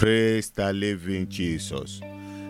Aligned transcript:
Praise 0.00 0.48
the 0.48 0.72
living 0.72 1.28
Jesus. 1.28 2.00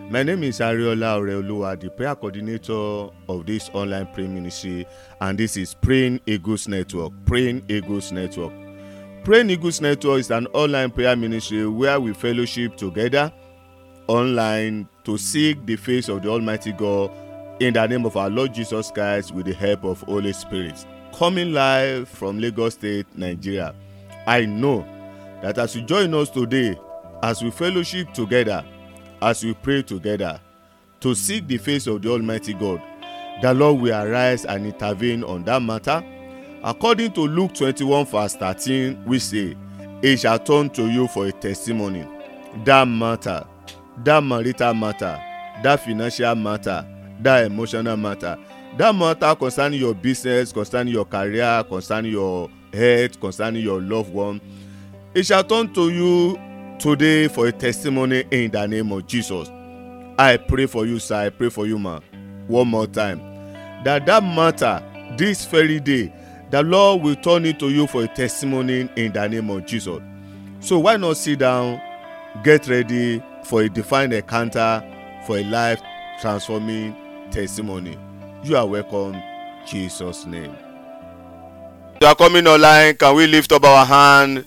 My 0.09 0.23
name 0.23 0.41
is 0.43 0.61
Ariola 0.61 1.19
Oreoluwa, 1.19 1.77
the 1.77 1.89
prayer 1.89 2.15
coordinator 2.15 3.09
of 3.27 3.45
this 3.45 3.69
online 3.73 4.07
prayer 4.13 4.29
ministry, 4.29 4.87
and 5.19 5.37
this 5.37 5.57
is 5.57 5.73
Praying 5.73 6.21
Eagles 6.25 6.69
Network. 6.69 7.11
Praying 7.25 7.65
Eagles 7.67 8.13
Network. 8.13 8.53
Praying 9.25 9.49
Eagles 9.49 9.81
Network 9.81 10.21
is 10.21 10.31
an 10.31 10.47
online 10.53 10.91
prayer 10.91 11.13
ministry 11.17 11.67
where 11.67 11.99
we 11.99 12.13
fellowship 12.13 12.77
together 12.77 13.33
online 14.07 14.87
to 15.03 15.17
seek 15.17 15.65
the 15.65 15.75
face 15.75 16.07
of 16.07 16.21
the 16.21 16.29
Almighty 16.29 16.71
God 16.71 17.11
in 17.59 17.73
the 17.73 17.85
name 17.85 18.05
of 18.05 18.15
our 18.15 18.29
Lord 18.29 18.53
Jesus 18.53 18.91
Christ 18.91 19.33
with 19.33 19.45
the 19.45 19.53
help 19.53 19.83
of 19.83 19.99
Holy 20.03 20.31
Spirit. 20.31 20.85
Coming 21.13 21.51
live 21.51 22.07
from 22.07 22.39
Lagos 22.39 22.75
State, 22.75 23.07
Nigeria. 23.13 23.75
I 24.25 24.45
know 24.45 24.85
that 25.41 25.57
as 25.57 25.75
you 25.75 25.81
join 25.81 26.13
us 26.13 26.29
today, 26.29 26.79
as 27.23 27.43
we 27.43 27.51
fellowship 27.51 28.13
together, 28.13 28.65
as 29.21 29.43
we 29.43 29.53
pray 29.53 29.81
together 29.83 30.39
to 30.99 31.13
seek 31.15 31.47
the 31.47 31.57
face 31.57 31.87
of 31.87 32.01
the 32.01 32.09
Almighty 32.09 32.53
God, 32.53 32.81
the 33.41 33.53
Lord 33.53 33.81
will 33.81 33.93
arise 33.95 34.45
and 34.45 34.65
intervene 34.65 35.23
on 35.23 35.43
that 35.45 35.61
matter. 35.61 36.03
According 36.63 37.13
to 37.13 37.21
Luke 37.21 37.53
21, 37.53 38.05
verse 38.05 38.35
13, 38.35 39.03
we 39.05 39.19
say, 39.19 39.55
It 40.01 40.19
shall 40.19 40.39
turn 40.39 40.69
to 40.71 40.87
you 40.87 41.07
for 41.07 41.25
a 41.27 41.31
testimony. 41.31 42.07
That 42.65 42.87
matter, 42.87 43.45
that 44.03 44.23
marital 44.23 44.73
matter, 44.73 45.19
that 45.63 45.83
financial 45.83 46.35
matter, 46.35 46.85
that 47.21 47.45
emotional 47.45 47.97
matter, 47.97 48.37
that 48.77 48.95
matter 48.95 49.35
concerning 49.35 49.79
your 49.79 49.95
business, 49.95 50.51
concerning 50.51 50.93
your 50.93 51.05
career, 51.05 51.63
concerning 51.67 52.11
your 52.11 52.49
health, 52.73 53.19
concerning 53.19 53.63
your 53.63 53.81
loved 53.81 54.13
one, 54.13 54.39
it 55.13 55.25
shall 55.25 55.43
turn 55.43 55.73
to 55.73 55.89
you 55.89 56.37
today 56.81 57.27
for 57.27 57.45
a 57.45 57.51
testimony 57.51 58.23
in 58.31 58.49
the 58.49 58.65
name 58.65 58.91
of 58.91 59.05
Jesus. 59.05 59.47
I 60.17 60.37
pray 60.37 60.65
for 60.65 60.87
you, 60.87 60.97
sir. 60.97 61.27
I 61.27 61.29
pray 61.29 61.49
for 61.49 61.67
you, 61.67 61.77
ma. 61.77 61.99
One 62.47 62.69
more 62.69 62.87
time. 62.87 63.19
That 63.83 64.07
that 64.07 64.23
matter, 64.23 64.83
this 65.15 65.45
very 65.45 65.79
day, 65.79 66.11
the 66.49 66.63
Lord 66.63 67.03
will 67.03 67.15
turn 67.15 67.45
it 67.45 67.59
to 67.59 67.69
you 67.69 67.85
for 67.85 68.03
a 68.03 68.07
testimony 68.07 68.89
in 68.95 69.13
the 69.13 69.27
name 69.27 69.51
of 69.51 69.67
Jesus. 69.67 69.99
So 70.59 70.79
why 70.79 70.97
not 70.97 71.17
sit 71.17 71.39
down, 71.39 71.79
get 72.43 72.67
ready 72.67 73.21
for 73.45 73.61
a 73.61 73.69
divine 73.69 74.11
encounter, 74.11 74.83
for 75.27 75.37
a 75.37 75.43
life 75.43 75.81
transforming 76.19 76.95
testimony. 77.29 77.95
You 78.43 78.57
are 78.57 78.65
welcome, 78.65 79.21
Jesus' 79.67 80.25
name. 80.25 80.55
You 82.01 82.07
are 82.07 82.15
coming 82.15 82.47
online. 82.47 82.95
Can 82.95 83.15
we 83.15 83.27
lift 83.27 83.51
up 83.51 83.63
our 83.63 83.85
hand 83.85 84.45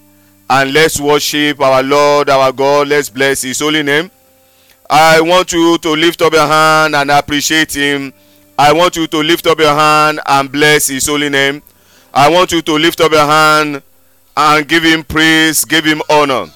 and 0.49 0.73
let's 0.73 1.01
worship 1.01 1.61
our 1.61 1.83
Lord, 1.83 2.29
our 2.29 2.53
God. 2.53 2.89
Let's 2.89 3.09
bless 3.09 3.43
His 3.43 3.61
holy 3.61 3.83
name. 3.83 4.11
I 4.89 5.21
want 5.21 5.53
you 5.53 5.79
to 5.79 5.91
lift 5.91 6.21
up 6.23 6.33
your 6.33 6.47
hand 6.47 6.95
and 6.95 7.11
appreciate 7.11 7.73
Him. 7.73 8.13
I 8.59 8.73
want 8.73 8.97
you 8.97 9.07
to 9.07 9.19
lift 9.19 9.47
up 9.47 9.59
your 9.59 9.75
hand 9.75 10.21
and 10.27 10.53
bless 10.53 10.89
His 10.89 11.07
holy 11.07 11.29
name. 11.29 11.63
I 12.13 12.31
want 12.31 12.53
you 12.53 12.63
to 12.63 12.73
lift 12.75 13.01
up 13.01 13.13
your 13.13 13.27
hand 13.27 13.83
and 14.37 14.69
give 14.69 14.83
Him 14.83 15.03
praise, 15.03 15.65
give 15.65 15.85
Him 15.85 16.03
honor. 16.11 16.47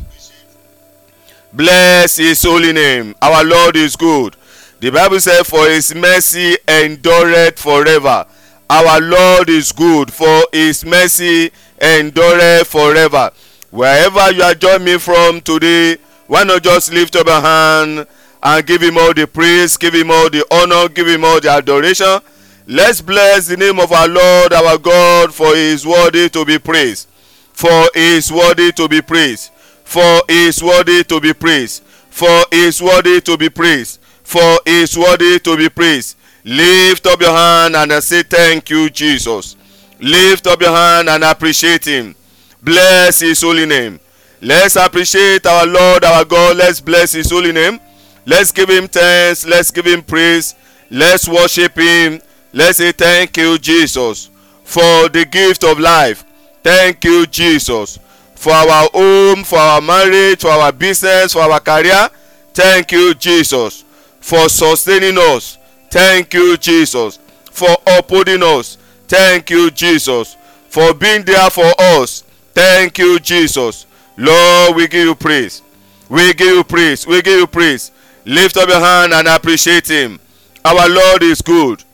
Bless 1.53 2.17
His 2.19 2.43
holy 2.43 2.73
name. 2.73 3.15
Our 3.23 3.43
Lord 3.45 3.77
is 3.77 3.97
good. 3.97 4.37
The 4.81 4.91
Bible 4.91 5.19
says, 5.19 5.49
For 5.49 5.69
His 5.69 5.95
mercy 5.95 6.57
endureth 6.69 7.59
forever. 7.59 8.27
Our 8.71 9.01
Lord 9.01 9.49
is 9.49 9.73
good, 9.73 10.13
for 10.13 10.45
His 10.53 10.85
mercy 10.85 11.51
endureth 11.81 12.69
forever. 12.69 13.31
Wherever 13.71 14.33
you 14.33 14.43
are 14.43 14.55
joining 14.55 14.85
me 14.85 14.99
from 14.99 15.41
today, 15.43 15.99
why 16.27 16.43
not 16.45 16.63
just 16.63 16.93
lift 16.93 17.17
up 17.17 17.27
your 17.27 17.41
hand 17.41 18.07
and 18.43 18.67
give 18.67 18.83
him 18.83 18.97
all 18.97 19.13
the 19.13 19.27
praise, 19.27 19.77
give 19.77 19.95
him 19.95 20.11
all 20.11 20.31
the 20.31 20.45
honor, 20.51 20.89
give 20.89 21.07
him 21.07 21.25
all 21.25 21.41
the 21.41 21.51
adoration. 21.51 22.21
Let's 22.67 23.01
bless 23.01 23.49
the 23.49 23.57
name 23.57 23.79
of 23.79 23.93
our 23.93 24.09
Lord, 24.09 24.53
our 24.53 24.79
God, 24.79 25.35
for 25.35 25.55
he 25.55 25.73
is 25.73 25.87
worthy 25.87 26.29
to 26.31 26.45
be 26.45 26.59
praised. 26.59 27.09
For 27.53 27.91
he 27.95 28.17
is 28.17 28.33
worthy 28.33 28.73
to 28.73 28.89
be 28.89 29.03
praised. 29.03 29.53
For 29.85 30.23
he 30.29 30.47
is 30.47 30.63
worthy 30.63 31.05
to 31.05 31.21
be 31.21 31.33
praised. 31.33 31.83
For 32.11 32.45
he 32.51 32.67
is 32.67 32.81
worthy 32.81 33.21
to 33.23 33.37
be 33.37 33.49
praised. 33.49 34.01
For 34.23 34.61
he 34.65 34.83
is 34.83 34.97
worthy 34.97 35.39
to 35.41 35.57
be 35.57 35.69
praised. 35.69 36.17
Lift 36.45 37.07
up 37.07 37.21
your 37.21 37.33
hand 37.33 37.77
and 37.77 37.93
say, 38.03 38.23
Thank 38.23 38.71
you, 38.71 38.89
Jesus. 38.89 39.57
Lift 40.01 40.47
up 40.47 40.61
your 40.61 40.75
hand 40.75 41.09
and 41.09 41.25
appreciate 41.25 41.85
him. 41.85 42.15
Bless 42.63 43.21
his 43.21 43.41
holy 43.41 43.67
name. 43.67 44.01
Let's 44.41 44.77
appreciate 44.77 45.47
our 45.47 45.67
Lord, 45.67 46.05
our 46.05 46.25
God. 46.25 46.57
Let's 46.57 46.81
bless 46.81 47.13
his 47.13 47.31
holy 47.31 47.53
name. 47.53 47.81
Let's 48.27 48.53
give 48.53 48.69
him 48.69 48.89
thanks. 48.89 49.47
Let's 49.47 49.71
give 49.71 49.87
him 49.87 50.03
praise. 50.03 50.55
Let's 50.91 51.29
worship 51.29 51.77
him. 51.77 52.21
Let's 52.53 52.79
say 52.79 52.93
thank 52.93 53.37
you, 53.37 53.59
Jesus, 53.59 54.31
for 54.65 55.09
the 55.09 55.27
gift 55.31 55.65
of 55.65 55.79
life. 55.79 56.25
Thank 56.63 57.05
you, 57.05 57.27
Jesus, 57.27 57.99
for 58.35 58.53
our 58.53 58.89
home, 58.93 59.45
for 59.45 59.59
our 59.59 59.81
marriage, 59.81 60.41
for 60.41 60.51
our 60.51 60.73
business, 60.73 61.33
for 61.33 61.43
our 61.43 61.61
career. 61.61 62.09
Thank 62.55 62.93
you, 62.93 63.15
Jesus, 63.15 63.85
for 64.21 64.49
sustaining 64.49 65.19
us. 65.19 65.59
Thank 65.91 66.35
you, 66.35 66.57
Jesus, 66.57 67.19
for 67.51 67.75
upholding 67.87 68.43
us. 68.43 68.77
Thank 69.07 69.51
you, 69.51 69.71
Jesus, 69.71 70.37
for 70.69 70.93
being 70.95 71.25
there 71.25 71.51
for 71.51 71.73
us. 71.79 72.25
Thank 72.59 72.99
you, 72.99 73.21
Jesus. 73.21 73.87
Lord, 74.17 74.75
we 74.75 74.89
give 74.89 75.07
you 75.07 75.15
praise. 75.15 75.63
We 76.09 76.35
give 76.35 76.57
you 76.57 76.65
praise. 76.65 77.07
We 77.07 77.23
give 77.23 77.39
you 77.39 77.47
praise. 77.47 77.93
Lift 78.25 78.57
up 78.57 78.69
your 78.69 78.81
hand 78.81 79.13
and 79.13 79.29
appreciate 79.29 79.87
Him. 79.87 80.19
Our 80.65 80.89
Lord 80.89 81.23
is 81.23 81.41
good. 81.41 81.85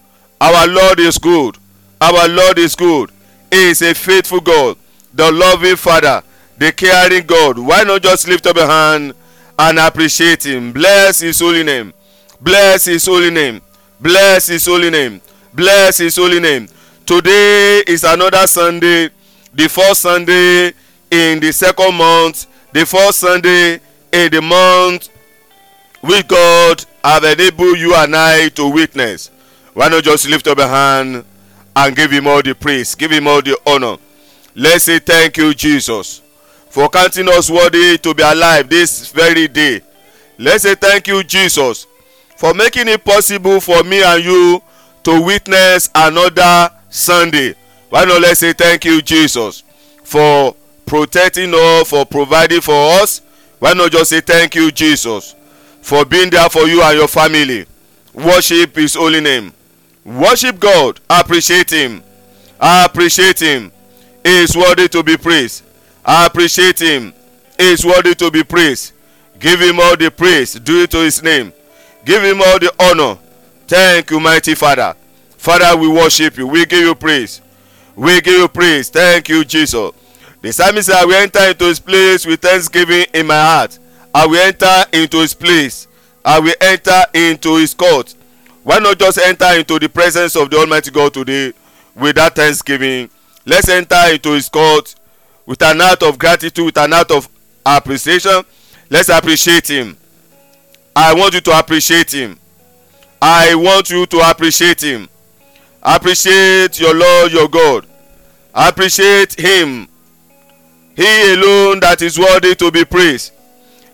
Our 0.41 0.67
Lord 0.67 1.01
is 1.01 1.19
good. 1.19 1.59
Our 2.01 2.27
Lord 2.29 2.59
is 2.59 2.75
good. 2.75 3.11
He 3.53 3.69
is 3.73 3.83
a 3.83 3.93
faithful 3.93 4.41
God, 4.41 4.79
the 5.13 5.31
loving 5.31 5.77
Father, 5.77 6.23
the 6.57 6.73
caring 6.73 7.27
God. 7.27 7.59
Why 7.59 7.83
not 7.83 8.01
just 8.01 8.27
lift 8.27 8.47
up 8.47 8.57
your 8.57 8.67
hand 8.67 9.13
and 9.59 9.79
appreciate 9.79 10.47
Him? 10.47 10.73
Bless 10.73 11.21
His 11.21 11.41
holy 11.41 11.63
name. 11.63 11.93
Bless 12.41 12.87
His 12.87 13.05
holy 13.05 13.31
name. 13.31 13.61
Bless 14.01 14.47
His 14.47 14.65
holy 14.65 14.89
name. 14.89 15.21
Bless 15.53 15.99
His 15.99 16.17
holy 16.17 16.41
name. 16.41 16.71
Today 17.05 17.83
is 17.87 18.03
another 18.03 18.47
Sunday 18.47 19.11
the 19.55 19.69
first 19.69 20.01
Sunday 20.03 20.73
in 21.11 21.41
the 21.41 21.53
second 21.53 21.95
month, 21.95 22.47
the 22.73 22.85
first 22.85 23.19
Sunday 23.21 23.81
in 24.13 24.31
the 24.31 24.43
month 24.43 25.09
which 26.01 26.27
God 26.29 26.85
have 27.03 27.25
enabled 27.25 27.79
you 27.79 27.95
and 27.95 28.15
I 28.15 28.49
to 28.51 28.69
witness. 28.69 29.31
Why 29.73 29.89
not 29.89 30.05
just 30.05 30.29
lift 30.29 30.47
up 30.47 30.59
a 30.59 30.69
hand 30.69 31.25
and 31.75 31.97
give 31.97 32.11
Him 32.11 32.27
all 32.27 32.43
the 32.43 32.55
praise, 32.55 32.95
give 32.95 33.11
Him 33.11 33.27
all 33.27 33.43
the 33.43 33.59
honor? 33.67 33.97
Let's 34.55 34.85
say 34.85 34.99
thank 34.99 35.37
you, 35.37 35.55
Jesus, 35.55 36.21
for 36.69 36.89
counting 36.89 37.29
us 37.29 37.51
worthy 37.51 37.99
to 37.99 38.15
be 38.15 38.23
alive 38.23 38.69
this 38.69 39.11
very 39.11 39.49
day. 39.49 39.81
Let's 40.39 40.65
say 40.65 40.75
thank 40.75 41.09
you, 41.09 41.23
Jesus, 41.23 41.87
for 42.37 42.55
making 42.55 42.89
it 42.89 43.05
possible 43.05 43.61
for 43.61 43.83
me 43.83 44.03
and 44.03 44.25
you 44.25 44.63
to 45.05 45.21
witness 45.23 45.91
another 45.95 46.71
Sunday. 46.89 47.55
Why 47.91 48.05
not 48.05 48.21
let's 48.21 48.41
say 48.41 48.53
thank 48.53 48.85
you, 48.85 49.01
Jesus, 49.03 49.63
for 50.03 50.55
protecting 50.87 51.53
us, 51.55 51.89
for 51.89 52.05
providing 52.05 52.61
for 52.61 52.75
us? 53.01 53.21
Why 53.59 53.73
not 53.73 53.93
just 53.93 54.11
say 54.11 54.21
thank 54.21 54.55
you, 54.55 54.71
Jesus, 54.71 55.35
for 55.81 56.05
being 56.05 56.31
there 56.31 56.49
for 56.49 56.67
you 56.67 56.83
and 56.83 56.99
your 56.99 57.09
family? 57.09 57.67
Worship 58.13 58.77
His 58.77 58.95
holy 58.95 59.21
name. 59.21 59.53
Worship 60.05 60.59
God. 60.61 61.01
Appreciate 61.09 61.71
Him. 61.71 62.03
Appreciate 62.61 63.41
Him. 63.41 63.73
He 64.23 64.43
is 64.43 64.57
worthy 64.57 64.89
to 64.89 65.03
be 65.03 65.17
praised. 65.17 65.65
I 66.05 66.27
appreciate 66.27 66.79
Him. 66.79 67.13
He 67.59 67.73
is 67.73 67.85
worthy 67.85 68.15
to 68.17 68.31
be 68.31 68.43
praised. 68.45 68.93
Give 69.39 69.61
Him 69.61 69.81
all 69.81 69.97
the 69.97 70.11
praise. 70.11 70.55
Do 70.55 70.83
it 70.83 70.91
to 70.91 70.99
His 70.99 71.23
name. 71.23 71.53
Give 72.05 72.23
Him 72.23 72.41
all 72.41 72.59
the 72.59 72.73
honor. 72.81 73.19
Thank 73.67 74.11
you, 74.11 74.21
mighty 74.21 74.55
Father. 74.55 74.95
Father, 75.37 75.77
we 75.79 75.89
worship 75.89 76.37
you. 76.37 76.47
We 76.47 76.67
give 76.67 76.81
you 76.81 76.95
praise. 76.95 77.41
We 77.97 78.21
give 78.21 78.39
you 78.39 78.49
praise. 78.49 78.89
Thank 78.89 79.29
you, 79.29 79.45
Jesus. 79.45 79.93
The 80.43 80.53
psalmist 80.53 80.87
said, 80.89 80.97
I 80.97 81.05
will 81.05 81.15
enter 81.15 81.41
into 81.41 81.65
his 81.67 81.81
place 81.81 82.27
with 82.27 82.41
thanksgiving 82.41 83.07
in 83.15 83.27
my 83.27 83.41
heart. 83.41 83.79
I 84.15 84.27
will 84.27 84.37
enter 84.37 84.85
into 84.93 85.19
his 85.19 85.35
place. 85.35 85.89
I 86.25 86.41
will 86.41 86.55
enter 86.61 87.03
into 87.15 87.57
his 87.57 87.75
court. 87.75 88.15
Why 88.63 88.79
not 88.79 88.99
just 88.99 89.19
enter 89.19 89.59
into 89.59 89.79
the 89.79 89.89
presence 89.89 90.37
of 90.37 90.51
the 90.51 90.57
Almighty 90.57 90.91
God 90.91 91.15
today 91.15 91.53
with 91.95 92.17
that 92.17 92.35
thanksgiving? 92.35 93.11
Let's 93.47 93.69
enter 93.69 94.11
into 94.11 94.33
his 94.33 94.49
court 94.49 94.95
with 95.47 95.63
an 95.63 95.81
act 95.81 96.03
of 96.03 96.19
gratitude, 96.19 96.65
with 96.65 96.79
an 96.79 96.93
act 96.93 97.11
of 97.11 97.29
appreciation. 97.65 98.43
Let's 98.91 99.09
appreciate 99.09 99.69
him. 99.69 99.97
I 100.97 101.15
want 101.15 101.35
you 101.35 101.41
to 101.41 101.59
appreciate 101.59 102.13
him. 102.13 102.39
I 103.21 103.55
want 103.55 103.91
you 103.91 104.07
to 104.07 104.31
appreciate 104.31 104.83
him. 104.83 105.09
Appreciate 105.85 106.81
your 106.81 106.95
Lord 106.95 107.33
your 107.33 107.49
God. 107.49 107.87
Appreciate 108.55 109.39
Him. 109.39 109.89
He 110.97 111.35
alone 111.35 111.81
that 111.81 112.01
is 112.01 112.19
worthy 112.19 112.55
to 112.55 112.71
be 112.71 112.85
praised. 112.85 113.33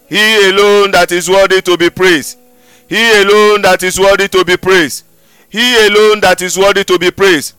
He 0.08 0.50
alone 0.50 0.90
that 0.92 1.10
is 1.12 1.28
worthy 1.28 1.62
to 1.62 1.76
be 1.76 1.88
praised. 1.90 2.38
He 2.88 3.22
alone 3.22 3.62
that 3.62 3.82
is 3.82 3.98
worthy 3.98 4.28
to 4.28 4.44
be 4.44 4.56
praised. 4.56 5.04
He 5.48 5.86
alone 5.86 6.20
that 6.20 6.42
is 6.42 6.58
worthy 6.58 6.84
to 6.84 6.98
be 6.98 7.10
praised. 7.10 7.54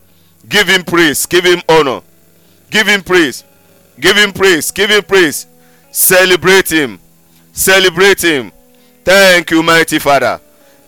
Give 0.48 0.68
him 0.68 0.84
praise. 0.84 1.26
Give 1.26 1.44
him 1.44 1.60
honor. 1.68 2.00
Give 2.70 2.86
him 2.86 3.02
praise. 3.02 3.44
Give 3.98 4.16
him 4.16 4.32
praise. 4.32 4.70
Give 4.70 4.90
him 4.90 5.02
praise. 5.02 5.46
Celebrate 5.90 6.70
him. 6.70 6.98
Celebrate 7.52 8.22
him. 8.22 8.52
Thank 9.04 9.50
you, 9.50 9.62
mighty 9.62 9.98
Father. 9.98 10.40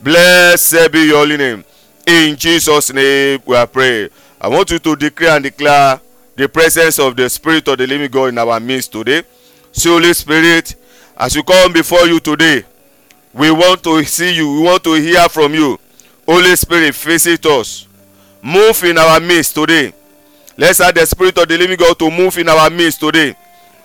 Blessed 0.03 0.93
be 0.93 1.07
your 1.07 1.19
holy 1.19 1.37
name. 1.37 1.65
In 2.07 2.37
Jesus' 2.37 2.93
name 2.93 3.41
we 3.47 3.57
are 3.57 3.67
praying. 3.67 4.11
I 4.41 4.49
want 4.49 4.71
you 4.71 4.79
to 4.79 4.95
declare 4.95 5.37
and 5.37 5.43
declare 5.45 6.01
the 6.37 6.49
presence 6.49 6.99
of 6.99 7.17
the 7.17 7.31
Spirit 7.31 7.67
of 7.69 7.79
the 7.79 7.87
living 7.87 8.11
God 8.11 8.27
in 8.27 8.39
our 8.39 8.61
midst 8.61 8.93
today. 8.93 9.23
So, 9.73 9.93
Holy 9.93 10.13
Spirit, 10.13 10.75
as 11.17 11.35
we 11.35 11.43
come 11.43 11.73
before 11.73 12.07
you 12.07 12.21
today, 12.21 12.65
we 13.33 13.51
want 13.51 13.83
to 13.85 14.05
see 14.05 14.35
you. 14.35 14.53
We 14.53 14.63
want 14.63 14.85
to 14.85 14.95
hear 14.95 15.29
from 15.31 15.55
you. 15.55 15.79
Holy 16.27 16.55
Spirit, 16.57 16.95
visit 16.95 17.47
us. 17.47 17.89
Move 18.43 18.85
in 18.85 18.99
our 18.99 19.19
midst 19.21 19.55
today. 19.55 19.93
Let's 20.59 20.81
ask 20.81 20.95
the 20.95 21.07
Spirit 21.07 21.39
of 21.39 21.49
the 21.49 21.57
living 21.57 21.79
God 21.79 21.99
to 21.99 22.11
move 22.11 22.37
in 22.37 22.49
our 22.51 22.69
midst 22.69 23.01
today. 23.01 23.35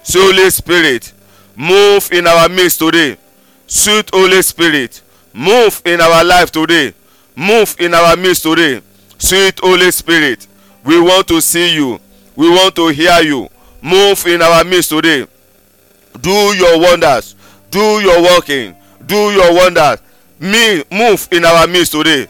So, 0.04 0.20
Holy 0.20 0.50
Spirit, 0.50 1.14
move 1.56 2.12
in 2.12 2.28
our 2.28 2.50
midst 2.50 2.80
today. 2.80 3.18
Sweet 3.66 4.10
Holy 4.14 4.42
Spirit, 4.42 5.02
move 5.34 5.82
in 5.86 6.02
our 6.02 6.24
life 6.24 6.52
today. 6.52 6.94
Move 7.40 7.74
in 7.80 7.94
our 7.94 8.18
midst 8.18 8.44
today. 8.44 8.82
Sweet 9.18 9.62
Holy 9.62 9.92
Spirit, 9.92 10.46
we 10.84 11.00
want 11.00 11.26
to 11.30 11.40
see 11.40 11.74
you. 11.74 11.98
We 12.36 12.50
want 12.50 12.76
to 12.76 12.90
hear 12.90 13.22
you. 13.22 13.48
Move 13.82 14.28
in 14.28 14.42
our 14.42 14.66
midst 14.66 14.90
today. 14.90 15.26
Do 16.20 16.30
your 16.30 16.78
wonders. 16.82 17.36
Do 17.72 18.02
your 18.02 18.22
working. 18.22 18.76
Do 19.06 19.32
your 19.32 19.54
wonders. 19.54 20.00
Me, 20.38 20.84
move 20.92 21.30
in 21.32 21.46
our 21.46 21.66
midst 21.66 21.94
today. 21.94 22.28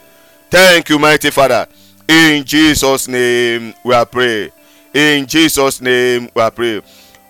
Thank 0.48 0.88
you, 0.90 0.98
mighty 1.00 1.30
Father. 1.30 1.66
In 2.06 2.44
Jesus' 2.44 3.08
name 3.08 3.74
we 3.84 3.92
are 3.92 4.06
praying. 4.06 4.52
In 4.94 5.26
Jesus' 5.26 5.80
name 5.80 6.30
we 6.32 6.40
are 6.40 6.52
praying. 6.52 6.82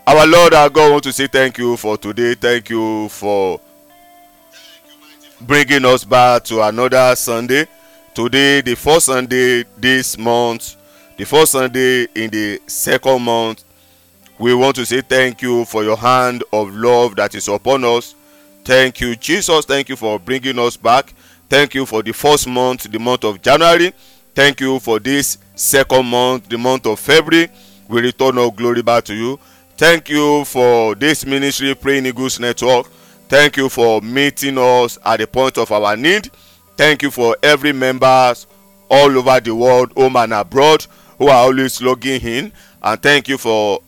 Our 0.06 0.26
Lord, 0.26 0.52
our 0.52 0.68
God, 0.68 0.92
want 0.92 1.04
to 1.04 1.14
say 1.14 1.28
thank 1.28 1.56
you 1.56 1.78
for 1.78 1.96
today. 1.96 2.34
Thank 2.34 2.68
you 2.68 3.08
for 3.08 3.58
bringing 5.40 5.84
us 5.84 6.04
back 6.04 6.44
to 6.44 6.62
another 6.62 7.14
Sunday. 7.16 7.66
Today, 8.14 8.60
the 8.60 8.74
first 8.74 9.06
Sunday 9.06 9.64
this 9.78 10.18
month, 10.18 10.76
the 11.16 11.24
first 11.24 11.52
Sunday 11.52 12.06
in 12.14 12.30
the 12.30 12.60
second 12.66 13.22
month. 13.22 13.64
We 14.38 14.54
want 14.54 14.76
to 14.76 14.86
say 14.86 15.02
thank 15.02 15.42
you 15.42 15.66
for 15.66 15.84
your 15.84 15.96
hand 15.96 16.42
of 16.52 16.74
love 16.74 17.14
that 17.16 17.34
is 17.34 17.46
upon 17.48 17.84
us. 17.84 18.14
Thank 18.64 19.00
you, 19.00 19.14
Jesus. 19.14 19.66
Thank 19.66 19.90
you 19.90 19.96
for 19.96 20.18
bringing 20.18 20.58
us 20.58 20.76
back. 20.76 21.12
Thank 21.48 21.74
you 21.74 21.84
for 21.84 22.02
the 22.02 22.12
first 22.12 22.46
month, 22.46 22.90
the 22.90 22.98
month 22.98 23.24
of 23.24 23.42
January. 23.42 23.92
Thank 24.34 24.60
you 24.60 24.78
for 24.80 24.98
this 24.98 25.38
second 25.54 26.06
month, 26.06 26.48
the 26.48 26.56
month 26.56 26.86
of 26.86 26.98
February. 27.00 27.48
We 27.88 28.00
return 28.00 28.38
all 28.38 28.50
glory 28.50 28.82
back 28.82 29.04
to 29.04 29.14
you. 29.14 29.38
Thank 29.76 30.08
you 30.08 30.44
for 30.44 30.94
this 30.94 31.26
ministry, 31.26 31.74
Praying 31.74 32.06
Eagles 32.06 32.40
Network. 32.40 32.86
Thank 33.30 33.58
you 33.58 33.68
for 33.68 34.00
meeting 34.00 34.58
us 34.58 34.98
at 35.04 35.18
the 35.20 35.26
point 35.28 35.56
of 35.56 35.70
our 35.70 35.96
need. 35.96 36.28
Thank 36.76 37.02
you 37.02 37.12
for 37.12 37.36
every 37.44 37.72
members 37.72 38.48
all 38.90 39.16
over 39.16 39.38
the 39.38 39.54
world, 39.54 39.92
home 39.92 40.16
and 40.16 40.32
abroad, 40.32 40.84
who 41.16 41.28
are 41.28 41.44
always 41.44 41.80
logging 41.80 42.20
in. 42.22 42.52
And 42.82 43.00
thank 43.00 43.28
you 43.28 43.38
for 43.38 43.82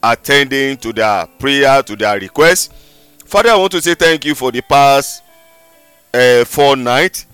attending 0.00 0.76
to 0.76 0.92
their 0.92 1.26
prayer, 1.26 1.82
to 1.82 1.96
their 1.96 2.20
request. 2.20 2.72
Father, 3.24 3.50
I 3.50 3.56
want 3.56 3.72
to 3.72 3.82
say 3.82 3.94
thank 3.96 4.24
you 4.24 4.36
for 4.36 4.52
the 4.52 4.60
past 4.62 5.24
uh, 6.12 6.44
four 6.44 6.76
nights 6.76 7.26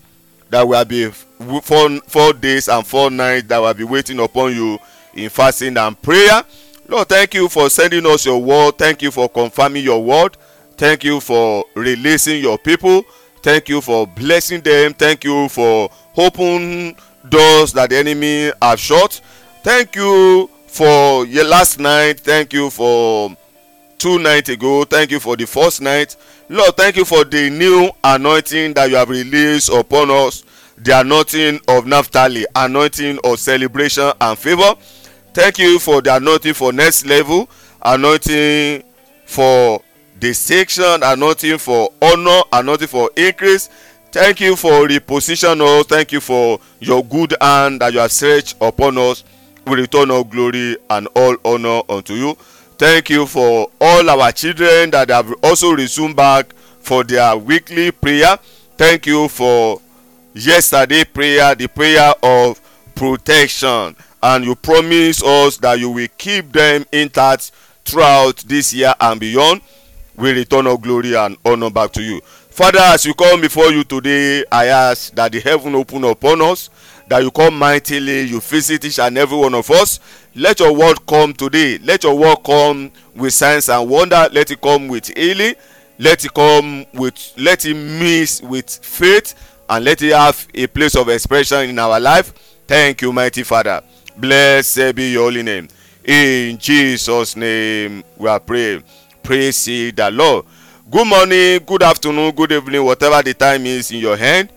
that 0.49 0.67
will 0.67 0.83
be 0.83 1.11
four, 1.11 1.89
four 2.07 2.33
days 2.33 2.69
and 2.69 2.87
four 2.87 3.11
nights 3.11 3.47
that 3.49 3.59
will 3.59 3.73
be 3.75 3.83
waiting 3.83 4.19
upon 4.19 4.55
you 4.55 4.79
in 5.13 5.29
fasting 5.29 5.77
and 5.77 6.01
prayer. 6.01 6.43
Lord, 6.87 7.07
thank 7.07 7.35
you 7.35 7.47
for 7.47 7.69
sending 7.69 8.07
us 8.07 8.25
your 8.25 8.41
word. 8.41 8.79
Thank 8.79 9.03
you 9.03 9.11
for 9.11 9.29
confirming 9.29 9.83
your 9.83 10.03
word. 10.03 10.37
Thank 10.81 11.03
you 11.03 11.19
for 11.19 11.63
releasing 11.75 12.41
your 12.41 12.57
people. 12.57 13.03
Thank 13.43 13.69
you 13.69 13.81
for 13.81 14.07
blessing 14.07 14.61
them. 14.61 14.95
Thank 14.95 15.23
you 15.23 15.47
for 15.47 15.91
opening 16.17 16.95
doors 17.29 17.71
that 17.73 17.91
the 17.91 17.97
enemy 17.97 18.51
have 18.59 18.79
shut. 18.79 19.21
Thank 19.63 19.95
you 19.95 20.49
for 20.65 21.27
your 21.27 21.45
last 21.45 21.79
night. 21.79 22.19
Thank 22.21 22.53
you 22.53 22.71
for 22.71 23.29
two 23.99 24.17
nights 24.17 24.49
ago. 24.49 24.83
Thank 24.83 25.11
you 25.11 25.19
for 25.19 25.37
the 25.37 25.45
first 25.45 25.81
night. 25.83 26.15
Lord, 26.49 26.75
thank 26.75 26.95
you 26.95 27.05
for 27.05 27.25
the 27.25 27.51
new 27.51 27.91
anointing 28.03 28.73
that 28.73 28.89
you 28.89 28.95
have 28.95 29.09
released 29.09 29.69
upon 29.69 30.09
us. 30.09 30.43
The 30.79 31.01
anointing 31.01 31.59
of 31.67 31.85
Naphtali, 31.85 32.47
anointing 32.55 33.19
of 33.23 33.39
celebration 33.39 34.11
and 34.19 34.35
favor. 34.35 34.73
Thank 35.35 35.59
you 35.59 35.77
for 35.77 36.01
the 36.01 36.15
anointing 36.15 36.55
for 36.55 36.73
next 36.73 37.05
level, 37.05 37.47
anointing 37.83 38.81
for 39.27 39.79
distinction, 40.21 41.01
anointing 41.03 41.57
for 41.57 41.91
honor, 42.01 42.41
anointing 42.53 42.87
for 42.87 43.09
increase. 43.17 43.69
Thank 44.11 44.39
you 44.39 44.55
for 44.55 44.87
reposition 44.87 45.59
us. 45.61 45.87
Thank 45.87 46.11
you 46.11 46.21
for 46.21 46.59
your 46.79 47.03
good 47.03 47.35
hand 47.41 47.81
that 47.81 47.91
you 47.91 47.99
have 47.99 48.11
stretched 48.11 48.55
upon 48.61 48.97
us. 48.97 49.23
We 49.65 49.75
return 49.75 50.11
all 50.11 50.23
glory 50.23 50.77
and 50.89 51.07
all 51.15 51.35
honor 51.43 51.81
unto 51.89 52.13
you. 52.13 52.35
Thank 52.77 53.09
you 53.09 53.25
for 53.25 53.69
all 53.81 54.09
our 54.09 54.31
children 54.31 54.91
that 54.91 55.09
have 55.09 55.33
also 55.43 55.71
resumed 55.71 56.15
back 56.15 56.53
for 56.81 57.03
their 57.03 57.35
weekly 57.35 57.91
prayer. 57.91 58.37
Thank 58.77 59.07
you 59.07 59.27
for 59.27 59.81
yesterday 60.33 61.03
prayer, 61.03 61.55
the 61.55 61.67
prayer 61.67 62.13
of 62.21 62.61
protection. 62.95 63.95
And 64.21 64.45
you 64.45 64.55
promise 64.55 65.23
us 65.23 65.57
that 65.57 65.79
you 65.79 65.89
will 65.89 66.07
keep 66.17 66.51
them 66.51 66.85
intact 66.91 67.51
throughout 67.85 68.37
this 68.37 68.71
year 68.73 68.93
and 68.99 69.19
beyond. 69.19 69.61
We 70.21 70.33
return 70.33 70.67
all 70.67 70.77
glory 70.77 71.15
and 71.15 71.35
honor 71.43 71.71
back 71.71 71.93
to 71.93 72.03
you. 72.03 72.21
Father, 72.21 72.77
as 72.79 73.07
we 73.07 73.13
come 73.15 73.41
before 73.41 73.71
you 73.71 73.83
today, 73.83 74.45
I 74.51 74.67
ask 74.67 75.11
that 75.15 75.31
the 75.31 75.39
heaven 75.39 75.73
open 75.73 76.03
upon 76.03 76.43
us, 76.43 76.69
that 77.07 77.23
you 77.23 77.31
come 77.31 77.57
mightily, 77.57 78.21
you 78.27 78.39
visit 78.39 78.85
each 78.85 78.99
and 78.99 79.17
every 79.17 79.35
one 79.35 79.55
of 79.55 79.71
us. 79.71 79.99
Let 80.35 80.59
your 80.59 80.75
word 80.75 81.07
come 81.07 81.33
today. 81.33 81.79
Let 81.79 82.03
your 82.03 82.15
word 82.15 82.37
come 82.45 82.91
with 83.15 83.33
signs 83.33 83.67
and 83.67 83.89
wonder. 83.89 84.29
Let 84.31 84.51
it 84.51 84.61
come 84.61 84.89
with 84.89 85.07
healing. 85.07 85.55
Let 85.97 86.23
it 86.23 86.35
come 86.35 86.85
with, 86.93 87.33
let 87.37 87.65
it 87.65 87.73
mix 87.73 88.43
with 88.43 88.69
faith, 88.69 89.33
and 89.67 89.83
let 89.83 90.03
it 90.03 90.13
have 90.13 90.47
a 90.53 90.67
place 90.67 90.95
of 90.95 91.09
expression 91.09 91.67
in 91.67 91.79
our 91.79 91.99
life. 91.99 92.31
Thank 92.67 93.01
you, 93.01 93.11
mighty 93.11 93.41
Father. 93.41 93.81
Blessed 94.15 94.93
be 94.93 95.13
your 95.13 95.23
holy 95.23 95.41
name. 95.41 95.67
In 96.05 96.59
Jesus' 96.59 97.35
name 97.35 98.03
we 98.17 98.29
are 98.29 98.39
praying. 98.39 98.83
Praise 99.23 99.65
the 99.65 100.09
Lord. 100.11 100.45
Good 100.89 101.07
morning, 101.07 101.59
good 101.65 101.83
afternoon, 101.83 102.31
good 102.31 102.51
evening, 102.51 102.83
whatever 102.83 103.21
the 103.21 103.33
time 103.33 103.65
is 103.65 103.91
in 103.91 103.99
your 103.99 104.17
hand. 104.17 104.49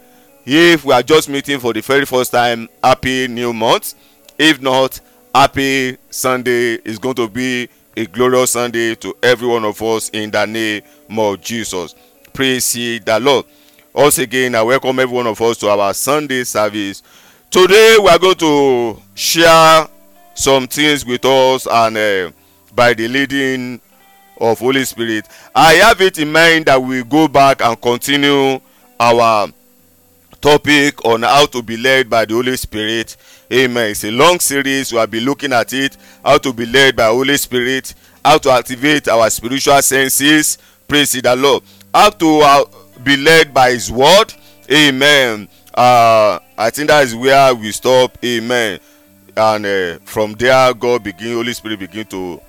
If 0.44 0.84
we 0.84 0.92
are 0.92 1.02
just 1.02 1.28
meeting 1.28 1.60
for 1.60 1.72
the 1.72 1.80
very 1.80 2.04
first 2.04 2.32
time, 2.32 2.68
happy 2.82 3.28
new 3.28 3.52
month. 3.52 3.94
If 4.38 4.60
not, 4.60 5.00
happy 5.34 5.96
Sunday. 6.10 6.74
It's 6.84 6.98
going 6.98 7.14
to 7.16 7.28
be 7.28 7.68
a 7.96 8.06
glorious 8.06 8.52
Sunday 8.52 8.94
to 8.96 9.16
every 9.22 9.46
one 9.46 9.64
of 9.64 9.80
us 9.82 10.08
in 10.10 10.30
the 10.30 10.44
name 10.46 10.82
of 11.10 11.40
Jesus. 11.40 11.94
Praise 12.32 12.72
the 12.72 13.18
Lord. 13.20 13.46
Once 13.92 14.18
again, 14.18 14.54
I 14.54 14.62
welcome 14.62 14.98
every 14.98 15.14
one 15.14 15.26
of 15.26 15.40
us 15.40 15.56
to 15.58 15.68
our 15.68 15.94
Sunday 15.94 16.42
service. 16.44 17.02
Today, 17.50 17.96
we 18.00 18.08
are 18.08 18.18
going 18.18 18.34
to 18.36 19.00
share 19.14 19.86
some 20.34 20.66
things 20.66 21.06
with 21.06 21.24
us 21.24 21.68
and 21.70 21.96
uh, 21.96 22.30
by 22.74 22.92
the 22.92 23.06
leading 23.06 23.80
of 24.40 24.58
Holy 24.58 24.84
Spirit. 24.84 25.26
I 25.54 25.74
have 25.74 26.00
it 26.00 26.18
in 26.18 26.32
mind 26.32 26.66
that 26.66 26.82
we 26.82 27.02
go 27.04 27.28
back 27.28 27.62
and 27.62 27.80
continue 27.80 28.60
our 28.98 29.48
topic 30.40 31.04
on 31.04 31.22
how 31.22 31.46
to 31.46 31.62
be 31.62 31.76
led 31.76 32.10
by 32.10 32.24
the 32.24 32.34
Holy 32.34 32.56
Spirit. 32.56 33.16
Amen. 33.52 33.90
It's 33.90 34.04
a 34.04 34.10
long 34.10 34.40
series. 34.40 34.92
We'll 34.92 35.06
be 35.06 35.20
looking 35.20 35.52
at 35.52 35.72
it. 35.72 35.96
How 36.24 36.38
to 36.38 36.52
be 36.52 36.66
led 36.66 36.96
by 36.96 37.06
Holy 37.06 37.36
Spirit. 37.36 37.94
How 38.24 38.38
to 38.38 38.50
activate 38.50 39.08
our 39.08 39.28
spiritual 39.30 39.80
senses. 39.82 40.58
Praise 40.88 41.12
the 41.12 41.36
Lord. 41.36 41.62
How 41.92 42.10
to 42.10 42.40
uh, 42.40 42.64
be 43.02 43.16
led 43.16 43.54
by 43.54 43.70
His 43.70 43.90
Word. 43.90 44.34
Amen. 44.70 45.48
Uh, 45.74 46.38
I 46.56 46.70
think 46.70 46.88
that 46.88 47.04
is 47.04 47.14
where 47.14 47.54
we 47.54 47.72
stop. 47.72 48.16
Amen. 48.24 48.80
And 49.36 49.66
uh, 49.66 49.98
from 50.04 50.32
there, 50.34 50.72
God 50.74 51.02
begin, 51.02 51.34
Holy 51.34 51.52
Spirit 51.52 51.80
begin 51.80 52.06
to 52.06 52.40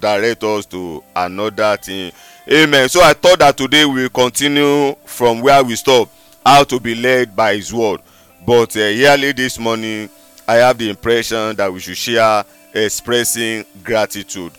direct 0.00 0.42
us 0.42 0.66
to 0.66 1.02
another 1.14 1.76
thing. 1.76 2.12
Amen. 2.50 2.88
So 2.88 3.02
I 3.02 3.12
thought 3.12 3.38
that 3.40 3.56
today 3.56 3.84
we 3.84 4.02
will 4.02 4.08
continue 4.08 4.94
from 5.04 5.40
where 5.40 5.62
we 5.62 5.76
stop. 5.76 6.08
How 6.44 6.64
to 6.64 6.80
be 6.80 6.94
led 6.94 7.36
by 7.36 7.56
His 7.56 7.72
Word. 7.72 8.00
But 8.46 8.74
uh, 8.76 8.80
yearly 8.80 9.32
this 9.32 9.58
morning, 9.58 10.08
I 10.48 10.54
have 10.54 10.78
the 10.78 10.88
impression 10.90 11.54
that 11.56 11.72
we 11.72 11.80
should 11.80 11.96
share 11.98 12.44
expressing 12.74 13.64
gratitude. 13.84 14.52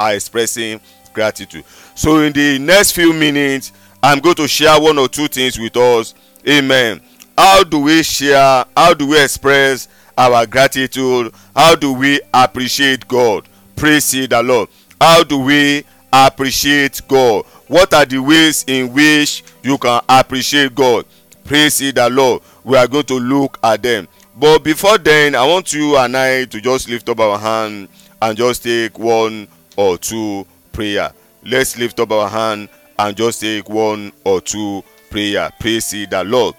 Uh, 0.00 0.12
expressing 0.14 0.80
gratitude 1.12 1.64
so 1.96 2.20
in 2.20 2.32
the 2.32 2.58
next 2.60 2.92
few 2.92 3.12
minutes 3.12 3.72
i'm 4.00 4.20
going 4.20 4.36
to 4.36 4.46
share 4.46 4.80
one 4.80 4.96
or 4.96 5.08
two 5.08 5.26
things 5.26 5.58
with 5.58 5.76
us 5.76 6.14
amen 6.46 7.00
how 7.36 7.64
do 7.64 7.80
we 7.80 8.00
share 8.04 8.64
how 8.76 8.94
do 8.94 9.08
we 9.08 9.20
express 9.20 9.88
our 10.16 10.46
gratitude 10.46 11.32
how 11.56 11.74
do 11.74 11.92
we 11.92 12.20
appreciate 12.32 13.08
god 13.08 13.48
praise 13.74 14.12
the 14.12 14.40
lord 14.44 14.68
how 15.00 15.22
do 15.22 15.38
we 15.38 15.84
appreciate 16.12 17.00
god? 17.06 17.44
What 17.68 17.92
are 17.94 18.04
the 18.04 18.18
ways 18.18 18.64
in 18.66 18.92
which 18.92 19.44
you 19.62 19.78
can 19.78 20.00
appreciate 20.08 20.74
god? 20.74 21.04
Praise 21.44 21.78
the 21.78 22.08
lord. 22.10 22.42
We 22.64 22.76
are 22.76 22.86
going 22.88 23.04
to 23.04 23.18
look 23.18 23.58
at 23.62 23.82
them. 23.82 24.08
But 24.36 24.60
before 24.60 24.98
then 24.98 25.34
i 25.34 25.44
want 25.46 25.72
you 25.72 25.96
and 25.96 26.16
i 26.16 26.44
to 26.44 26.60
just 26.60 26.88
lift 26.88 27.08
up 27.08 27.18
our 27.18 27.38
hand 27.38 27.88
and 28.22 28.36
just 28.36 28.62
take 28.62 28.98
one 28.98 29.48
or 29.76 29.98
two 29.98 30.46
prayer. 30.72 31.12
Let's 31.44 31.78
lift 31.78 32.00
up 32.00 32.10
our 32.10 32.28
hand 32.28 32.68
and 32.98 33.16
just 33.16 33.40
take 33.40 33.68
one 33.68 34.12
or 34.24 34.40
two 34.40 34.82
prayer. 35.10 35.50
Praise 35.60 35.90
the 35.90 36.24
lord. 36.24 36.54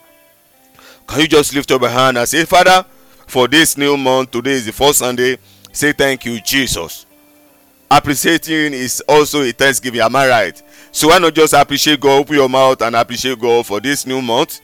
Can 1.07 1.21
you 1.21 1.27
just 1.27 1.53
lift 1.53 1.71
up 1.71 1.81
your 1.81 1.89
hand 1.89 2.17
and 2.17 2.27
say 2.27 2.45
father 2.45 2.85
for 3.27 3.47
this 3.47 3.77
new 3.77 3.97
month 3.97 4.31
today 4.31 4.51
is 4.53 4.65
the 4.65 4.71
first 4.71 4.99
sunday. 4.99 5.37
Say 5.71 5.91
thank 5.91 6.25
you 6.25 6.39
jesus 6.41 7.05
appreciating 7.91 8.73
is 8.73 9.01
also 9.07 9.41
a 9.41 9.51
thanksgiving 9.51 10.01
am 10.01 10.15
i 10.15 10.27
right? 10.27 10.61
So 10.91 11.09
why 11.09 11.19
not 11.19 11.33
just 11.33 11.53
appreciate 11.53 11.99
god? 11.99 12.19
Open 12.19 12.35
your 12.35 12.49
mouth 12.49 12.81
and 12.81 12.95
appreciate 12.95 13.39
god 13.39 13.65
for 13.65 13.79
this 13.79 14.05
new 14.05 14.21
month. 14.21 14.59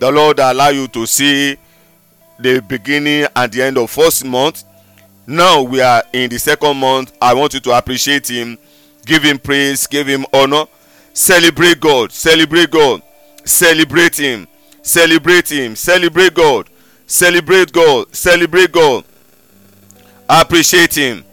The 0.00 0.10
lord 0.10 0.38
allow 0.38 0.68
you 0.68 0.88
to 0.88 1.06
see 1.06 1.56
the 2.38 2.60
beginning 2.60 3.26
and 3.36 3.52
the 3.52 3.62
end 3.62 3.78
of 3.78 3.90
first 3.90 4.24
month. 4.24 4.64
Now 5.26 5.62
we 5.62 5.80
are 5.80 6.02
in 6.12 6.30
the 6.30 6.38
second 6.38 6.76
month. 6.76 7.12
I 7.20 7.34
want 7.34 7.54
you 7.54 7.60
to 7.60 7.76
appreciate 7.76 8.28
him. 8.28 8.58
Give 9.06 9.22
him 9.22 9.38
praise 9.38 9.86
give 9.86 10.06
him 10.06 10.24
honor. 10.32 10.64
Celebrate 11.12 11.80
god 11.80 12.12
celebrate 12.12 12.70
god. 12.70 13.02
Celebrate 13.44 14.16
him 14.16 14.46
celebrate 14.82 15.50
him 15.50 15.76
celebrate 15.76 16.34
god. 16.34 16.68
Celebrate 17.06 17.72
god 17.72 18.14
celebrate 18.14 18.72
god. 18.72 19.04
Appreciate 20.28 20.94
him 20.94 21.24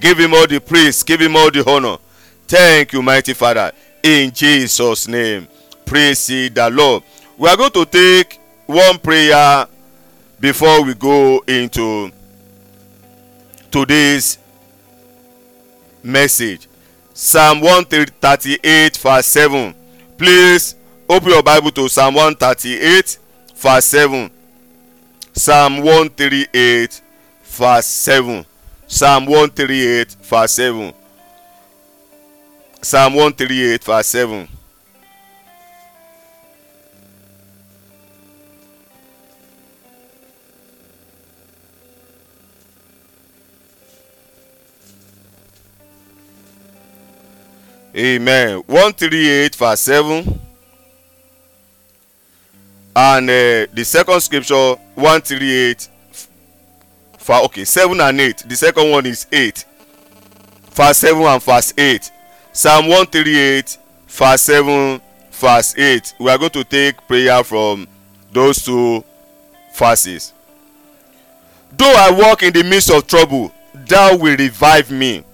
give 0.00 0.18
him 0.18 0.34
all 0.34 0.46
the 0.46 0.60
praise 0.60 1.02
give 1.02 1.20
him 1.20 1.36
all 1.36 1.50
the 1.50 1.68
honor. 1.68 1.96
Thank 2.48 2.92
you 2.92 3.02
mighty 3.02 3.34
father 3.34 3.72
in 4.02 4.30
jesus 4.30 5.08
name. 5.08 5.48
Praise 5.84 6.26
the 6.26 6.70
lord. 6.72 7.02
We 7.36 7.48
are 7.48 7.56
going 7.56 7.70
to 7.72 7.84
take 7.84 8.40
one 8.66 8.98
prayer 8.98 9.66
before 10.40 10.82
we 10.84 10.94
go 10.94 11.42
into 11.46 12.10
today's 13.70 14.38
message. 16.02 16.68
Psalm 17.14 17.60
one 17.60 17.84
thirty-eight 17.84 18.96
verse 18.96 19.26
seven. 19.26 19.74
Please 20.18 20.76
open 21.08 21.30
your 21.30 21.42
bible 21.42 21.70
to 21.70 21.88
psalm 21.88 22.14
one 22.14 22.34
thirty-eight 22.34 23.18
verse 23.54 23.84
seven. 23.84 24.30
Psalm 25.32 25.82
one 25.82 26.08
thirty-eight 26.10 27.00
verse 27.42 27.86
seven 27.86 28.44
Psalm 28.88 29.26
138, 29.26 30.16
verse 30.22 30.52
7. 30.52 30.94
Psalm 32.82 33.14
138, 33.14 33.84
verse 33.84 34.06
7. 34.06 34.48
Amen. 47.96 48.62
138, 48.66 49.54
verse 49.56 49.80
7. 49.80 50.40
And 52.94 53.30
uh, 53.30 53.66
the 53.72 53.84
second 53.84 54.20
scripture, 54.20 54.74
138, 54.94 55.88
for 57.26 57.42
okay 57.42 57.64
seven 57.64 58.00
and 58.00 58.20
eight. 58.20 58.38
The 58.46 58.54
second 58.54 58.88
one 58.88 59.04
is 59.04 59.26
eight. 59.32 59.64
Verse 60.70 60.98
seven 60.98 61.22
and 61.22 61.42
verse 61.42 61.74
eight. 61.76 62.12
Psalm 62.52 62.86
one 62.86 63.06
three 63.06 63.36
eight 63.36 63.76
verse 64.06 64.42
seven 64.42 65.00
verse 65.32 65.76
eight. 65.76 66.14
We 66.20 66.30
are 66.30 66.38
going 66.38 66.50
to 66.50 66.62
take 66.62 67.04
prayer 67.08 67.42
from 67.42 67.88
those 68.32 68.64
two 68.64 69.02
verses. 69.74 70.32
Though 71.76 71.92
i 71.96 72.12
walk 72.12 72.44
in 72.44 72.52
the 72.52 72.62
midst 72.62 72.92
of 72.92 73.08
trouble 73.08 73.50
thou 73.74 74.16
will 74.16 74.36
revive 74.36 74.92
me. 74.92 75.24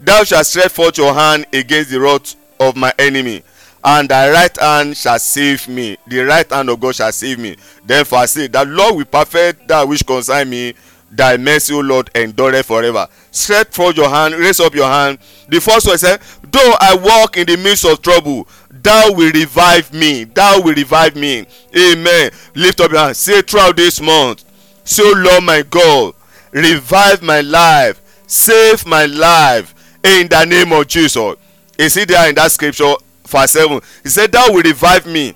Thou 0.00 0.24
shalt 0.24 0.46
stretch 0.46 0.72
forth 0.72 0.96
your 0.96 1.12
hand 1.12 1.44
against 1.52 1.90
the 1.90 2.00
wrath 2.00 2.36
of 2.58 2.74
my 2.74 2.92
enemy 2.98 3.42
and 3.84 4.08
thy 4.08 4.30
right 4.30 4.58
hand 4.58 4.96
shall 4.96 5.18
save 5.18 5.68
me. 5.68 5.98
The 6.06 6.20
right 6.20 6.50
hand 6.50 6.70
of 6.70 6.80
god 6.80 6.94
shall 6.94 7.12
save 7.12 7.38
me. 7.38 7.56
Then 7.84 8.06
verse 8.06 8.38
eight 8.38 8.52
the 8.52 8.64
lord 8.64 8.96
will 8.96 9.04
perfect 9.04 9.68
that 9.68 9.86
which 9.86 10.06
concern 10.06 10.48
me 10.48 10.72
thy 11.10 11.36
mercy 11.36 11.74
o 11.74 11.80
lord 11.80 12.10
endureth 12.14 12.66
forever. 12.66 13.06
Stretch 13.30 13.74
forth 13.74 13.96
your 13.96 14.08
hand 14.08 14.34
raise 14.34 14.60
up 14.60 14.74
your 14.74 14.88
hand. 14.88 15.18
The 15.48 15.60
first 15.60 15.86
one 15.86 15.98
say 15.98 16.18
though 16.50 16.74
i 16.80 16.96
walk 16.96 17.36
in 17.36 17.46
the 17.46 17.56
midst 17.56 17.84
of 17.84 18.02
trouble 18.02 18.46
thou 18.70 19.12
will 19.12 19.32
revive 19.32 19.92
me. 19.92 20.24
Thou 20.24 20.60
will 20.60 20.74
revive 20.74 21.16
me. 21.16 21.46
Amen. 21.76 22.30
Lift 22.54 22.80
up 22.80 22.90
your 22.90 23.00
hand. 23.00 23.16
Say 23.16 23.42
throughout 23.42 23.76
this 23.76 24.00
month 24.00 24.44
say 24.84 25.02
o 25.04 25.12
lord 25.16 25.44
my 25.44 25.62
god 25.62 26.14
revive 26.52 27.22
my 27.22 27.40
life. 27.40 28.00
Save 28.26 28.86
my 28.86 29.06
life 29.06 29.74
in 30.04 30.28
the 30.28 30.44
name 30.44 30.72
of 30.72 30.86
jesus. 30.86 31.36
You 31.78 31.88
see 31.88 32.04
there 32.04 32.28
in 32.28 32.34
that 32.34 32.52
scripture 32.52 32.94
verse 33.26 33.52
seven? 33.52 33.80
He 34.02 34.08
said 34.08 34.32
thou 34.32 34.52
will 34.52 34.62
revive 34.62 35.06
me 35.06 35.34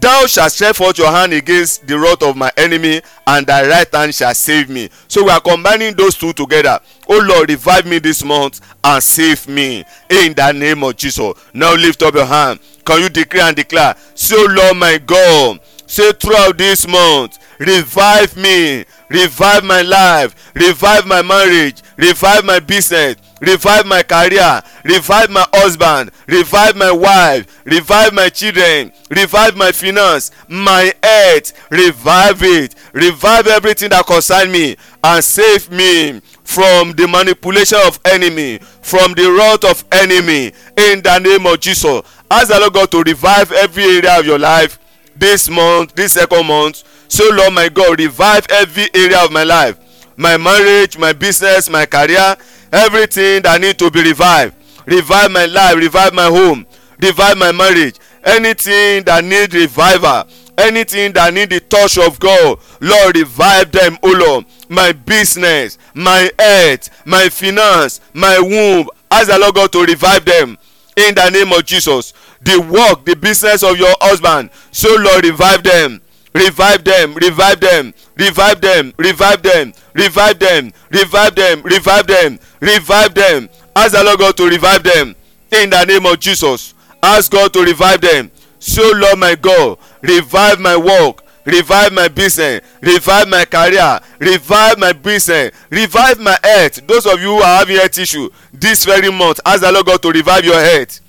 thou 0.00 0.26
shalt 0.26 0.52
stretch 0.52 0.76
forth 0.76 0.98
your 0.98 1.10
hand 1.10 1.32
against 1.32 1.86
the 1.86 1.98
wrath 1.98 2.22
of 2.22 2.36
my 2.36 2.50
enemy 2.56 3.02
and 3.26 3.46
thy 3.46 3.66
right 3.68 3.94
hand 3.94 4.14
shall 4.14 4.34
save 4.34 4.68
me. 4.68 4.88
So 5.08 5.24
we 5.24 5.30
are 5.30 5.40
combining 5.40 5.94
those 5.94 6.16
two 6.16 6.32
together. 6.32 6.80
Oh 7.08 7.18
lord 7.18 7.50
revive 7.50 7.86
me 7.86 7.98
this 7.98 8.24
month 8.24 8.60
and 8.82 9.02
save 9.02 9.48
me. 9.48 9.84
In 10.10 10.34
the 10.34 10.52
name 10.52 10.82
of 10.84 10.96
jesus. 10.96 11.32
Now 11.52 11.74
lift 11.74 12.02
up 12.02 12.14
your 12.14 12.26
hand. 12.26 12.60
Can 12.84 13.02
you 13.02 13.08
declare 13.08 13.44
and 13.44 13.56
declare? 13.56 13.94
Say 14.14 14.36
oh 14.38 14.46
lord 14.48 14.76
my 14.76 14.98
god. 14.98 15.60
Say 15.86 16.12
throughout 16.12 16.56
this 16.58 16.86
month 16.86 17.38
revive 17.58 18.36
me. 18.36 18.84
Revive 19.08 19.64
my 19.64 19.82
life. 19.82 20.52
Revive 20.54 21.06
my 21.06 21.22
marriage. 21.22 21.82
Revive 21.96 22.44
my 22.44 22.60
business 22.60 23.16
revive 23.42 23.84
my 23.86 24.02
career 24.04 24.62
revive 24.84 25.28
my 25.30 25.44
husband 25.52 26.10
revive 26.28 26.76
my 26.76 26.92
wife 26.92 27.60
revive 27.64 28.12
my 28.12 28.28
children 28.28 28.92
revive 29.10 29.56
my 29.56 29.72
finance 29.72 30.30
my 30.48 30.92
health 31.02 31.52
revive 31.70 32.40
it 32.42 32.74
revive 32.92 33.46
everything 33.48 33.90
that 33.90 34.06
concern 34.06 34.50
me 34.50 34.76
and 35.02 35.24
save 35.24 35.70
me 35.72 36.20
from 36.44 36.92
the 36.92 37.06
manipulation 37.08 37.78
of 37.84 37.98
enemy 38.04 38.58
from 38.82 39.12
the 39.14 39.30
wrath 39.30 39.64
of 39.64 39.84
enemy. 39.92 40.52
In 40.76 41.02
the 41.02 41.18
name 41.18 41.46
of 41.46 41.58
jesus 41.60 42.02
ask 42.30 42.48
the 42.48 42.60
lord 42.60 42.72
god 42.72 42.90
to 42.92 43.02
revive 43.02 43.50
every 43.52 43.84
area 43.84 44.18
of 44.20 44.24
your 44.24 44.38
life 44.38 44.78
this 45.16 45.48
month 45.48 45.94
this 45.94 46.12
second 46.12 46.46
month. 46.46 46.84
So 47.08 47.28
lord 47.32 47.52
my 47.54 47.68
god 47.68 47.98
revive 47.98 48.46
every 48.50 48.88
area 48.94 49.18
of 49.24 49.32
my 49.32 49.42
life 49.44 49.78
my 50.16 50.36
marriage 50.36 50.98
my 50.98 51.12
business 51.12 51.68
my 51.70 51.86
career 51.86 52.36
everything 52.72 53.42
that 53.42 53.60
need 53.60 53.78
to 53.78 53.90
be 53.90 54.02
revived. 54.02 54.54
Revive 54.86 55.30
my 55.30 55.46
life 55.46 55.76
revive 55.76 56.12
my 56.12 56.26
home 56.26 56.66
revive 57.00 57.36
my 57.36 57.52
marriage. 57.52 57.96
Anything 58.24 59.04
that 59.04 59.24
need 59.24 59.52
revival 59.54 60.24
anything 60.58 61.12
that 61.14 61.32
need 61.32 61.48
the 61.50 61.60
touch 61.60 61.96
of 61.98 62.18
god 62.20 62.58
lord 62.80 63.16
revive 63.16 63.70
them 63.72 63.96
o 64.02 64.10
lord. 64.12 64.44
My 64.68 64.92
business 64.92 65.78
my 65.94 66.30
health 66.38 66.88
my 67.06 67.28
finance 67.28 68.00
my 68.12 68.38
womb 68.40 68.88
ask 69.10 69.28
the 69.28 69.38
lord 69.38 69.54
god 69.54 69.72
to 69.72 69.84
revive 69.84 70.24
them. 70.24 70.58
In 70.96 71.14
the 71.14 71.30
name 71.30 71.52
of 71.52 71.64
jesus 71.64 72.12
the 72.42 72.60
work 72.60 73.04
the 73.06 73.16
business 73.16 73.62
of 73.62 73.78
your 73.78 73.94
husband 74.00 74.50
so 74.72 74.94
lord 74.98 75.24
revive 75.24 75.62
them 75.62 76.01
revive 76.34 76.84
them, 76.84 77.14
revive 77.14 77.60
them, 77.60 77.94
revive 78.16 78.60
them, 78.60 78.92
revive 78.96 79.42
them, 79.42 79.72
revive 79.94 80.38
them, 80.38 80.72
revive 80.90 81.34
them, 81.34 81.62
revive 81.62 82.06
them, 82.06 82.38
revive 82.60 83.14
them. 83.14 83.48
Ask 83.74 83.92
the 83.92 84.04
Lord 84.04 84.18
God 84.18 84.36
to 84.36 84.46
revive 84.48 84.82
them 84.82 85.14
in 85.50 85.70
the 85.70 85.84
name 85.84 86.06
of 86.06 86.18
Jesus. 86.18 86.74
Ask 87.02 87.32
God 87.32 87.52
to 87.52 87.62
revive 87.62 88.00
them. 88.00 88.30
So, 88.58 88.82
oh 88.84 88.92
Lord 88.96 89.18
my 89.18 89.34
God, 89.34 89.78
revive 90.02 90.60
my 90.60 90.76
work, 90.76 91.24
revive 91.44 91.92
my 91.92 92.06
business, 92.08 92.62
revive 92.80 93.28
my 93.28 93.44
career, 93.44 93.98
revive 94.20 94.78
my 94.78 94.92
business, 94.92 95.52
revive 95.68 96.20
my 96.20 96.38
health. 96.44 96.86
Those 96.86 97.06
of 97.06 97.20
you 97.20 97.28
who 97.28 97.42
are 97.42 97.58
having 97.58 97.76
health 97.76 97.98
issue 97.98 98.30
this 98.52 98.84
very 98.84 99.10
month, 99.10 99.40
ask 99.44 99.62
the 99.62 99.72
Lord 99.72 99.86
God 99.86 100.02
to 100.02 100.10
revive 100.10 100.44
your 100.44 100.60
health, 100.60 101.00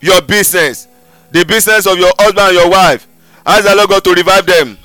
your 0.00 0.20
business, 0.22 0.88
the 1.30 1.44
business 1.44 1.86
of 1.86 1.96
your 1.96 2.12
husband 2.18 2.48
and 2.48 2.56
your 2.56 2.70
wife, 2.70 3.06
ask 3.50 3.64
the 3.64 3.74
lord 3.74 3.88
god 3.88 4.04
to 4.04 4.12
revive 4.12 4.46
them. 4.46 4.78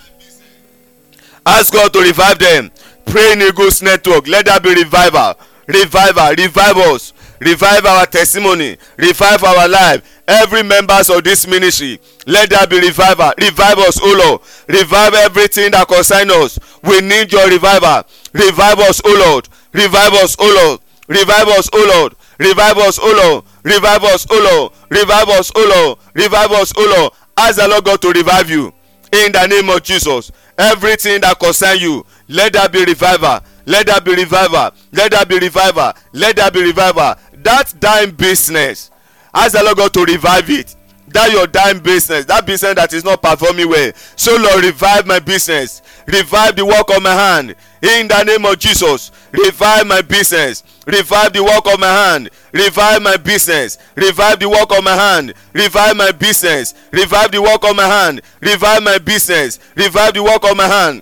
Ask 1.46 1.72
god 1.74 1.94
to 1.94 2.00
revive 2.00 2.40
them. 2.40 2.72
Praying 3.06 3.42
eagles 3.42 3.82
network. 3.82 4.28
Let 4.28 4.46
there 4.46 4.60
be 4.60 4.74
revival. 4.74 5.36
Revival. 5.68 6.30
Revive 6.36 6.78
us. 6.78 7.14
Revive 7.40 7.86
our 7.86 8.06
testimony. 8.06 8.78
Revive 8.98 9.44
our 9.44 9.68
life. 9.68 10.24
Every 10.28 10.64
members 10.64 11.10
of 11.12 11.24
this 11.24 11.46
ministry 11.46 12.00
let 12.26 12.50
there 12.50 12.66
be 12.66 12.80
revival. 12.80 13.32
Revive 13.38 13.78
us 13.80 14.00
o 14.02 14.16
lord. 14.18 14.42
Revive 14.68 15.14
everything 15.14 15.72
that 15.72 15.88
concern 15.88 16.32
us. 16.32 16.58
We 16.82 17.02
need 17.02 17.32
your 17.32 17.48
revival. 17.48 18.04
Revive 18.34 18.80
us 18.80 19.02
o 19.06 19.14
lord. 19.14 19.48
Revive 19.74 20.14
us 20.14 20.36
o 20.40 20.48
lord. 20.66 20.82
Revive 21.08 21.48
us 21.50 21.70
o 21.72 21.86
lord. 21.86 22.16
Revive 22.40 22.78
us 22.80 23.00
o 23.00 23.14
lord. 23.14 23.44
Revive 23.64 24.04
us 24.04 24.26
o 24.30 24.40
lord. 24.42 24.74
Revive 24.90 25.30
us 25.30 25.52
o 25.56 25.62
lord. 25.70 26.00
Revive 26.16 26.52
us 26.52 26.74
o 26.76 26.96
lord 26.98 27.14
ask 27.38 27.58
the 27.58 27.68
lord 27.68 27.84
god 27.84 28.01
to 28.01 28.10
revive 28.12 28.50
you 28.50 28.74
in 29.12 29.32
the 29.32 29.48
name 29.48 29.70
of 29.70 29.84
jesus 29.84 30.32
everything 30.58 31.22
that 31.22 31.39
concern 31.39 31.77
you 31.77 32.06
let 32.27 32.54
there 32.54 32.70
be 32.70 32.84
revival 32.86 33.39
let 33.65 33.86
there 33.86 34.01
be 34.01 34.15
revival 34.15 34.72
let 34.92 35.12
there 35.12 35.25
be 35.25 35.39
revival 35.39 35.92
let 36.13 36.36
there 36.36 36.51
be 36.51 36.62
revival. 36.63 37.15
That 37.44 37.74
dying 37.80 38.12
business 38.12 38.92
ask 39.34 39.54
the 39.54 39.63
lord 39.63 39.77
god 39.77 39.94
to 39.94 40.06
revive 40.06 40.50
it 40.50 40.75
that 41.16 41.32
your 41.32 41.48
dying 41.48 41.80
business 41.80 42.26
that 42.26 42.46
business 42.46 42.76
that 42.76 42.92
is 42.94 43.04
not 43.04 43.22
performing 43.22 43.70
well. 43.70 43.92
So 44.18 44.36
lord 44.36 44.64
revive 44.64 45.08
my 45.08 45.20
business. 45.20 45.82
Revive 46.06 46.56
the 46.56 46.66
work 46.66 46.90
of 46.96 47.02
my 47.02 47.14
hand. 47.14 47.56
In 47.82 48.08
the 48.08 48.24
name 48.24 48.46
of 48.46 48.60
jesus 48.60 49.12
revive 49.32 49.88
my 49.88 50.02
business. 50.02 50.64
Revive 50.86 51.34
the 51.34 51.44
work 51.44 51.66
of 51.74 51.80
my 51.80 51.88
hand. 51.88 52.30
Revive 52.52 53.02
my 53.02 53.18
business. 53.18 53.78
Revive 53.96 54.40
the 54.40 54.50
work 54.50 54.72
of 54.72 54.84
my 54.84 54.94
hand. 54.94 55.34
Revive 55.54 55.96
my 55.96 56.12
business. 56.12 56.74
Revive 56.92 57.32
the 57.32 57.42
work 57.42 57.64
of 57.64 57.76
my 57.76 57.88
hand. 57.88 58.22
Revive 58.42 58.84
my 58.84 58.98
business. 58.98 59.60
Revive 59.76 60.14
the 60.14 60.24
work 60.24 60.44
of 60.44 60.58
my 60.58 60.68
hand. 60.68 61.02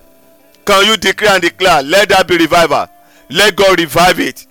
Can 0.66 0.86
you 0.86 0.96
declare 0.96 1.34
and 1.34 1.42
declare 1.42 1.82
let 1.82 2.10
there 2.10 2.24
be 2.24 2.38
revival. 2.38 2.88
Let 3.30 3.56
god 3.56 3.80
revive 3.80 4.20
it. 4.20 4.46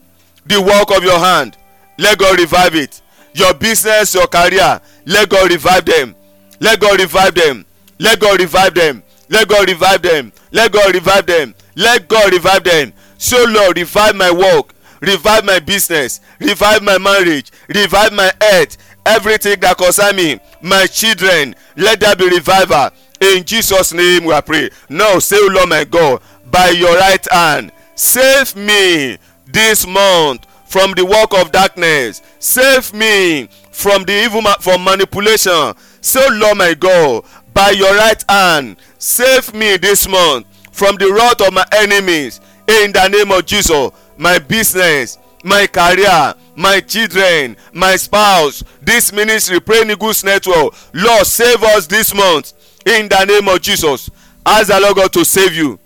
The 0.44 0.60
work 0.60 0.96
of 0.96 1.04
your 1.04 1.18
hand. 1.18 1.56
Let 1.98 2.18
god 2.18 2.38
revive 2.38 2.74
it 2.74 3.01
your 3.34 3.54
business 3.54 4.14
your 4.14 4.26
career 4.26 4.80
let 5.04 5.28
god 5.28 5.50
revive 5.50 5.84
them. 5.84 6.14
Let 6.60 6.80
god 6.80 7.00
revive 7.00 7.34
them. 7.34 7.66
Let 7.98 8.20
god 8.20 8.38
revive 8.40 8.74
them. 8.74 9.02
Let 9.28 9.48
god 9.48 9.68
revive 9.68 10.02
them. 10.02 10.32
Let 10.52 10.72
god 10.72 10.94
revive 10.94 11.26
them. 11.26 11.54
Let 11.74 12.08
god 12.08 12.32
revive 12.32 12.62
them. 12.64 12.92
So 13.18 13.44
lord 13.48 13.76
revive 13.76 14.14
my 14.14 14.30
work. 14.30 14.72
Revive 15.00 15.44
my 15.44 15.58
business. 15.58 16.20
Revive 16.38 16.82
my 16.82 16.98
marriage. 16.98 17.50
Revive 17.68 18.12
my 18.12 18.30
health. 18.40 18.76
Everything 19.04 19.58
that 19.60 19.76
concern 19.76 20.14
me 20.14 20.38
my 20.60 20.86
children 20.86 21.56
let 21.76 21.98
there 21.98 22.14
be 22.14 22.28
revival. 22.28 22.90
In 23.20 23.42
jesus 23.44 23.92
name 23.92 24.24
we 24.24 24.40
pray 24.42 24.70
now 24.88 25.18
say 25.18 25.36
lord 25.48 25.68
my 25.68 25.82
god 25.84 26.22
by 26.50 26.68
your 26.70 26.96
right 26.96 27.26
hand 27.32 27.72
save 27.96 28.54
me 28.54 29.18
this 29.46 29.86
month 29.86 30.46
from 30.72 30.92
the 30.92 31.04
work 31.04 31.34
of 31.34 31.52
darkness. 31.52 32.22
Save 32.38 32.94
me 32.94 33.46
from 33.72 34.04
the 34.04 34.24
evil 34.24 34.40
ma 34.40 34.54
from 34.54 34.82
manipulation. 34.82 35.74
Say 36.00 36.18
o 36.24 36.28
lord 36.32 36.56
my 36.56 36.72
god 36.72 37.24
by 37.52 37.70
your 37.70 37.94
right 37.94 38.24
hand 38.26 38.78
save 38.98 39.52
me 39.52 39.76
this 39.76 40.08
month 40.08 40.46
from 40.72 40.96
the 40.96 41.12
wrath 41.12 41.46
of 41.46 41.52
my 41.52 41.66
enemies. 41.72 42.40
In 42.66 42.90
the 42.90 43.06
name 43.08 43.30
of 43.32 43.44
jesus 43.44 43.90
my 44.16 44.38
business 44.38 45.18
my 45.44 45.66
career 45.66 46.34
my 46.56 46.80
children 46.80 47.54
my 47.74 47.96
spouse 47.96 48.64
this 48.80 49.12
ministry 49.12 49.60
praying 49.60 49.90
eagles 49.90 50.24
network 50.24 50.72
lord 50.94 51.26
save 51.26 51.62
us 51.62 51.86
this 51.86 52.14
month. 52.14 52.54
In 52.86 53.08
the 53.10 53.24
name 53.26 53.46
of 53.46 53.60
jesus 53.60 54.08
ask 54.46 54.68
the 54.68 54.80
lord 54.80 54.96
god 54.96 55.12
to 55.12 55.22
save 55.22 55.54
you. 55.54 55.78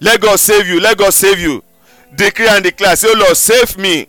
Let 0.00 0.22
god 0.22 0.40
save 0.40 0.66
you 0.66 0.80
let 0.80 0.96
god 0.96 1.12
save 1.12 1.38
you. 1.38 1.62
Decree 2.16 2.48
and 2.48 2.64
declare 2.64 2.96
say 2.96 3.12
lord 3.14 3.36
save 3.36 3.76
me 3.76 4.06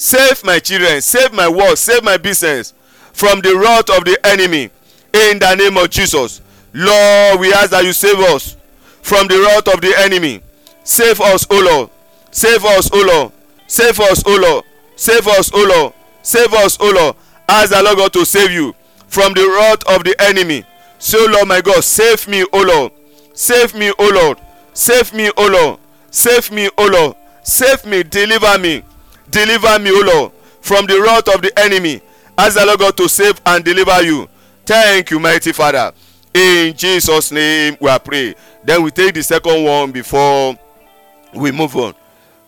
save 0.00 0.42
my 0.44 0.58
children 0.58 1.00
save 1.00 1.32
my 1.32 1.48
work 1.48 1.76
save 1.76 2.02
my 2.02 2.16
business 2.16 2.74
from 3.12 3.40
the 3.40 3.54
wrath 3.54 3.90
of 3.90 4.04
the 4.04 4.18
enemy. 4.24 4.70
In 5.12 5.38
the 5.38 5.54
name 5.56 5.76
of 5.76 5.90
jesus. 5.90 6.40
Lord 6.72 7.40
we 7.40 7.52
ask 7.52 7.70
that 7.70 7.84
you 7.84 7.92
save 7.92 8.18
us 8.18 8.56
from 9.02 9.26
the 9.26 9.38
wrath 9.40 9.68
of 9.74 9.80
the 9.80 9.92
enemy. 9.98 10.40
Save 10.84 11.20
us 11.20 11.46
o 11.50 11.60
lord. 11.60 11.90
Save 12.30 12.64
us 12.64 12.90
o 12.92 13.04
lord. 13.04 13.32
Save 13.66 14.00
us 14.00 14.22
o 14.24 14.36
lord. 14.40 14.64
Save 14.96 15.26
us 15.26 15.50
o 15.52 15.66
lord. 15.66 15.92
Save 16.22 16.54
us 16.54 16.78
o 16.80 16.90
lord. 16.90 17.16
Ask 17.48 17.70
the 17.70 17.82
lord 17.82 17.98
god 17.98 18.12
to 18.14 18.24
save 18.24 18.52
you 18.52 18.74
from 19.08 19.34
the 19.34 19.46
wrath 19.46 19.82
of 19.94 20.04
the 20.04 20.14
enemy. 20.20 20.64
Say 20.98 21.18
o 21.18 21.26
lord 21.26 21.48
my 21.48 21.60
god 21.60 21.84
save 21.84 22.26
me 22.28 22.44
o 22.52 22.62
lord. 22.62 22.92
Save 23.34 23.74
me 23.74 23.92
o 23.98 24.08
lord. 24.08 24.38
Save 24.72 25.12
me 25.12 25.30
o 25.36 25.46
lord. 25.46 25.78
Save 26.10 26.50
me 26.52 26.70
o 26.78 26.86
lord. 26.86 27.16
Save 27.42 27.84
me 27.84 28.02
deliver 28.02 28.58
me 28.58 28.82
deliver 29.30 29.78
me 29.78 29.90
o 29.90 30.00
lord 30.00 30.32
from 30.60 30.86
the 30.86 31.00
wrath 31.00 31.34
of 31.34 31.42
the 31.42 31.52
enemy. 31.58 32.00
Ask 32.36 32.56
the 32.56 32.66
lord 32.66 32.78
god 32.78 32.96
to 32.98 33.08
save 33.08 33.40
and 33.46 33.64
deliver 33.64 34.02
you. 34.02 34.28
Thank 34.64 35.10
you 35.10 35.18
mighty 35.18 35.52
father. 35.52 35.92
In 36.32 36.76
jesus 36.76 37.32
name 37.32 37.76
we 37.80 37.88
are 37.88 37.98
pray 37.98 38.34
then 38.64 38.82
we 38.82 38.90
take 38.90 39.14
the 39.14 39.22
second 39.22 39.64
one 39.64 39.90
before 39.90 40.56
we 41.34 41.50
move 41.50 41.76
on. 41.76 41.94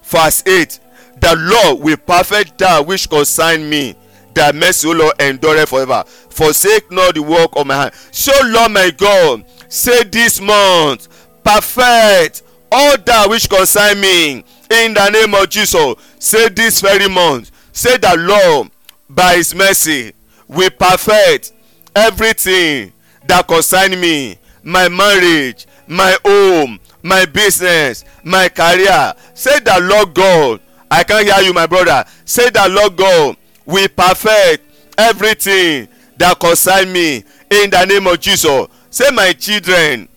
Verse 0.03 0.43
eight. 0.47 0.79
The 1.21 1.37
lord 1.37 1.85
will 1.85 1.97
perfect 1.97 2.59
that 2.59 2.85
which 2.87 3.09
concern 3.09 3.69
me. 3.69 3.97
That 4.35 4.55
mercy 4.55 4.89
o 4.89 4.93
lord 4.93 5.21
endure 5.21 5.67
forever. 5.67 6.05
Forsake 6.07 6.91
not 6.91 7.15
the 7.15 7.23
work 7.23 7.51
of 7.55 7.67
my 7.67 7.75
hand. 7.75 7.95
So 8.11 8.33
lord 8.45 8.73
my 8.73 8.91
god 8.91 9.45
say 9.69 10.03
this 10.05 10.41
month 10.41 11.09
perfect 11.43 12.43
all 12.71 12.97
that 12.99 13.29
which 13.29 13.49
concern 13.49 14.01
me 14.01 14.45
in 14.73 14.95
the 14.95 15.09
name 15.11 15.35
of 15.35 15.49
jesus 15.49 15.95
say 16.19 16.49
this 16.49 16.81
very 16.81 17.09
month 17.09 17.51
say 17.73 17.97
the 17.99 18.17
lord 18.19 18.71
by 19.09 19.35
his 19.37 19.55
mercy 19.55 20.13
will 20.49 20.71
perfect 20.71 21.53
everything 21.95 22.93
that 23.27 23.47
concern 23.47 24.01
me 24.01 24.37
my 24.63 24.89
marriage 24.89 25.67
my 25.87 26.17
home 26.25 26.79
my 27.03 27.25
business 27.27 28.05
my 28.25 28.49
career. 28.49 29.13
Say 29.35 29.59
the 29.61 29.79
lord 29.83 30.15
god 30.15 30.61
i 30.91 31.03
can 31.03 31.25
hear 31.25 31.41
you 31.41 31.53
my 31.53 31.67
brother. 31.67 32.05
Say 32.25 32.49
the 32.51 32.69
lord 32.69 32.97
god 32.97 33.37
will 33.67 33.89
perfect 33.89 34.63
everything 34.97 35.89
that 36.17 36.39
concern 36.39 36.93
me 36.93 37.17
in 37.51 37.71
the 37.71 37.85
name 37.85 38.07
of 38.07 38.21
jesus. 38.21 38.69
Say 38.91 39.11
my 39.11 39.33
children 39.33 40.09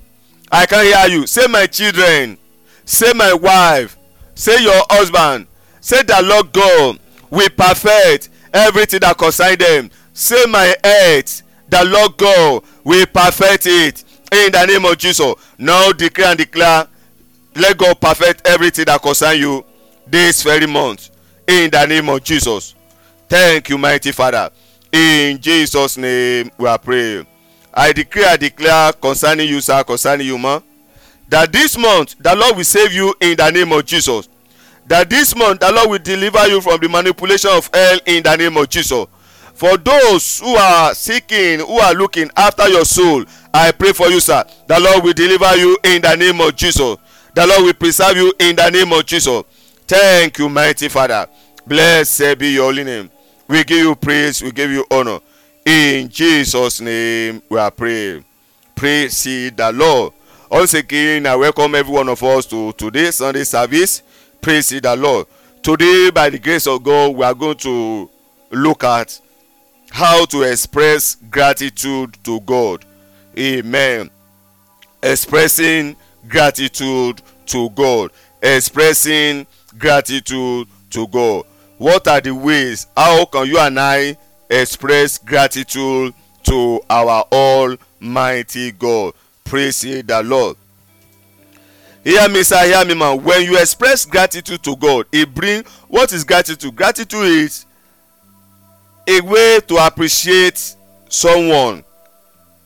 i 0.52 0.66
can 0.66 0.86
hear 0.86 1.18
you. 1.20 1.28
Say 1.28 1.48
my 1.48 1.66
children 1.66 2.38
say 2.86 3.12
my 3.14 3.34
wife 3.34 3.95
say 4.36 4.62
your 4.62 4.84
husband. 4.90 5.48
Say 5.82 6.02
the 6.04 6.22
lord 6.24 6.52
god 6.52 7.00
will 7.30 7.50
perfect 7.50 8.30
everything 8.54 9.00
that 9.02 9.18
concern 9.18 9.58
them. 9.58 9.90
Say 10.14 10.46
my 10.48 10.76
health 10.84 11.42
the 11.70 11.84
lord 11.86 12.18
god 12.18 12.64
will 12.84 13.06
perfect 13.08 13.66
it 13.66 14.04
in 14.32 14.52
the 14.52 14.66
name 14.66 14.86
of 14.86 14.98
jesus. 14.98 15.34
Now 15.58 15.92
declare 15.92 16.30
and 16.30 16.38
declare 16.38 16.88
let 17.56 17.78
god 17.78 18.00
perfect 18.00 18.48
everything 18.48 18.86
that 18.86 19.02
concern 19.02 19.38
you 19.40 19.66
this 20.08 20.44
very 20.44 20.68
month 20.68 21.10
in 21.48 21.72
the 21.72 21.86
name 21.86 22.10
of 22.10 22.24
jesus. 22.24 22.76
Thank 23.28 23.70
you 23.70 23.78
mighty 23.78 24.12
father. 24.12 24.50
In 24.92 25.40
jesus 25.40 25.98
name 25.98 26.52
we 26.58 26.68
are 26.68 26.78
praying. 26.78 27.26
I 27.74 27.92
declare 27.92 28.30
i 28.30 28.38
declare 28.38 28.94
concerning 28.94 29.50
you 29.50 29.60
sir 29.62 29.84
concerning 29.84 30.28
you 30.28 30.38
ma 30.38 30.62
that 31.30 31.52
this 31.52 31.78
month 31.78 32.16
the 32.20 32.36
lord 32.36 32.56
will 32.58 32.64
save 32.64 32.94
you 32.94 33.14
in 33.20 33.38
the 33.38 33.50
name 33.52 33.72
of 33.72 33.86
jesus. 33.86 34.30
That 34.88 35.10
this 35.10 35.36
month 35.36 35.60
the 35.62 35.72
lord 35.72 35.90
will 35.90 36.00
deliver 36.00 36.48
you 36.48 36.62
from 36.62 36.80
the 36.80 36.90
manipulation 36.90 37.52
of 37.52 37.70
hell 37.74 38.00
in 38.06 38.24
the 38.24 38.36
name 38.36 38.58
of 38.58 38.70
jesus. 38.70 39.06
For 39.54 39.78
those 39.78 40.40
who 40.40 40.56
are 40.56 40.94
seeking 40.94 41.60
who 41.60 41.80
are 41.80 41.94
looking 41.94 42.30
after 42.36 42.68
your 42.68 42.86
soul 42.86 43.24
i 43.54 43.72
pray 43.72 43.94
for 43.94 44.08
you 44.10 44.20
sir. 44.20 44.44
The 44.68 44.80
lord 44.80 45.04
will 45.04 45.14
deliver 45.14 45.56
you 45.58 45.78
in 45.84 46.02
the 46.02 46.16
name 46.16 46.42
of 46.42 46.56
jesus. 46.56 46.98
The 47.34 47.48
lord 47.48 47.64
will 47.64 47.74
preserve 47.74 48.18
you 48.18 48.34
in 48.40 48.56
the 48.56 48.70
name 48.70 48.92
of 48.94 49.06
jesus. 49.06 49.44
Thank 49.88 50.40
you 50.40 50.50
mighty 50.50 50.90
father. 50.90 51.28
Blessed 51.66 52.38
be 52.38 52.50
your 52.54 52.66
holy 52.66 52.84
name. 52.84 53.10
We 53.48 53.64
give 53.64 53.80
you 53.80 53.96
praise. 53.96 54.42
We 54.42 54.52
give 54.52 54.72
you 54.72 54.86
honor. 54.92 55.20
In 55.66 56.10
jesus 56.10 56.80
name 56.82 57.42
we 57.50 57.58
are 57.58 57.72
praying. 57.72 58.24
Praise 58.76 59.24
the 59.24 59.72
lord 59.74 60.14
once 60.56 60.74
again 60.74 61.28
i 61.28 61.36
welcome 61.36 61.76
every 61.76 61.94
one 61.94 62.08
of 62.08 62.24
us 62.24 62.46
to 62.46 62.72
today's 62.74 63.16
sunday 63.16 63.44
service. 63.44 64.02
Praise 64.40 64.70
the 64.70 64.96
lord. 64.96 65.28
Today 65.62 66.10
by 66.12 66.30
the 66.30 66.40
grace 66.40 66.66
of 66.66 66.82
god 66.82 67.14
we 67.14 67.26
are 67.26 67.34
going 67.34 67.58
to 67.58 68.10
look 68.52 68.86
at 68.86 69.20
how 69.92 70.24
to 70.24 70.44
express 70.44 71.16
gratitude 71.30 72.18
to 72.24 72.40
god. 72.40 72.86
Amen. 73.38 74.10
Expressing 75.04 75.98
gratitude 76.30 77.22
to 77.48 77.70
god. 77.72 78.12
Expressing 78.42 79.46
gratitude 79.78 80.70
to 80.90 81.06
god. 81.10 81.44
What 81.80 82.08
are 82.08 82.22
the 82.22 82.34
ways? 82.34 82.88
How 82.96 83.26
can 83.26 83.46
you 83.48 83.60
and 83.60 83.78
i 83.78 84.16
express 84.50 85.18
gratitude 85.18 86.14
to 86.44 86.80
our 86.90 87.26
almighty 87.30 88.72
god 88.72 89.16
praise 89.56 89.86
ye 89.86 90.02
the 90.02 90.22
lord. 90.22 90.58
Hear 92.04 92.28
me 92.28 92.44
sir 92.44 92.66
hear 92.66 92.84
me 92.84 92.94
man 92.94 93.24
when 93.24 93.42
you 93.44 93.58
express 93.58 94.06
gratitude 94.06 94.62
to 94.64 94.76
god 94.76 95.06
e 95.14 95.24
bring 95.24 95.64
what 95.88 96.12
is 96.12 96.26
gratitude? 96.26 96.76
Gratitude 96.76 97.26
is 97.26 97.66
a 99.08 99.22
way 99.22 99.62
to 99.66 99.78
appreciate 99.78 100.76
someone 101.08 101.86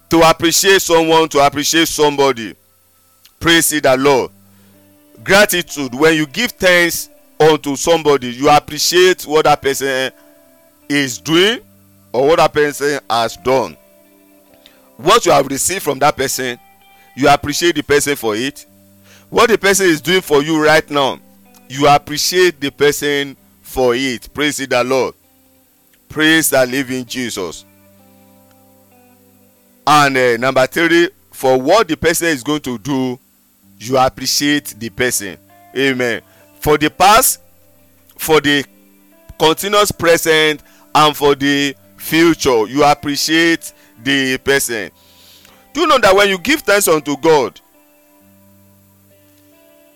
to 0.10 0.28
appreciate 0.28 0.82
someone 0.82 1.30
to 1.30 1.46
appreciate 1.46 1.88
somebody. 1.88 2.56
Praise 3.40 3.70
the 3.70 3.96
lord. 3.96 4.32
Gratitude 5.24 5.94
when 5.94 6.16
you 6.16 6.26
give 6.26 6.54
thanks 6.54 7.08
unto 7.40 7.76
somebody 7.76 8.32
you 8.32 8.50
appreciate 8.50 9.28
what 9.28 9.46
that 9.46 9.62
person 9.62 10.12
is 10.90 11.20
doing 11.20 11.60
or 12.14 12.30
what 12.30 12.38
that 12.38 12.52
person 12.52 13.00
has 13.08 13.38
done. 13.38 13.78
What 14.98 15.26
you 15.28 15.32
have 15.32 15.46
received 15.48 15.84
from 15.84 16.00
that 16.00 16.18
person 16.18 16.60
you 17.20 17.28
appreciate 17.28 17.76
the 17.76 17.84
person 17.84 18.16
for 18.16 18.34
it. 18.34 18.66
What 19.30 19.50
the 19.50 19.58
person 19.58 19.88
is 19.88 20.00
doing 20.00 20.22
for 20.22 20.42
you 20.42 20.64
right 20.64 20.90
now 20.90 21.20
you 21.68 21.88
appreciate 21.88 22.60
the 22.60 22.72
person 22.72 23.36
for 23.62 23.94
it. 23.94 24.34
Praise 24.34 24.58
the 24.58 24.84
lord. 24.84 25.14
Praise 26.08 26.50
the 26.50 26.66
living 26.66 27.06
jesus. 27.06 27.66
And 29.86 30.18
uh, 30.18 30.38
number 30.38 30.66
three 30.66 31.10
for 31.32 31.60
what 31.62 31.88
the 31.90 31.98
person 31.98 32.28
is 32.28 32.42
going 32.42 32.62
to 32.62 32.78
do 32.78 33.20
you 33.78 33.98
appreciate 33.98 34.76
the 34.78 34.90
person. 34.90 35.38
Amen. 35.78 36.22
For 36.62 36.78
the 36.78 36.90
past 36.90 37.42
for 38.18 38.40
the 38.40 38.66
continuous 39.38 39.92
present 39.92 40.64
and 40.96 41.16
for 41.16 41.36
the 41.36 41.76
future 41.98 42.66
you 42.68 42.84
appreciate 42.84 43.74
the 44.02 44.38
person 44.38 44.90
do 45.74 45.82
you 45.82 45.88
know 45.88 46.00
that 46.00 46.16
when 46.16 46.30
you 46.30 46.38
give 46.38 46.62
thanks 46.62 46.88
unto 46.88 47.16
god 47.18 47.60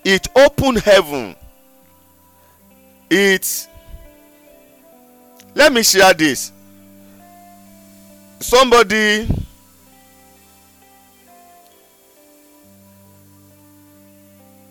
it 0.03 0.27
open 0.35 0.75
heaven? 0.75 1.35
It 3.09 3.67
let 5.55 5.71
me 5.71 5.83
share 5.83 6.13
this. 6.13 6.51
Somebody 8.39 9.27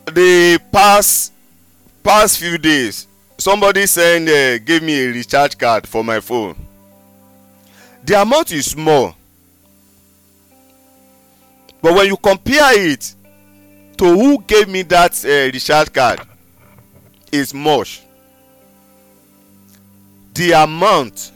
the 0.06 0.60
past 0.70 1.32
past 2.02 2.38
few 2.38 2.58
days 2.58 3.06
somebody 3.38 3.86
send 3.86 4.28
uh, 4.28 4.58
give 4.58 4.82
me 4.82 5.00
a 5.04 5.08
recharge 5.08 5.56
card 5.56 5.86
for 5.86 6.04
my 6.04 6.20
phone. 6.20 6.56
The 8.04 8.20
amount 8.20 8.52
is 8.52 8.72
small 8.72 9.14
but 11.82 11.94
when 11.94 12.06
you 12.06 12.16
compare 12.16 12.78
it 12.78 13.14
to 13.98 14.04
who 14.06 14.40
gave 14.42 14.68
me 14.68 14.82
that 14.82 15.12
uh, 15.24 15.84
card 15.92 16.20
is 17.30 17.52
much. 17.54 18.02
The 20.34 20.52
amount 20.52 21.30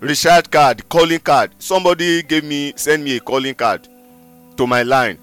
recharge 0.00 0.50
card 0.50 0.88
calling 0.88 1.20
card 1.20 1.52
somebody 1.58 2.22
gave 2.22 2.44
me 2.44 2.72
send 2.76 3.04
me 3.04 3.16
a 3.16 3.20
calling 3.20 3.54
card 3.54 3.88
to 4.56 4.66
my 4.66 4.82
line. 4.82 5.18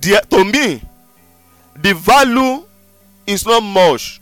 The 0.00 0.22
to 0.30 0.44
me 0.44 0.82
the 1.76 1.94
value 1.94 2.64
is 3.26 3.46
not 3.46 3.62
much. 3.62 4.20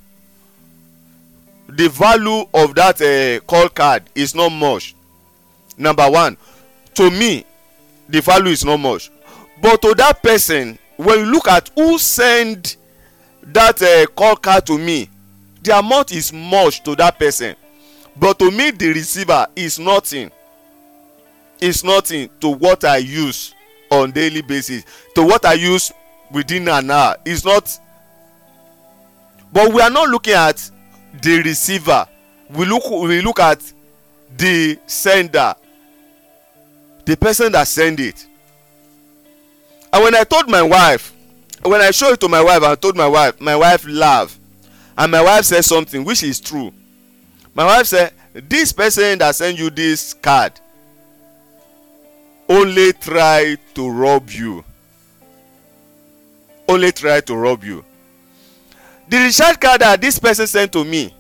The 1.69 1.89
value 1.89 2.45
of 2.55 2.75
that 2.77 3.01
uh, 3.01 3.45
call 3.47 3.69
card 3.69 4.05
is 4.15 4.35
not 4.35 4.51
much. 4.51 4.95
Number 5.77 6.11
one 6.11 6.37
to 6.95 7.11
me 7.11 7.45
the 8.09 8.21
value 8.21 8.51
is 8.53 8.65
not 8.65 8.79
much. 8.79 9.11
But 9.61 9.83
to 9.83 9.95
that 9.95 10.23
person 10.23 10.79
when 10.97 11.19
you 11.21 11.27
look 11.27 11.49
at 11.49 11.71
who 11.75 11.99
send 11.99 12.77
that 13.43 13.81
uh, 13.83 14.07
call 14.15 14.37
card 14.37 14.67
to 14.67 14.79
me 14.79 15.09
the 15.63 15.77
amount 15.79 16.13
is 16.13 16.33
much 16.33 16.83
to 16.85 16.95
that 16.97 17.19
person. 17.19 17.57
But 18.17 18.39
to 18.39 18.51
me 18.51 18.71
the 18.71 18.89
receiver 18.89 19.47
is 19.57 19.79
nothing. 19.79 20.31
Is 21.61 21.83
nothing 21.83 22.29
to 22.41 22.49
what 22.49 22.85
i 22.85 22.99
use 22.99 23.55
on 23.91 24.13
daily 24.13 24.43
basis. 24.43 24.85
To 25.15 25.23
what 25.25 25.45
i 25.45 25.55
use 25.55 25.93
within 26.31 26.69
an 26.69 26.91
hour 26.91 27.17
is 27.25 27.45
not. 27.45 27.79
But 29.53 29.73
we 29.73 29.81
are 29.81 29.91
not 29.91 30.09
looking 30.09 30.35
at 30.35 30.71
the 31.23 31.43
receiver. 31.43 32.07
We 32.51 32.65
look 32.67 32.89
we 32.91 33.21
look 33.23 33.41
at 33.41 33.61
the 34.37 34.79
sender 34.87 35.55
the 37.07 37.17
person 37.17 37.53
that 37.53 37.67
send 37.67 38.01
it. 38.01 38.27
And 39.93 40.05
when 40.05 40.15
i 40.15 40.25
told 40.25 40.51
my 40.51 40.63
wife 40.63 41.15
when 41.63 41.81
i 41.81 41.91
show 41.91 42.13
it 42.13 42.21
to 42.21 42.29
my 42.29 42.43
wife 42.43 42.63
i 42.63 42.75
told 42.75 42.97
my 42.97 43.07
wife 43.09 43.41
my 43.41 43.57
wife 43.57 43.87
laugh. 43.89 44.39
And 44.99 45.13
my 45.13 45.23
wife 45.23 45.45
say 45.45 45.61
something 45.63 46.05
which 46.05 46.23
is 46.23 46.41
true. 46.41 46.73
My 47.55 47.65
wife 47.65 47.87
say 47.87 48.11
this 48.33 48.73
person 48.73 49.19
that 49.19 49.35
send 49.35 49.59
you 49.59 49.71
this 49.71 50.15
card 50.15 50.53
only 52.49 52.93
try 52.95 53.57
to 53.75 53.91
rob 53.91 54.31
you. 54.31 54.65
Only 56.69 56.93
try 56.93 57.21
to 57.21 57.37
rob 57.37 57.63
you. 57.65 57.85
The 59.09 59.19
recharge 59.19 59.61
card 59.61 59.81
that 59.83 60.01
this 60.01 60.19
person 60.19 60.47
send 60.47 60.73
to 60.73 60.85
me 60.85 61.15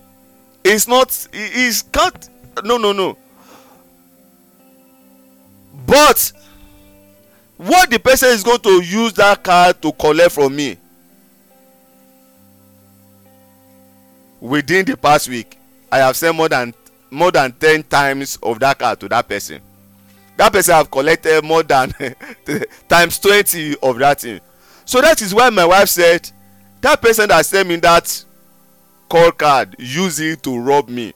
is 0.64 0.88
not 0.88 1.28
is 1.32 1.82
can't 1.92 2.28
no 2.64 2.76
no 2.78 2.92
no 2.92 3.16
but 5.86 6.32
what 7.56 7.90
the 7.90 7.98
person 7.98 8.28
is 8.30 8.42
going 8.42 8.58
to 8.60 8.82
use 8.82 9.12
that 9.14 9.42
card 9.42 9.80
to 9.80 9.92
collect 9.92 10.32
from 10.32 10.54
me 10.54 10.76
within 14.40 14.84
the 14.84 14.96
past 14.96 15.28
week 15.28 15.58
i 15.90 15.98
have 15.98 16.16
sent 16.16 16.36
more 16.36 16.48
than 16.48 16.74
more 17.10 17.30
than 17.30 17.52
ten 17.52 17.82
times 17.82 18.38
of 18.42 18.58
that 18.60 18.78
card 18.78 19.00
to 19.00 19.08
that 19.08 19.28
person. 19.28 19.60
That 20.36 20.52
person 20.52 20.74
have 20.74 20.90
collected 20.90 21.42
more 21.44 21.62
than 21.62 21.94
times 22.88 23.18
twenty 23.18 23.76
of 23.82 23.98
that 23.98 24.20
thing. 24.20 24.40
So 24.84 25.00
that 25.00 25.20
is 25.22 25.34
why 25.34 25.50
my 25.50 25.64
wife 25.64 25.88
said 25.88 26.30
that 26.80 27.00
person 27.00 27.28
that 27.28 27.46
send 27.46 27.68
me 27.68 27.76
that 27.76 28.24
call 29.08 29.32
card 29.32 29.76
use 29.78 30.20
it 30.20 30.42
to 30.42 30.58
rob 30.58 30.88
me. 30.88 31.12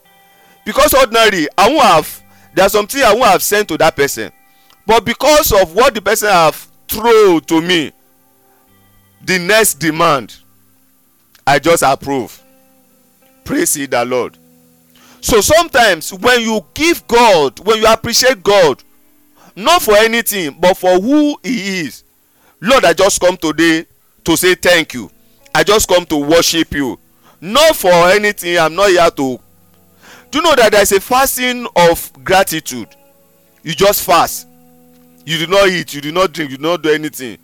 Because 0.64 0.94
ordinarily 0.94 1.48
i 1.56 1.68
won 1.68 1.78
have 1.80 2.22
there 2.54 2.66
are 2.66 2.68
some 2.68 2.87
things 2.87 3.04
i 3.04 3.14
won 3.14 3.28
have 3.28 3.42
sent 3.42 3.68
to 3.68 3.76
that 3.78 3.96
person 3.96 4.33
but 4.90 5.05
because 5.05 5.53
of 5.53 5.72
what 5.72 5.94
the 5.94 6.03
person 6.03 6.29
have 6.29 6.68
throw 6.88 7.38
to 7.38 7.61
me 7.61 7.92
the 9.24 9.38
next 9.38 9.74
demand 9.74 10.37
i 11.46 11.61
just 11.61 11.85
approve. 11.85 12.42
Praise 13.44 13.74
the 13.74 14.05
lord. 14.05 14.37
So 15.20 15.40
sometimes 15.40 16.12
when 16.12 16.40
you 16.40 16.61
give 16.74 17.07
god 17.07 17.61
when 17.61 17.79
you 17.79 17.87
appreciate 17.87 18.42
god 18.42 18.83
not 19.55 19.81
for 19.81 19.94
anything 19.94 20.57
but 20.59 20.76
for 20.76 20.98
who 20.98 21.38
he 21.44 21.83
is 21.83 22.03
lord 22.61 22.85
i 22.85 22.92
just 22.92 23.20
come 23.20 23.37
today 23.37 23.87
to 24.24 24.37
say 24.37 24.57
thank 24.57 24.94
you. 24.94 25.09
I 25.55 25.62
just 25.62 25.88
come 25.88 26.05
to 26.07 26.16
worship 26.16 26.74
you. 26.74 26.98
Not 27.40 27.76
for 27.76 27.92
anything 28.11 28.59
i'm 28.59 28.74
not 28.74 28.90
here 28.90 29.09
to. 29.09 29.38
Do 30.33 30.38
you 30.38 30.42
know 30.42 30.57
that 30.57 30.72
there 30.72 30.83
is 30.83 30.90
a 30.90 31.00
fasting 31.00 31.68
of 31.76 32.12
gratitude? 32.24 32.88
You 33.62 33.72
just 33.72 34.05
fast 34.05 34.48
you 35.24 35.38
do 35.38 35.46
not 35.46 35.68
eat 35.68 35.94
you 35.94 36.00
do 36.00 36.12
not 36.12 36.33
drink 36.33 36.50
you 36.50 36.56
do 36.56 36.62
not 36.62 36.83
do 36.83 36.90
anything. 36.90 37.38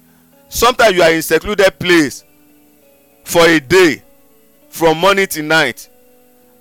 Sometimes 0.49 0.95
you 0.97 1.03
are 1.03 1.11
in 1.13 1.23
secluded 1.23 1.79
place 1.79 2.25
for 3.25 3.47
a 3.47 3.59
day 3.61 4.03
from 4.69 4.99
morning 4.99 5.27
till 5.27 5.45
night. 5.45 5.89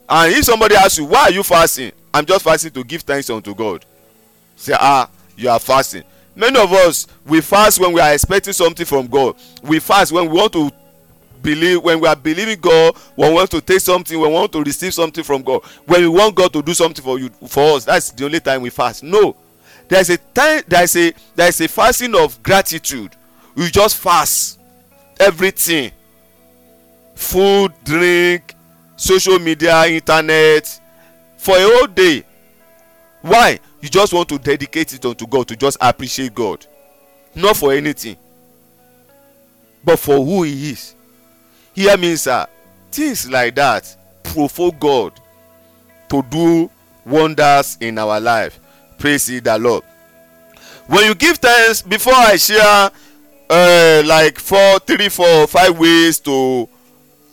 And 0.07 0.33
if 0.33 0.45
somebody 0.45 0.75
ask 0.75 0.97
you 0.97 1.05
why 1.05 1.23
are 1.23 1.31
you 1.31 1.43
fasting? 1.43 1.91
I'm 2.13 2.25
just 2.25 2.43
fasting 2.43 2.71
to 2.71 2.83
give 2.83 3.01
thanks 3.01 3.29
unto 3.29 3.53
god. 3.55 3.85
Say 4.55 4.73
ah 4.77 5.09
you 5.35 5.49
are 5.49 5.59
fasting. 5.59 6.03
Many 6.35 6.59
of 6.59 6.71
us 6.73 7.07
we 7.25 7.41
fast 7.41 7.79
when 7.79 7.93
we 7.93 8.01
are 8.01 8.13
expecting 8.13 8.53
something 8.53 8.85
from 8.85 9.07
god. 9.07 9.35
We 9.63 9.79
fast 9.79 10.11
when 10.11 10.29
we 10.29 10.37
want 10.37 10.53
to 10.53 10.71
believe 11.41 11.83
when 11.83 11.99
we 11.99 12.07
are 12.07 12.15
believing 12.15 12.59
god 12.59 12.95
when 13.15 13.29
we 13.29 13.35
want 13.35 13.51
to 13.51 13.61
take 13.61 13.79
something 13.79 14.19
when 14.19 14.29
we 14.29 14.35
want 14.35 14.51
to 14.51 14.63
receive 14.63 14.93
something 14.93 15.23
from 15.23 15.43
god. 15.43 15.63
When 15.85 16.01
we 16.01 16.07
want 16.07 16.35
god 16.35 16.51
to 16.53 16.61
do 16.61 16.73
something 16.73 17.03
for 17.03 17.19
you 17.19 17.29
for 17.47 17.77
us 17.77 17.85
that's 17.85 18.11
the 18.11 18.25
only 18.25 18.39
time 18.39 18.61
we 18.61 18.69
fast. 18.69 19.03
No 19.03 19.35
there 19.87 20.01
is 20.01 20.09
a 20.09 20.17
time 20.17 20.63
there 20.67 20.83
is 20.83 20.95
a 20.95 21.13
there 21.35 21.47
is 21.47 21.61
a 21.61 21.67
fasting 21.67 22.15
of 22.15 22.41
gratitude. 22.41 23.15
We 23.55 23.69
just 23.69 23.97
fast 23.97 24.59
everything. 25.19 25.91
Food 27.13 27.71
drink 27.83 28.55
social 28.95 29.39
media 29.39 29.85
internet. 29.87 30.81
For 31.37 31.55
a 31.55 31.61
whole 31.61 31.87
day. 31.87 32.23
Why? 33.21 33.59
You 33.81 33.89
just 33.89 34.13
want 34.13 34.29
to 34.29 34.39
dedicate 34.39 34.93
it 34.93 35.05
unto 35.05 35.27
god 35.27 35.47
to 35.49 35.55
just 35.55 35.77
appreciate 35.79 36.33
god. 36.33 36.65
Not 37.35 37.57
for 37.57 37.71
anything. 37.73 38.17
But 39.83 39.99
for 39.99 40.15
who 40.25 40.43
he 40.43 40.71
is. 40.71 40.95
Hear 41.73 41.95
me 41.97 42.15
sir. 42.15 42.47
Things 42.91 43.29
like 43.29 43.53
that 43.55 43.95
provoke 44.23 44.79
god 44.79 45.21
to 46.09 46.23
do 46.23 46.69
wonders 47.05 47.77
in 47.79 47.99
our 47.99 48.19
life 48.19 48.59
praise 48.97 49.29
ye 49.29 49.39
the 49.39 49.57
lord. 49.57 49.83
When 50.87 51.05
you 51.05 51.15
give 51.15 51.37
thanks 51.37 51.81
before 51.81 52.13
i 52.13 52.35
share 52.35 52.91
uh, 53.49 54.03
like 54.05 54.39
four 54.39 54.79
three 54.79 55.09
four 55.09 55.47
five 55.47 55.77
ways 55.77 56.19
to 56.19 56.67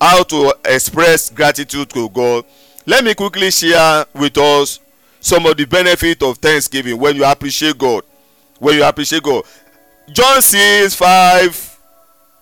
how 0.01 0.22
to 0.25 0.55
express 0.64 1.31
gratitude 1.31 1.90
to 1.90 2.09
god? 2.11 2.44
Let 2.87 3.05
me 3.05 3.14
quickly 3.14 3.51
share 3.51 4.07
with 4.14 4.37
us 4.38 4.81
some 5.20 5.46
of 5.46 5.57
the 5.57 5.64
benefit 5.64 6.22
of 6.22 6.38
thanksgiving. 6.38 6.98
When 6.98 7.16
you 7.16 7.25
appreciate 7.25 7.79
god 7.79 8.05
when 8.62 8.77
you 8.77 8.85
appreciate 8.85 9.25
god. 9.25 9.42
John 10.12 10.40
6 10.40 10.94
5 10.94 11.79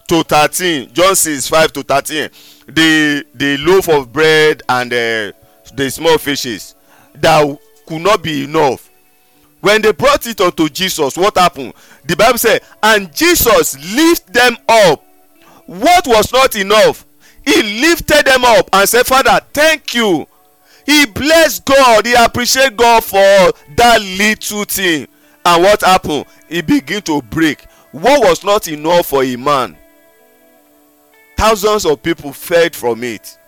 to 0.09 0.22
13 0.24 0.92
john 0.92 1.14
6 1.14 1.46
5 1.46 1.72
to 1.72 1.83
13 1.85 2.28
the 2.66 3.24
the 3.33 3.56
loaf 3.59 3.88
of 3.88 4.12
bread 4.12 4.61
and 4.68 4.92
uh, 4.92 5.33
the 5.74 5.88
small 5.88 6.18
fishes 6.18 6.74
that 7.14 7.59
could 7.87 8.02
not 8.02 8.20
be 8.22 8.42
enough 8.44 8.89
when 9.61 9.83
they 9.83 9.92
brought 9.92 10.27
it 10.27 10.40
unto 10.40 10.68
jesus 10.68 11.16
what 11.16 11.37
happened? 11.37 11.75
The 12.05 12.16
bible 12.16 12.38
say 12.38 12.61
and 12.83 13.14
jesus 13.14 13.77
lift 13.94 14.33
them 14.33 14.57
up. 14.68 15.05
What 15.66 16.07
was 16.07 16.33
not 16.33 16.57
enough? 16.57 17.07
He 17.44 17.62
lifted 17.81 18.27
them 18.27 18.44
up 18.44 18.68
and 18.73 18.88
said 18.88 19.07
father 19.07 19.40
thank 19.53 19.94
you. 19.94 20.27
He 20.87 21.07
bless 21.07 21.61
god. 21.61 22.07
He 22.07 22.14
appreciate 22.14 22.77
god 22.77 23.05
for 23.05 23.53
that 23.77 24.01
little 24.18 24.64
thing. 24.64 25.07
And 25.44 25.62
what 25.62 25.83
happen 25.83 26.25
he 26.49 26.62
begin 26.62 27.03
to 27.03 27.23
break. 27.23 27.62
What 27.92 28.20
was 28.23 28.44
not 28.44 28.68
enough 28.68 29.07
for 29.07 29.23
a 29.25 29.37
man? 29.37 29.77
Thousands 31.37 31.87
of 31.87 32.03
people 32.03 32.33
fed 32.33 32.75
from 32.77 33.03
it. 33.03 33.38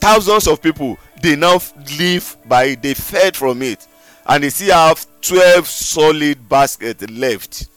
Thousands 0.00 0.46
of 0.46 0.62
people 0.62 0.96
dey 1.20 1.34
now 1.34 1.58
live 1.98 2.36
by 2.46 2.64
it 2.64 2.82
they 2.82 2.94
fed 2.94 3.34
from 3.36 3.60
it 3.62 3.87
and 4.28 4.44
they 4.44 4.50
still 4.50 4.74
have 4.74 5.06
twelve 5.20 5.66
solid 5.66 6.48
basket 6.48 7.10
left. 7.10 7.68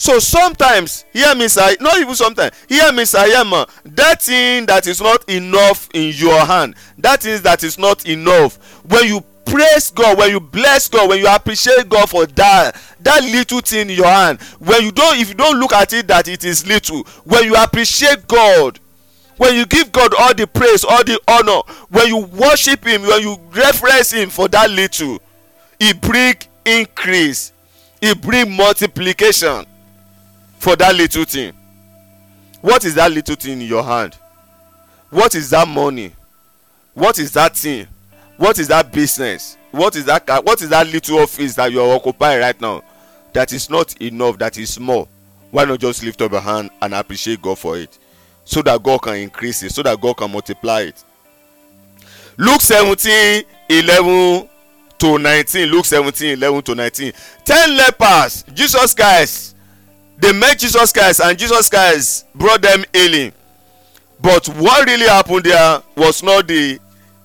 So 0.00 0.20
sometimes 0.20 1.04
hear 1.12 1.34
me 1.34 1.48
sir 1.48 1.74
not 1.80 1.98
even 1.98 2.14
sometimes 2.14 2.54
hear 2.68 2.92
me 2.92 3.04
sir 3.04 3.26
hear 3.26 3.44
ma 3.44 3.66
that 3.84 4.22
thing 4.22 4.64
that 4.66 4.86
is 4.86 5.00
not 5.00 5.28
enough 5.28 5.88
in 5.92 6.12
your 6.16 6.38
hand 6.46 6.76
that 6.98 7.22
thing 7.22 7.42
that 7.42 7.64
is 7.64 7.78
not 7.80 8.06
enough 8.06 8.56
when 8.84 9.08
you 9.08 9.20
praise 9.44 9.90
god 9.90 10.16
when 10.16 10.30
you 10.30 10.38
bless 10.38 10.86
god 10.88 11.08
when 11.08 11.18
you 11.18 11.26
appreciate 11.26 11.88
god 11.88 12.08
for 12.08 12.26
that 12.26 12.80
that 13.00 13.24
little 13.24 13.60
thing 13.60 13.90
in 13.90 13.96
your 13.96 14.06
hand 14.06 14.40
when 14.60 14.82
you 14.82 14.92
don 14.92 15.18
if 15.18 15.30
you 15.30 15.34
don 15.34 15.58
look 15.58 15.72
at 15.72 15.92
it 15.92 16.06
that 16.06 16.28
it 16.28 16.44
is 16.44 16.64
little 16.64 17.02
when 17.24 17.42
you 17.42 17.56
appreciate 17.56 18.28
god 18.28 18.78
when 19.38 19.54
you 19.54 19.64
give 19.66 19.90
god 19.92 20.12
all 20.18 20.34
the 20.34 20.46
praise 20.46 20.84
all 20.84 21.02
the 21.04 21.18
honour 21.28 21.60
when 21.88 22.06
you 22.08 22.18
worship 22.18 22.84
him 22.84 23.02
when 23.02 23.20
you 23.22 23.36
reference 23.52 24.12
him 24.12 24.28
for 24.28 24.48
that 24.48 24.70
little 24.70 25.18
e 25.80 25.92
bring 25.92 26.34
increase 26.64 27.52
e 28.02 28.14
bring 28.14 28.54
multiplication 28.54 29.64
for 30.58 30.76
that 30.76 30.94
little 30.94 31.24
thing. 31.24 31.52
What 32.60 32.84
is 32.84 32.94
that 32.96 33.12
little 33.12 33.36
thing 33.36 33.60
in 33.62 33.68
your 33.68 33.84
hand? 33.84 34.16
What 35.10 35.34
is 35.34 35.50
that 35.50 35.66
money? 35.68 36.12
What 36.94 37.18
is 37.18 37.32
that 37.32 37.56
thing? 37.56 37.86
What 38.36 38.58
is 38.58 38.68
that 38.68 38.92
business? 38.92 39.56
What 39.70 39.94
is 39.96 40.04
that 40.06 40.26
what 40.44 40.60
is 40.62 40.68
that 40.70 40.86
little 40.88 41.18
office 41.20 41.54
that 41.54 41.70
you 41.70 41.80
are 41.80 41.94
occupying 41.94 42.40
right 42.40 42.60
now? 42.60 42.82
That 43.32 43.52
is 43.52 43.70
not 43.70 44.00
enough 44.02 44.38
that 44.38 44.58
is 44.58 44.70
small 44.74 45.08
why 45.50 45.64
not 45.64 45.80
just 45.80 46.02
lift 46.02 46.20
up 46.20 46.32
your 46.32 46.40
hand 46.40 46.70
and 46.82 46.94
appreciate 46.94 47.40
god 47.40 47.58
for 47.58 47.78
it 47.78 47.98
so 48.48 48.62
that 48.62 48.82
god 48.82 49.02
can 49.02 49.16
increase 49.16 49.62
it 49.62 49.70
so 49.70 49.82
that 49.82 50.00
god 50.00 50.16
can 50.16 50.32
multiply 50.32 50.80
it. 50.80 51.04
Luke 52.38 52.62
seventeen 52.62 53.44
eleven 53.68 54.48
to 54.96 55.18
nineteen. 55.18 55.68
Luke 55.68 55.84
seventeen 55.84 56.30
eleven 56.30 56.62
to 56.62 56.74
19. 56.74 57.12
Ten 57.44 57.76
lepers 57.76 58.44
jesus 58.54 58.94
christ. 58.94 59.54
They 60.16 60.32
met 60.32 60.58
jesus 60.58 60.92
christ 60.92 61.20
and 61.22 61.38
jesus 61.38 61.68
christ 61.68 62.26
brought 62.34 62.62
them 62.62 62.84
healing. 62.94 63.32
But 64.18 64.46
what 64.48 64.86
really 64.86 65.06
happened 65.06 65.44
there 65.44 65.82
was 65.94 66.22
not 66.22 66.48
the 66.48 66.78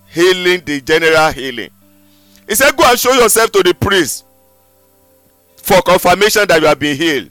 healing 0.10 0.62
the 0.66 0.82
general 0.82 1.32
healing. 1.32 1.70
He 2.50 2.56
said 2.56 2.76
go 2.76 2.84
and 2.86 3.00
show 3.00 3.14
yourself 3.14 3.50
to 3.54 3.64
the 3.64 3.74
priest 3.74 4.26
for 5.56 5.82
confirmation 5.84 6.46
that 6.50 6.60
you 6.60 6.68
have 6.68 6.80
been 6.80 6.98
healed. 6.98 7.30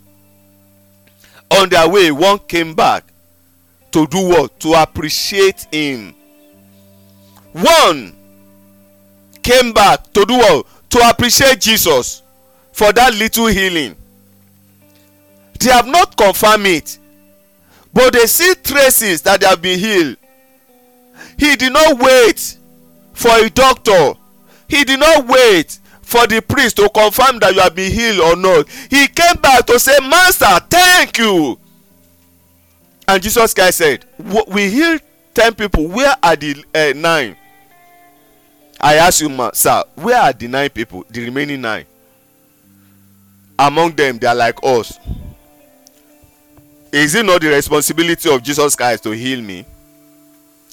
On 1.51 1.69
their 1.69 1.87
way 1.91 2.11
one 2.11 2.39
came 2.39 2.75
back 2.75 3.12
to 3.93 4.07
do 4.07 4.29
what? 4.29 4.59
To 4.61 4.75
appreciate 4.75 5.67
him. 5.73 6.15
One 7.53 8.17
came 9.43 9.73
back 9.73 10.13
to 10.13 10.25
do 10.25 10.35
what? 10.35 10.67
To 10.91 11.09
appreciate 11.09 11.61
jesus 11.61 12.23
for 12.73 12.93
that 12.93 13.15
little 13.15 13.47
healing. 13.47 13.97
They 15.61 15.71
have 15.71 15.87
not 15.87 16.17
confirmed 16.17 16.67
it 16.67 16.99
but 17.93 18.13
they 18.15 18.27
see 18.27 18.55
traces 18.63 19.23
that 19.23 19.41
they 19.41 19.47
have 19.47 19.61
been 19.61 19.79
healed. 19.79 20.17
He 21.37 21.57
did 21.57 21.73
not 21.73 21.99
wait 21.99 22.57
for 23.13 23.31
a 23.31 23.51
doctor. 23.51 24.15
He 24.69 24.85
did 24.85 25.01
not 25.01 25.27
wait 25.27 25.79
for 26.01 26.27
the 26.27 26.41
priest 26.41 26.77
to 26.77 26.89
confirm 26.89 27.39
that 27.41 27.55
you 27.55 27.61
have 27.61 27.75
been 27.75 27.93
healed 27.93 28.21
or 28.21 28.37
not. 28.37 28.69
He 28.91 29.07
came 29.09 29.37
back 29.41 29.67
to 29.67 29.79
say 29.79 29.99
master 30.01 30.47
thank 30.71 31.19
you 31.19 31.59
and 33.09 33.23
jesus 33.23 33.53
christ 33.55 33.79
said 33.79 34.05
we 34.49 34.71
healed 34.71 35.01
ten 35.35 35.55
people. 35.55 35.87
Where 35.89 36.15
are 36.23 36.37
the 36.37 36.65
uh, 36.75 36.93
nine? 36.97 37.37
I 38.81 38.97
ask 38.97 39.21
you 39.21 39.29
ma 39.29 39.51
sir 39.53 39.83
where 39.95 40.21
are 40.21 40.33
the 40.33 40.49
nine 40.49 40.71
people 40.71 41.05
the 41.09 41.25
remaining 41.25 41.61
nine? 41.61 41.87
Among 43.59 43.93
them 43.93 44.19
they 44.19 44.27
are 44.27 44.35
like 44.35 44.59
us. 44.63 44.99
Is 46.91 47.15
it 47.15 47.25
not 47.25 47.41
the 47.41 47.49
responsibility 47.49 48.33
of 48.33 48.43
jesus 48.43 48.75
christ 48.77 49.03
to 49.05 49.11
heal 49.11 49.41
me? 49.41 49.65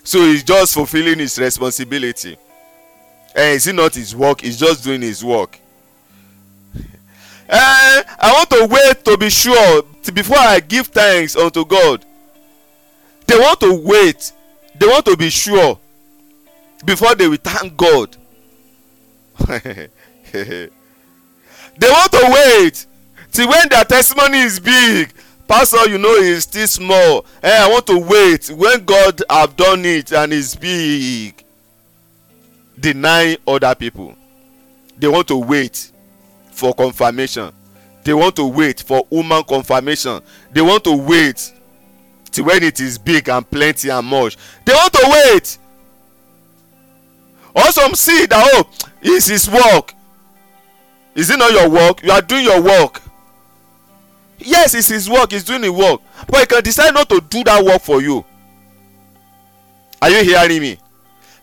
So 0.04 0.20
he's 0.24 0.44
just 0.44 0.74
fulfilling 0.74 1.20
his 1.20 1.38
responsibility. 1.38 2.38
Eh 3.36 3.52
is 3.54 3.68
it 3.68 3.74
not 3.76 3.94
his 3.94 4.16
work? 4.16 4.42
He's 4.42 4.58
just 4.58 4.84
doing 4.84 5.02
his 5.02 5.24
work. 5.24 5.60
Eh 7.48 8.04
i 8.22 8.32
want 8.34 8.50
to 8.50 8.68
wait 8.70 9.06
to 9.06 9.18
be 9.18 9.30
sure 9.30 9.84
before 10.14 10.38
i 10.38 10.60
give 10.60 10.88
thanks 10.88 11.36
unto 11.36 11.64
god 11.66 12.04
they 13.30 13.38
want 13.40 13.60
to 13.60 13.74
wait. 13.84 14.32
They 14.76 14.88
want 14.88 15.06
to 15.06 15.16
be 15.16 15.30
sure 15.30 15.80
before 16.86 17.16
they 17.16 17.28
will 17.28 17.38
thank 17.38 17.78
god. 17.78 18.18
They 21.80 21.90
want 21.90 22.12
to 22.12 22.30
wait 22.30 22.86
till 23.32 23.48
when 23.48 23.70
their 23.70 23.86
testimony 23.86 24.40
is 24.40 24.60
big. 24.60 25.14
Pastor 25.48 25.90
you 25.90 25.98
know 25.98 26.14
is 26.16 26.44
still 26.44 26.68
small. 26.68 27.26
Eh 27.42 27.64
i 27.66 27.70
want 27.70 27.88
to 27.88 27.98
wait 27.98 28.50
when 28.50 28.84
god 28.84 29.22
have 29.30 29.56
done 29.56 29.86
it 29.86 30.12
and 30.12 30.34
it's 30.34 30.56
big. 30.56 31.42
Deny 32.78 33.38
other 33.48 33.74
people. 33.76 34.14
They 34.98 35.08
want 35.08 35.28
to 35.30 35.38
wait 35.38 35.92
for 36.52 36.74
confirmation. 36.74 37.54
They 38.04 38.14
want 38.14 38.36
to 38.36 38.46
wait 38.46 38.82
for 38.82 39.08
human 39.10 39.44
confirmation. 39.44 40.22
They 40.52 40.62
want 40.62 40.84
to 40.84 40.96
wait 40.98 41.54
till 42.32 42.46
when 42.46 42.64
it 42.64 42.80
is 42.80 42.98
big 42.98 43.30
and 43.30 43.50
plenty 43.50 43.90
and 43.90 44.06
much. 44.06 44.38
They 44.66 44.74
want 44.74 44.94
to 44.94 45.30
wait. 45.34 45.58
Or 47.56 47.72
some 47.72 47.96
see 47.96 48.26
that 48.28 48.50
oh 48.54 48.70
is 49.02 49.28
his 49.28 49.50
work? 49.50 49.94
Is 51.16 51.30
it 51.30 51.38
not 51.38 51.52
your 51.52 51.70
work? 51.70 52.04
You 52.04 52.12
are 52.12 52.22
doing 52.22 52.44
your 52.44 52.62
work. 52.62 53.02
Yes 54.38 54.74
it's 54.74 54.88
his 54.88 55.10
work. 55.10 55.32
He's 55.32 55.44
doing 55.44 55.62
the 55.62 55.72
work. 55.72 56.02
But 56.28 56.42
he 56.42 56.46
can 56.46 56.64
decide 56.64 56.94
not 56.94 57.10
to 57.10 57.22
do 57.22 57.44
that 57.44 57.64
work 57.64 57.82
for 57.82 58.02
you. 58.02 58.24
Are 60.02 60.10
you 60.10 60.24
hearing 60.24 60.62
me? 60.62 60.78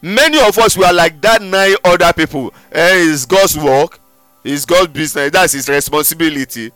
Many 0.00 0.40
of 0.40 0.56
us 0.58 0.76
we 0.76 0.84
are 0.84 0.92
like 0.92 1.20
that 1.20 1.42
nine 1.42 1.74
other 1.84 2.12
people. 2.12 2.54
Eh 2.72 3.10
it's 3.12 3.26
god's 3.26 3.58
work. 3.58 3.98
It's 4.44 4.64
god's 4.64 4.88
business. 4.92 5.30
That's 5.32 5.52
his 5.52 5.68
responsibility 5.68 6.72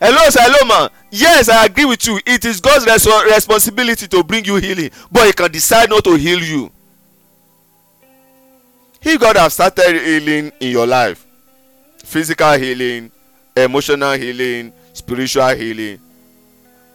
hello 0.00 0.18
sir. 0.30 0.40
Hello 0.42 0.66
ma. 0.66 0.88
Yes 1.10 1.48
i 1.48 1.64
agree 1.66 1.84
with 1.84 2.06
you. 2.06 2.18
It 2.26 2.44
is 2.44 2.60
god's 2.60 2.86
res 2.86 3.06
responsibility 3.26 4.06
to 4.08 4.22
bring 4.24 4.44
you 4.44 4.56
healing 4.56 4.90
but 5.10 5.26
he 5.26 5.32
can 5.32 5.50
decide 5.50 5.90
not 5.90 6.04
to 6.04 6.14
heal 6.16 6.40
you. 6.40 6.70
If 9.02 9.20
god 9.20 9.36
have 9.36 9.52
started 9.52 10.00
healing 10.02 10.52
in 10.60 10.70
your 10.70 10.86
life. 10.86 11.24
Physical 12.04 12.52
healing 12.58 13.10
emotional 13.56 14.12
healing 14.14 14.72
spiritual 14.92 15.48
healing. 15.54 16.00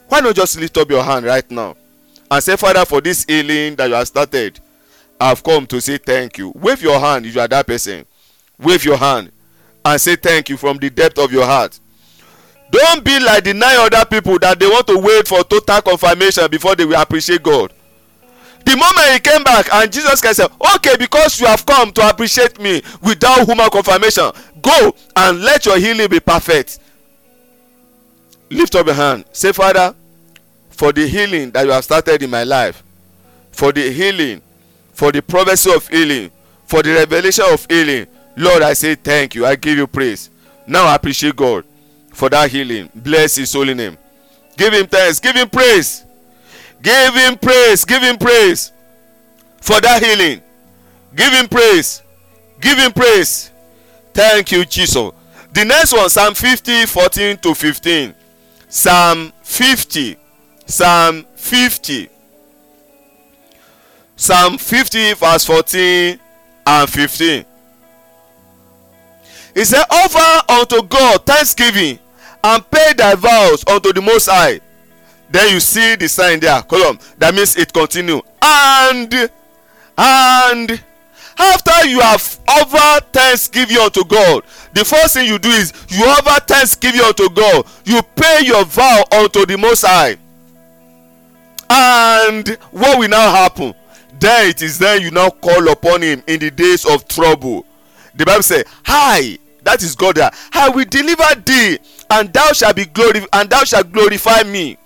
Why 0.08 0.20
not 0.22 0.36
just 0.36 0.60
lift 0.60 0.78
up 0.78 0.90
your 0.90 1.04
hand 1.04 1.26
right 1.26 1.50
now 1.52 1.76
and 2.32 2.44
say 2.44 2.56
father 2.58 2.86
for 2.86 3.02
this 3.02 3.24
healing 3.26 3.76
that 3.76 3.88
you 3.88 3.96
have 3.96 4.08
started 4.08 4.60
i 5.20 5.30
have 5.30 5.44
come 5.44 5.66
to 5.68 5.82
say 5.82 5.98
thank 5.98 6.38
you. 6.38 6.52
Wave 6.56 6.82
your 6.82 7.00
hand 7.00 7.26
if 7.26 7.36
you 7.36 7.42
are 7.42 7.48
that 7.48 7.68
person. 7.68 8.06
Wave 8.58 8.84
your 8.86 8.98
hand 8.98 9.32
and 9.86 10.02
say 10.02 10.16
thank 10.16 10.50
you 10.50 10.58
from 10.58 10.78
the 10.78 10.90
depth 10.90 11.18
of 11.18 11.32
your 11.32 11.46
heart 11.46 11.80
don 12.72 13.04
be 13.04 13.20
like 13.20 13.44
the 13.44 13.54
nine 13.54 13.78
other 13.80 14.06
people 14.06 14.38
that 14.40 14.60
they 14.60 14.68
want 14.68 14.86
to 14.88 14.98
wait 14.98 15.28
for 15.28 15.44
total 15.44 15.82
confirmation 15.82 16.50
before 16.50 16.76
they 16.76 16.86
will 16.86 17.00
appreciate 17.02 17.42
god. 17.42 17.74
The 18.66 18.76
moment 18.76 19.14
he 19.14 19.20
came 19.20 19.44
back 19.44 19.68
and 19.74 19.92
jesus 19.92 20.22
christ 20.22 20.38
said 20.38 20.52
okay 20.76 20.96
because 20.98 21.40
you 21.40 21.48
have 21.48 21.66
come 21.66 21.92
to 21.94 22.08
appreciate 22.08 22.60
me 22.60 22.82
without 23.02 23.48
human 23.48 23.70
confirmation 23.70 24.32
go 24.62 24.94
and 25.16 25.42
let 25.42 25.66
your 25.66 25.78
healing 25.80 26.10
be 26.10 26.20
perfect. 26.20 26.80
Lift 28.52 28.76
up 28.76 28.86
your 28.88 28.96
hand. 28.96 29.26
Say 29.32 29.52
father 29.52 29.96
for 30.70 30.92
the 30.92 31.08
healing 31.08 31.52
that 31.52 31.66
you 31.66 31.72
have 31.72 31.84
started 31.84 32.22
in 32.24 32.30
my 32.30 32.44
life 32.44 32.84
for 33.52 33.72
the 33.72 33.92
healing 33.92 34.42
for 34.94 35.12
the 35.12 35.22
prophecy 35.22 35.74
of 35.74 35.88
healing 35.88 36.32
for 36.66 36.82
the 36.84 36.94
revelation 36.94 37.44
of 37.50 37.66
healing 37.70 38.08
lord 38.38 38.62
i 38.62 38.72
say 38.74 38.96
thank 38.96 39.36
you. 39.36 39.46
I 39.46 39.56
give 39.56 39.78
you 39.78 39.88
praise. 39.88 40.30
Now 40.68 40.86
i 40.86 40.96
appreciate 40.96 41.36
god 41.36 41.66
for 42.20 42.30
that 42.30 42.52
healing. 42.52 42.90
Bless 42.94 43.38
his 43.38 43.54
holy 43.54 43.74
name. 43.74 43.98
Give 44.58 44.74
him 44.74 44.86
thanks. 44.88 45.22
Give 45.22 45.34
him 45.34 45.50
praise. 45.50 46.06
Give 46.82 47.16
him 47.16 47.38
praise. 47.38 47.86
Give 47.86 48.04
him 48.04 48.18
praise 48.18 48.74
for 49.62 49.80
that 49.80 50.04
healing. 50.04 50.42
Give 51.16 51.32
him 51.32 51.48
praise. 51.48 52.04
Give 52.60 52.78
him 52.78 52.92
praise. 52.92 53.52
Thank 54.14 54.52
you 54.52 54.66
jesus. 54.66 55.12
The 55.54 55.64
next 55.64 55.94
one 55.94 56.10
psalm 56.10 56.34
50 56.34 56.88
14 56.88 57.38
to 57.38 57.56
15 57.56 58.14
psalm 58.68 59.32
50 59.42 60.18
psalm 60.66 61.26
50 61.36 62.10
psalm 64.18 64.58
50 64.58 65.14
verse 65.14 65.46
14 65.46 66.20
and 66.68 66.90
15 66.90 67.46
he 69.56 69.66
said 69.66 69.84
offer 69.90 70.52
unto 70.54 70.84
god 70.84 71.26
thanksgiving 71.26 71.98
and 72.50 72.72
pay 72.72 72.94
thy 72.94 73.16
vows 73.16 73.64
unto 73.68 73.94
the 73.94 74.02
most 74.02 74.28
high. 74.28 74.60
Then 75.32 75.54
you 75.54 75.60
see 75.60 75.96
the 75.96 76.08
sign 76.10 76.40
there. 76.40 76.62
Column 76.64 76.98
that 77.18 77.34
means 77.36 77.56
it 77.56 77.72
continue. 77.72 78.22
And 78.42 79.14
and 79.98 80.84
after 81.38 81.88
you 81.88 82.00
have 82.00 82.40
offered 82.48 83.14
thanksgiving 83.14 83.78
unto 83.78 84.04
god 84.04 84.44
the 84.74 84.84
first 84.84 85.14
thing 85.14 85.28
you 85.28 85.40
do 85.40 85.50
is 85.50 85.74
you 85.90 86.04
offer 86.06 86.40
thanksgiving 86.46 87.02
unto 87.02 87.30
god. 87.30 87.66
You 87.86 88.02
pay 88.16 88.42
your 88.44 88.66
vow 88.66 89.04
unto 89.12 89.46
the 89.46 89.58
most 89.58 89.86
high. 89.86 90.18
And 91.70 92.48
what 92.72 92.98
will 92.98 93.10
now 93.10 93.32
happen? 93.32 93.76
Then 94.20 94.50
it 94.50 94.62
is 94.62 94.80
then 94.80 95.02
you 95.02 95.12
now 95.12 95.30
call 95.30 95.70
upon 95.70 96.02
him 96.02 96.24
in 96.28 96.40
the 96.40 96.50
days 96.50 96.86
of 96.86 97.08
trouble. 97.08 97.66
The 98.16 98.26
bible 98.26 98.44
say 98.44 98.64
hi 98.84 99.38
that 99.64 99.82
is 99.84 99.96
god 99.96 100.16
there 100.16 100.32
i 100.54 100.70
will 100.70 100.86
deliver 100.86 101.36
thee 101.46 101.78
and 102.10 102.34
thou 102.34 102.52
shalt 102.54 102.76
be 102.76 102.86
glory 102.86 103.26
and 103.34 103.50
thou 103.50 103.64
shalt 103.64 103.92
glorify 103.92 104.44
me. 104.44 104.78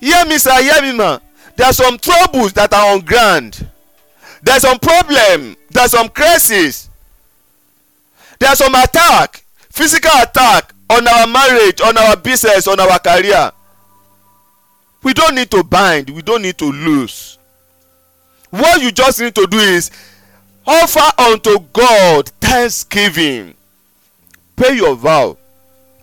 Hear 0.00 0.24
me 0.26 0.38
sir 0.38 0.62
hear 0.62 0.82
me 0.82 0.96
ma. 0.96 1.18
There 1.56 1.66
are 1.66 1.72
some 1.72 1.98
troubles 1.98 2.52
that 2.52 2.72
are 2.72 2.94
on 2.94 3.00
ground. 3.00 3.66
There 4.42 4.56
are 4.56 4.60
some 4.60 4.78
problem 4.78 5.56
there 5.70 5.84
are 5.84 5.88
some 5.88 6.08
crisis. 6.08 6.88
There 8.38 8.48
are 8.48 8.56
some 8.56 8.74
attack 8.74 9.44
physical 9.70 10.12
attack 10.22 10.72
on 10.88 11.06
our 11.06 11.26
marriage 11.26 11.80
on 11.80 11.98
our 11.98 12.16
business 12.16 12.68
on 12.68 12.78
our 12.80 12.98
career. 12.98 13.50
We 15.02 15.12
don't 15.14 15.34
need 15.34 15.50
to 15.50 15.64
bind 15.64 16.10
we 16.10 16.22
don't 16.22 16.42
need 16.42 16.58
to 16.58 16.66
lose. 16.70 17.38
What 18.50 18.80
you 18.80 18.92
just 18.92 19.20
need 19.20 19.34
to 19.34 19.46
do 19.46 19.58
is 19.58 19.90
offer 20.66 21.22
unto 21.22 21.58
god 21.72 22.28
thanksgiving. 22.40 23.54
Pay 24.56 24.76
your 24.76 24.94
vow 24.94 25.36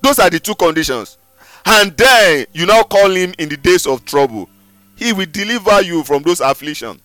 those 0.04 0.20
are 0.20 0.30
the 0.30 0.40
two 0.40 0.54
conditions. 0.56 1.18
And 1.66 1.96
then 1.98 2.46
you 2.54 2.66
now 2.68 2.84
call 2.84 3.10
him 3.10 3.34
in 3.40 3.50
the 3.50 3.58
days 3.58 3.88
of 3.88 4.06
trouble. 4.06 4.48
He 4.96 5.14
will 5.14 5.26
deliver 5.26 5.82
you 5.82 6.04
from 6.04 6.22
those 6.22 6.40
afflictions 6.42 7.00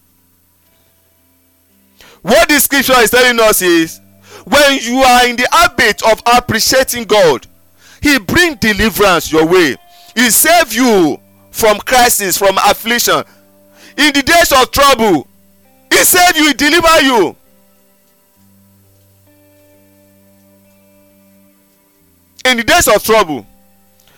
what 2.23 2.49
this 2.49 2.65
scripture 2.65 2.99
is 3.01 3.11
telling 3.11 3.39
us 3.41 3.63
is 3.63 4.01
when 4.45 4.79
you 4.81 4.99
are 4.99 5.27
in 5.29 5.37
the 5.37 5.49
habit 5.53 6.03
of 6.11 6.21
appreciating 6.37 7.05
god 7.05 7.47
he 8.01 8.19
bring 8.19 8.55
deliverance 8.57 9.33
your 9.33 9.45
way. 9.45 9.77
He 10.15 10.31
save 10.31 10.73
you 10.73 11.19
from 11.51 11.79
crisis 11.79 12.39
from 12.39 12.57
affliction. 12.59 13.25
In 13.97 14.13
the 14.13 14.23
days 14.23 14.53
of 14.53 14.71
trouble 14.71 15.27
he 15.91 16.05
save 16.05 16.37
you 16.37 16.47
he 16.49 16.53
deliver 16.55 17.01
you 17.03 17.37
in 22.51 22.57
the 22.59 22.65
days 22.65 22.89
of 22.89 23.03
trouble 23.03 23.47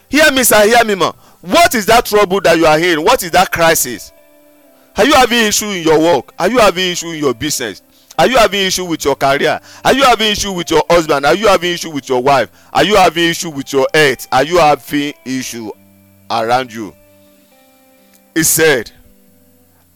hear 0.09 0.31
me 0.33 0.43
sir 0.45 0.67
hear 0.67 0.85
me 0.85 0.95
ma. 0.95 1.13
What 1.41 1.75
is 1.75 1.87
that 1.87 2.05
trouble 2.07 2.41
that 2.43 2.59
you 2.59 2.67
are 2.67 2.79
in? 2.79 3.03
What 3.03 3.23
is 3.23 3.31
that 3.31 3.51
crisis? 3.51 4.13
Are 4.97 5.05
you 5.05 5.15
having 5.15 5.39
issue 5.47 5.67
in 5.67 5.83
your 5.83 5.99
work? 5.99 6.35
Are 6.39 6.49
you 6.51 6.59
having 6.59 6.91
issue 6.91 7.09
in 7.11 7.19
your 7.19 7.33
business? 7.33 7.83
Are 8.19 8.27
you 8.27 8.37
having 8.37 8.61
issue 8.67 8.85
with 8.85 9.03
your 9.05 9.17
career? 9.17 9.59
Are 9.83 9.95
you 9.95 10.03
having 10.03 10.33
issue 10.33 10.53
with 10.53 10.71
your 10.71 10.83
husband? 10.91 11.25
Are 11.25 11.35
you 11.35 11.47
having 11.49 11.73
issue 11.73 11.91
with 11.91 12.07
your 12.09 12.23
wife? 12.23 12.51
Are 12.73 12.85
you 12.85 12.97
having 12.97 13.25
issue 13.31 13.49
with 13.51 13.73
your 13.73 13.87
health? 13.95 14.29
Are 14.31 14.45
you 14.45 14.59
having 14.59 15.15
issue 15.25 15.71
around 16.31 16.73
you? 16.73 16.95
He 18.35 18.43
said 18.43 18.93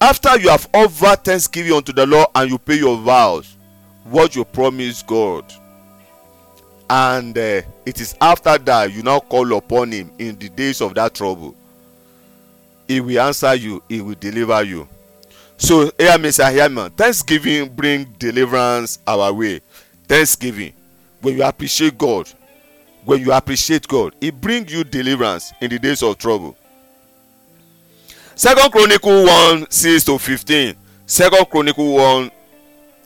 after 0.00 0.38
you 0.38 0.48
have 0.50 0.68
offered 0.74 1.24
thanksgiving 1.24 1.72
unto 1.72 1.92
the 1.92 2.04
lord 2.06 2.26
and 2.34 2.50
you 2.50 2.58
pay 2.58 2.76
your 2.76 2.96
vows 2.98 3.56
what 4.04 4.36
you 4.36 4.44
promise 4.44 5.02
god 5.02 5.44
and 6.90 7.36
uh, 7.36 7.62
it 7.86 8.00
is 8.00 8.14
after 8.20 8.58
that 8.58 8.92
you 8.92 9.02
now 9.02 9.18
call 9.20 9.56
upon 9.56 9.92
him 9.92 10.10
in 10.18 10.36
the 10.38 10.48
days 10.48 10.80
of 10.80 10.94
that 10.94 11.14
trouble. 11.14 11.54
He 12.86 13.00
will 13.00 13.20
answer 13.20 13.54
you 13.54 13.82
he 13.88 14.00
will 14.00 14.14
deliver 14.14 14.62
you. 14.62 14.88
So 15.56 15.90
hear 15.98 16.18
me 16.18 16.30
sir 16.30 16.50
hear 16.50 16.68
me. 16.68 16.88
Thanksgiving 16.90 17.68
bring 17.74 18.04
deliverance 18.18 18.98
our 19.06 19.32
way. 19.32 19.60
Thanksgiving 20.06 20.72
when 21.20 21.36
you 21.36 21.44
appreciate 21.44 21.96
god 21.96 22.28
when 23.04 23.20
you 23.20 23.32
appreciate 23.32 23.88
god 23.88 24.14
he 24.20 24.30
bring 24.30 24.68
you 24.68 24.84
deliverance 24.84 25.52
in 25.60 25.70
the 25.70 25.78
days 25.78 26.02
of 26.02 26.18
trouble. 26.18 26.56
Second 28.34 28.70
chronicle 28.72 29.24
one 29.24 29.70
six 29.70 30.04
to 30.04 30.18
fifteen. 30.18 30.76
Second 31.06 31.48
chronicle 31.48 31.94
one 31.94 32.30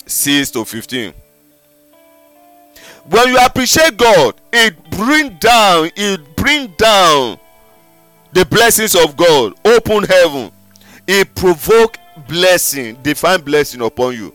six 0.06 0.50
to 0.50 0.64
fifteen 0.64 1.12
when 3.10 3.28
you 3.28 3.38
appreciate 3.38 3.96
god 3.96 4.34
it 4.52 4.90
bring 4.90 5.36
down 5.38 5.90
it 5.96 6.36
bring 6.36 6.68
down 6.78 7.38
the 8.32 8.44
blessings 8.44 8.94
of 8.94 9.16
god. 9.16 9.54
Open 9.64 10.04
heaven. 10.04 10.52
It 11.06 11.34
provoke 11.34 11.96
blessing 12.28 12.96
divine 13.02 13.40
blessing 13.40 13.80
upon 13.80 14.14
you. 14.14 14.34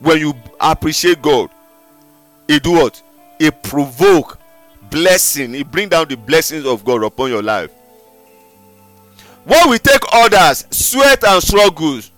When 0.00 0.18
you 0.18 0.34
appreciate 0.60 1.22
god 1.22 1.50
it 2.48 2.62
do 2.62 2.72
what? 2.72 3.02
It 3.38 3.62
provoke 3.62 4.38
blessing. 4.90 5.54
It 5.54 5.70
bring 5.70 5.88
down 5.88 6.08
the 6.08 6.16
blessings 6.16 6.66
of 6.66 6.84
god 6.84 7.02
upon 7.02 7.30
your 7.30 7.42
life. 7.42 7.70
When 9.44 9.70
we 9.70 9.78
take 9.78 10.02
others 10.12 10.66
sweat 10.70 11.24
and 11.24 11.42
struggles 11.42 12.10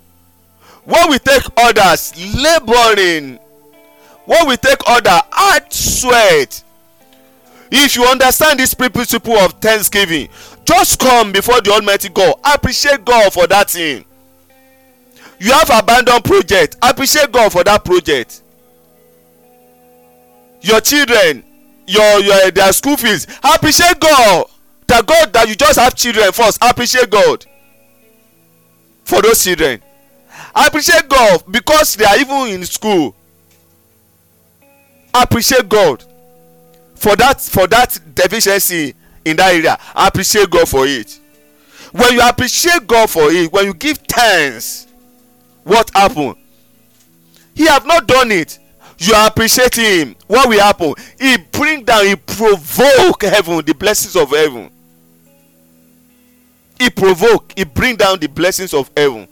when 0.85 1.11
we 1.11 1.19
take 1.19 1.43
others 1.57 2.13
labouring 2.43 3.39
when 4.25 4.49
we 4.49 4.57
take 4.57 4.79
other 4.87 5.21
hard 5.31 5.73
sweat. 5.73 6.63
If 7.71 7.97
you 7.97 8.05
understand 8.05 8.61
this 8.61 8.75
principle 8.75 9.37
of 9.37 9.55
thanksgiving 9.55 10.29
just 10.65 10.99
come 10.99 11.33
before 11.33 11.61
the 11.61 11.71
almighty 11.73 12.09
god. 12.09 12.35
Appreciate 12.45 13.05
god 13.05 13.33
for 13.33 13.47
that 13.47 13.71
thing. 13.71 14.05
You 15.39 15.53
have 15.53 15.71
abandoned 15.71 16.25
project. 16.25 16.77
Appreciate 16.83 17.31
god 17.33 17.53
for 17.53 17.65
that 17.65 17.85
project. 17.85 18.43
Your 20.63 20.81
children 20.81 21.45
your 21.87 22.21
your 22.21 22.51
their 22.51 22.73
school 22.73 22.97
fees. 22.97 23.27
Appreciate 23.43 24.01
god. 24.01 24.47
That 24.87 25.07
god 25.07 25.33
that 25.33 25.49
you 25.49 25.55
just 25.55 25.79
have 25.79 25.95
children 25.95 26.33
first. 26.33 26.59
Appreciate 26.63 27.11
god 27.11 27.45
for 29.05 29.21
those 29.21 29.45
children. 29.45 29.83
Appreciate 30.55 31.09
god 31.09 31.43
because 31.51 31.95
they 31.97 32.05
are 32.05 32.19
even 32.19 32.55
in 32.55 32.65
school 32.65 33.15
appreciate 35.15 35.69
god 35.69 36.05
for 36.95 37.17
that 37.17 37.41
for 37.41 37.67
that 37.69 37.99
deficiency 38.15 38.95
in 39.25 39.37
that 39.37 39.55
area. 39.55 39.79
Appreciate 39.95 40.51
god 40.51 40.69
for 40.69 40.87
it. 40.87 41.19
When 41.93 42.13
you 42.15 42.21
appreciate 42.27 42.87
god 42.87 43.09
for 43.09 43.31
it 43.31 43.53
when 43.53 43.67
you 43.67 43.75
give 43.75 43.99
thanks 43.99 44.87
what 45.63 45.91
happen? 45.95 46.35
He 47.55 47.67
have 47.67 47.87
not 47.87 48.07
done 48.07 48.31
it. 48.33 48.59
You 48.99 49.15
appreciate 49.17 49.75
him. 49.75 50.15
What 50.27 50.49
will 50.49 50.61
happen? 50.61 50.95
He 51.19 51.37
bring 51.53 51.85
down 51.85 52.07
he 52.07 52.17
provoke 52.17 53.23
heaven 53.23 53.65
the 53.65 53.75
blessings 53.75 54.17
of 54.17 54.31
heaven. 54.31 54.71
He 56.79 56.91
provoke 56.91 57.53
he 57.57 57.65
bring 57.65 57.97
down 57.97 58.19
the 58.19 58.29
blessings 58.29 58.75
of 58.75 58.91
heaven 58.97 59.29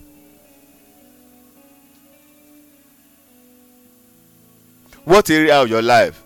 what 5.05 5.29
area 5.31 5.61
of 5.61 5.69
your 5.69 5.83
life 5.83 6.23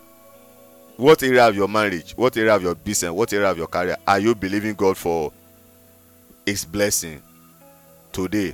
what 0.97 1.21
area 1.23 1.47
of 1.47 1.55
your 1.55 1.67
marriage 1.67 2.13
what 2.15 2.35
area 2.37 2.55
of 2.55 2.61
your 2.61 2.75
business 2.75 3.11
what 3.11 3.31
area 3.33 3.49
of 3.49 3.57
your 3.57 3.67
career 3.67 3.97
are 4.07 4.19
you 4.19 4.35
believing 4.35 4.73
god 4.75 4.95
for 4.95 5.31
his 6.45 6.63
blessing 6.63 7.21
today 8.11 8.53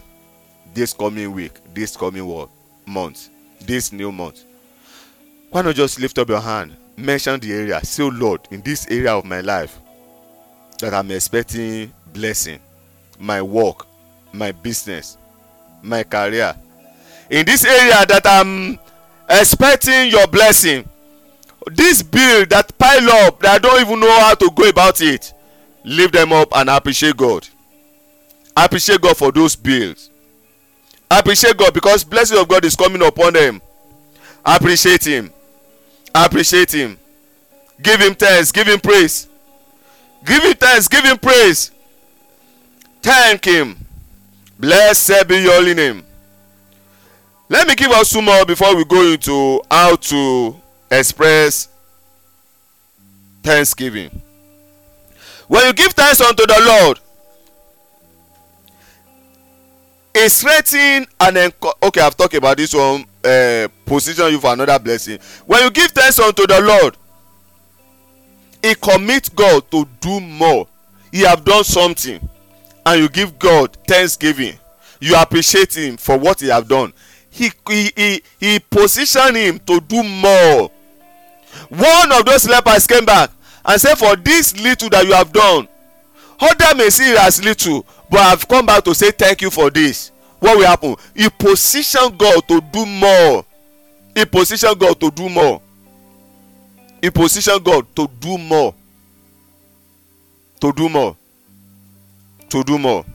this 0.73 0.93
coming 0.93 1.31
week 1.31 1.51
this 1.73 1.95
coming 1.95 2.47
month 2.85 3.29
this 3.61 3.93
new 3.93 4.11
month? 4.11 4.43
Why 5.51 5.61
not 5.61 5.75
just 5.75 5.99
lift 5.99 6.17
up 6.17 6.27
your 6.27 6.41
hand 6.41 6.75
mention 6.97 7.39
the 7.39 7.51
area 7.51 7.83
say 7.83 8.03
lord 8.03 8.41
in 8.51 8.61
this 8.61 8.87
area 8.89 9.13
of 9.13 9.25
my 9.25 9.41
life 9.41 9.79
that 10.79 10.93
i'm 10.93 11.09
expecting 11.11 11.91
blessing 12.13 12.59
my 13.19 13.41
work 13.41 13.87
my 14.31 14.51
business 14.51 15.17
my 15.81 16.03
career 16.03 16.55
in 17.29 17.45
this 17.45 17.65
area 17.65 18.05
that 18.05 18.21
i'm 18.25 18.77
expecting 19.29 20.09
your 20.09 20.27
blessing. 20.27 20.87
This 21.71 22.03
bill 22.03 22.45
that 22.47 22.77
pile 22.77 23.09
up 23.09 23.39
that 23.39 23.55
i 23.55 23.57
don't 23.57 23.79
even 23.79 23.99
know 23.99 24.19
how 24.19 24.35
to 24.35 24.51
go 24.53 24.67
about 24.67 24.99
it 24.99 25.31
leave 25.85 26.11
them 26.11 26.33
up 26.33 26.49
and 26.55 26.69
appreciate 26.69 27.15
god. 27.15 27.47
Appreciate 28.55 29.01
god 29.01 29.17
for 29.17 29.31
those 29.31 29.55
bills. 29.55 30.09
Appreciate 31.09 31.57
god 31.57 31.73
because 31.73 32.03
blessing 32.03 32.37
of 32.37 32.47
god 32.47 32.65
is 32.65 32.75
coming 32.75 33.01
upon 33.01 33.33
them. 33.33 33.61
Appreciate 34.45 35.05
him. 35.05 35.31
Appreciate 36.13 36.71
him. 36.73 36.97
Give 37.81 37.99
him 37.99 38.13
thanks. 38.13 38.51
Give 38.51 38.67
him 38.67 38.79
praise. 38.79 39.27
Give 40.25 40.43
him 40.43 40.53
thanks. 40.53 40.87
Give 40.87 41.03
him 41.03 41.17
praise. 41.17 41.71
Thank 43.01 43.45
him. 43.45 43.77
Blessed 44.59 45.27
be 45.27 45.41
your 45.41 45.53
holy 45.53 45.73
name 45.73 46.03
let 47.49 47.67
me 47.67 47.75
give 47.75 47.91
us 47.91 48.09
two 48.11 48.21
more 48.21 48.45
before 48.45 48.75
we 48.75 48.85
go 48.85 49.01
into 49.11 49.61
how 49.69 49.95
to 49.95 50.55
express 50.91 51.67
thanksgiving. 53.43 54.09
When 55.47 55.65
you 55.65 55.73
give 55.73 55.91
thanks 55.93 56.21
unto 56.21 56.45
the 56.45 56.61
lord 56.65 56.99
a 60.15 60.29
strengthen 60.29 61.05
and 61.19 61.37
enco 61.37 61.73
okay 61.81 62.01
i've 62.01 62.15
talked 62.15 62.35
about 62.35 62.55
this 62.55 62.73
one 62.73 63.03
uh, 63.25 63.67
position 63.85 64.31
you 64.31 64.39
for 64.39 64.53
another 64.53 64.77
blessing. 64.79 65.17
When 65.45 65.63
you 65.63 65.71
give 65.71 65.91
thanks 65.91 66.19
unto 66.19 66.45
the 66.45 66.61
lord 66.61 66.97
he 68.61 68.75
commit 68.75 69.35
god 69.35 69.69
to 69.71 69.85
do 69.99 70.19
more. 70.21 70.67
He 71.11 71.21
have 71.21 71.43
done 71.43 71.63
something 71.63 72.27
and 72.85 73.01
you 73.01 73.09
give 73.09 73.37
god 73.37 73.75
thanksgiving. 73.87 74.57
You 74.99 75.15
appreciate 75.17 75.75
him 75.75 75.97
for 75.97 76.17
what 76.17 76.39
he 76.39 76.47
have 76.47 76.67
done 76.67 76.93
he 77.33 77.51
he 77.67 77.91
he, 77.95 78.23
he 78.39 78.59
position 78.59 79.35
him 79.35 79.59
to 79.59 79.79
do 79.81 80.03
more. 80.03 80.69
One 81.69 82.11
of 82.11 82.25
those 82.25 82.47
lepers 82.47 82.85
came 82.85 83.05
back 83.05 83.31
and 83.65 83.81
said 83.81 83.95
for 83.95 84.15
this 84.15 84.55
little 84.61 84.89
that 84.89 85.05
you 85.05 85.13
have 85.13 85.31
done 85.33 85.67
other 86.39 86.75
may 86.75 86.89
see 86.89 87.11
it 87.11 87.17
as 87.17 87.43
little 87.43 87.85
but 88.09 88.19
i 88.19 88.29
have 88.29 88.47
come 88.47 88.65
back 88.65 88.83
to 88.83 88.93
say 88.93 89.11
thank 89.11 89.41
you 89.41 89.49
for 89.49 89.69
this. 89.69 90.11
What 90.39 90.57
will 90.57 90.65
happen? 90.65 90.95
He 91.15 91.29
position 91.29 92.15
god 92.17 92.47
to 92.49 92.59
do 92.59 92.85
more. 92.85 93.45
He 94.13 94.25
position 94.25 94.73
god 94.77 94.99
to 94.99 95.09
do 95.09 95.29
more. 95.29 95.61
He 97.01 97.09
position 97.09 97.57
god 97.63 97.87
to 97.95 98.07
do 98.19 98.37
more. 98.37 98.75
To 100.59 100.71
do 100.73 100.89
more. 100.89 101.15
To 102.49 102.63
do 102.63 102.77
more 102.77 103.05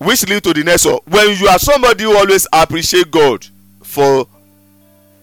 which 0.00 0.26
lead 0.28 0.42
to 0.42 0.54
the 0.54 0.64
next 0.64 0.86
one. 0.86 0.98
When 1.06 1.36
you 1.38 1.46
are 1.48 1.58
somebody 1.58 2.04
who 2.04 2.16
always 2.16 2.46
appreciate 2.52 3.10
god 3.10 3.46
for 3.82 4.26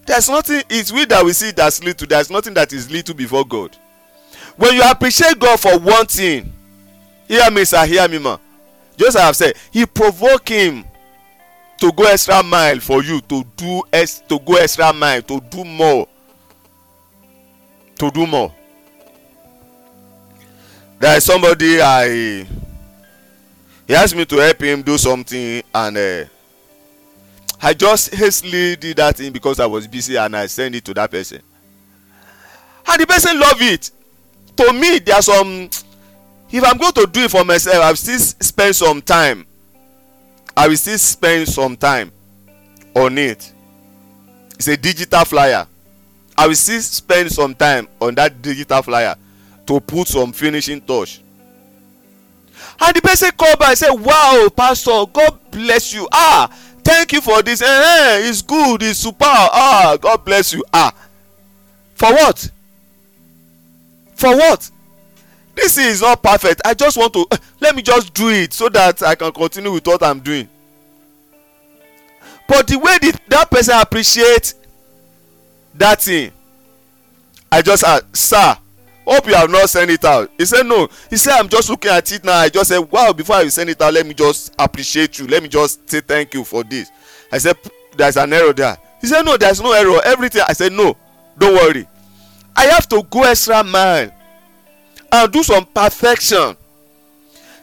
there's 0.06 0.30
nothing 0.30 0.62
it's 0.70 0.92
we 0.92 1.06
that 1.06 1.26
we 1.26 1.34
see 1.34 1.52
as 1.58 1.84
little 1.84 2.08
there's 2.08 2.30
nothing 2.30 2.54
that 2.54 2.72
is 2.72 2.90
little 2.90 3.16
before 3.16 3.46
god. 3.46 3.76
When 4.56 4.76
you 4.76 4.84
appreciate 4.84 5.40
god 5.40 5.60
for 5.60 5.78
one 5.80 6.06
thing 6.06 6.54
hear 7.28 7.50
me 7.50 7.66
sir 7.66 7.86
hear 7.86 8.08
me 8.08 8.20
ma. 8.20 8.38
Just 8.98 9.16
as 9.18 9.22
i 9.22 9.26
have 9.26 9.36
said 9.36 9.56
he 9.72 9.86
provoke 9.86 10.48
him 10.50 10.86
to 11.80 11.92
go 11.92 12.04
extra 12.06 12.42
mile 12.44 12.80
for 12.80 13.04
you 13.04 13.20
to 13.22 13.44
do 13.56 13.82
ex 13.92 14.20
to 14.30 14.40
go 14.40 14.56
extra 14.58 14.92
mile 14.94 15.22
to 15.24 15.40
do 15.42 15.64
more. 15.64 16.08
To 18.00 18.12
do 18.12 18.28
more. 18.28 18.54
There 21.00 21.18
is 21.18 21.24
somebody 21.24 21.82
i 21.82 22.48
he 23.88 23.96
asked 23.96 24.16
me 24.16 24.26
to 24.26 24.36
help 24.38 24.62
him 24.62 24.82
do 24.82 24.98
something 24.98 25.64
and 25.74 25.98
uh, 25.98 26.26
i 27.62 27.74
just 27.74 28.14
hastily 28.14 28.76
did 28.76 28.98
that 28.98 29.16
thing 29.16 29.32
because 29.32 29.60
i 29.60 29.66
was 29.66 29.88
busy 29.88 30.18
and 30.18 30.36
i 30.36 30.46
send 30.46 30.76
it 30.76 30.84
to 30.86 30.94
that 30.94 31.10
person. 31.10 31.42
And 32.90 33.02
the 33.02 33.08
person 33.08 33.38
love 33.40 33.62
it. 33.62 33.92
To 34.58 34.74
me 34.74 35.00
there 35.00 35.16
are 35.16 35.22
some 35.22 35.70
if 36.50 36.64
i'm 36.64 36.78
going 36.78 36.94
to 36.94 37.08
do 37.08 37.22
it 37.24 37.32
for 37.32 37.44
myself 37.44 37.84
i 37.84 37.90
will 37.90 37.96
still 37.96 38.20
spend 38.20 38.76
some 38.76 39.02
time. 39.02 39.46
I 40.56 40.68
will 40.68 40.78
still 40.78 40.98
spend 40.98 41.48
some 41.48 41.78
time 41.78 42.12
on 42.96 43.18
it. 43.18 43.54
It's 44.56 44.68
a 44.68 44.76
digital 44.76 45.24
flyer. 45.24 45.68
I 46.36 46.48
will 46.48 46.56
still 46.56 46.82
spend 46.82 47.32
some 47.32 47.54
time 47.54 47.88
on 48.02 48.16
that 48.16 48.42
digital 48.42 48.82
flyer 48.82 49.16
to 49.68 49.80
put 49.80 50.08
some 50.08 50.32
finishing 50.32 50.82
touch 50.82 51.22
and 52.82 52.96
the 52.96 53.02
person 53.02 53.32
call 53.32 53.56
back 53.58 53.70
and 53.70 53.78
say 53.78 53.90
wow 53.90 54.48
pastor 54.56 55.06
god 55.12 55.40
bless 55.52 55.94
you. 55.94 56.08
Ah 56.12 56.48
thank 56.84 57.14
you 57.14 57.22
for 57.22 57.42
this. 57.42 57.62
Eh, 57.62 57.66
eh 57.68 58.30
it's 58.30 58.42
good 58.42 58.84
it's 58.84 59.00
super. 59.00 59.26
Ah 59.26 59.98
god 60.00 60.24
bless 60.26 60.54
you. 60.54 60.64
Ah. 60.74 60.94
For 61.96 62.12
what? 62.14 62.52
For 64.16 64.36
what? 64.36 64.70
This 65.56 65.78
is 65.78 66.02
not 66.02 66.22
perfect. 66.22 66.62
I 66.64 66.74
just 66.76 66.98
want 66.98 67.14
to 67.14 67.26
uh, 67.32 67.38
let 67.60 67.76
me 67.76 67.82
just 67.82 68.14
do 68.14 68.30
it 68.30 68.54
so 68.54 68.70
that 68.70 69.02
i 69.02 69.16
can 69.16 69.32
continue 69.32 69.72
with 69.72 69.86
what 69.88 70.04
i'm 70.04 70.20
doing. 70.20 70.48
But 72.48 72.68
the 72.68 72.78
way 72.78 72.98
the, 73.00 73.20
that 73.30 73.50
person 73.52 73.76
appreciate 73.78 74.54
that 75.78 76.02
thing 76.02 76.32
i 77.52 77.62
just 77.62 77.84
ask 77.84 78.06
sir 78.16 78.58
hope 79.08 79.28
you 79.28 79.36
have 79.36 79.50
not 79.50 79.70
sent 79.70 79.90
it 79.92 80.04
out. 80.04 80.30
He 80.38 80.46
said 80.46 80.66
no. 80.66 80.88
He 81.10 81.18
said 81.18 81.38
i'm 81.38 81.48
just 81.50 81.70
looking 81.70 81.92
at 81.92 82.12
it 82.12 82.24
now. 82.24 82.38
I 82.38 82.50
just 82.50 82.70
said 82.70 82.80
wow 82.80 83.14
before 83.14 83.38
i 83.38 83.48
send 83.48 83.70
it 83.70 83.82
out 83.82 83.94
let 83.94 84.06
me 84.06 84.14
just 84.14 84.54
appreciate 84.60 85.18
you. 85.20 85.28
Let 85.28 85.44
me 85.44 85.50
just 85.50 85.90
say 85.90 86.02
thank 86.02 86.34
you 86.34 86.44
for 86.44 86.64
this. 86.64 86.92
I 87.32 87.38
said 87.38 87.58
there's 87.96 88.18
an 88.18 88.34
error 88.34 88.54
there. 88.54 88.78
He 89.02 89.08
said 89.08 89.24
no 89.24 89.38
there's 89.38 89.62
no 89.62 89.72
error. 89.74 90.02
Everything 90.06 90.42
i 90.48 90.54
said 90.54 90.72
no 90.74 90.96
don't 91.38 91.54
worry. 91.54 91.88
I 92.56 92.66
have 92.66 92.88
to 92.90 93.04
go 93.04 93.24
extra 93.24 93.64
mile 93.64 94.12
and 95.12 95.32
do 95.32 95.44
some 95.44 95.66
perfection. 95.66 96.58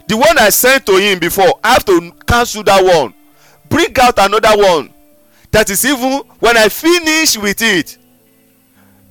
The 0.06 0.16
one 0.16 0.38
i 0.38 0.48
sent 0.50 0.86
to 0.86 0.96
him 0.96 1.18
before 1.18 1.58
i 1.62 1.72
have 1.74 1.84
to 1.86 2.12
cancel 2.26 2.62
that 2.64 2.82
one. 2.82 3.14
Bring 3.68 3.94
out 4.00 4.18
another 4.18 4.56
one 4.56 4.94
that 5.54 5.70
is 5.70 5.84
even 5.86 6.18
when 6.40 6.56
i 6.56 6.68
finish 6.68 7.38
with 7.38 7.62
it 7.62 7.96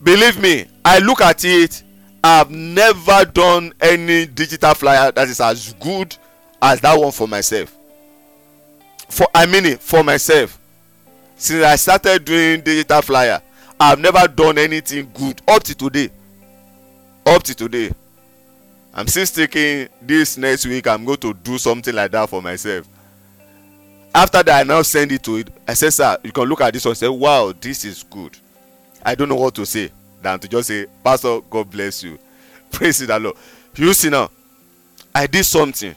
believe 0.04 0.38
me 0.42 0.66
i 0.84 1.00
look 1.00 1.22
at 1.22 1.44
it 1.46 1.82
i 2.24 2.38
have 2.38 2.50
never 2.50 3.26
done 3.26 3.74
any 3.82 4.26
digital 4.26 4.74
flyer 4.74 5.12
that 5.12 5.28
is 5.28 5.42
as 5.42 5.74
good 5.74 6.16
as 6.62 6.80
that 6.80 6.98
one 6.98 7.12
for 7.12 7.28
myself. 7.28 7.76
For 9.10 9.28
i 9.36 9.46
mean 9.46 9.66
it 9.66 9.82
for 9.82 10.04
myself. 10.04 10.58
Since 11.36 11.64
i 11.64 11.76
started 11.76 12.24
doing 12.24 12.62
digital 12.62 13.02
flyer 13.02 13.42
i 13.80 13.90
have 13.90 14.00
never 14.00 14.28
done 14.28 14.58
anything 14.58 15.12
good 15.14 15.42
up 15.48 15.64
to 15.64 15.76
today. 15.76 16.10
Up 17.26 17.44
to 17.44 17.56
today. 17.56 17.92
I'm 18.94 19.08
still 19.08 19.26
thinking 19.26 19.90
this 20.02 20.38
next 20.38 20.66
week 20.66 20.88
i'm 20.88 21.04
going 21.04 21.18
to 21.18 21.34
do 21.34 21.58
something 21.58 21.94
like 21.94 22.12
that 22.12 22.30
for 22.30 22.42
myself. 22.42 22.88
After 24.16 24.44
that 24.44 24.62
i 24.62 24.64
now 24.64 24.82
send 24.84 25.12
it 25.12 25.24
to 25.24 25.36
it. 25.38 25.50
I 25.68 25.74
say 25.74 25.90
sir 25.90 26.18
you 26.24 26.32
can 26.32 26.46
look 26.46 26.62
at 26.62 26.74
this 26.74 26.86
one. 26.86 26.96
Say 26.96 27.10
wow 27.10 27.52
this 27.60 27.84
is 27.84 28.04
good. 28.04 28.38
I 29.06 29.16
don't 29.16 29.28
know 29.28 29.36
what 29.36 29.56
to 29.56 29.66
say 29.66 29.92
than 30.24 30.40
to 30.40 30.48
just 30.48 30.68
say 30.70 30.88
pastor 31.04 31.40
god 31.50 31.70
bless 31.70 32.04
you. 32.04 32.18
Praise 32.72 33.00
the 33.00 33.20
lord. 33.20 33.36
You 33.76 33.94
see 33.94 34.10
now 34.10 34.30
i 35.14 35.28
did 35.28 35.44
something 35.46 35.96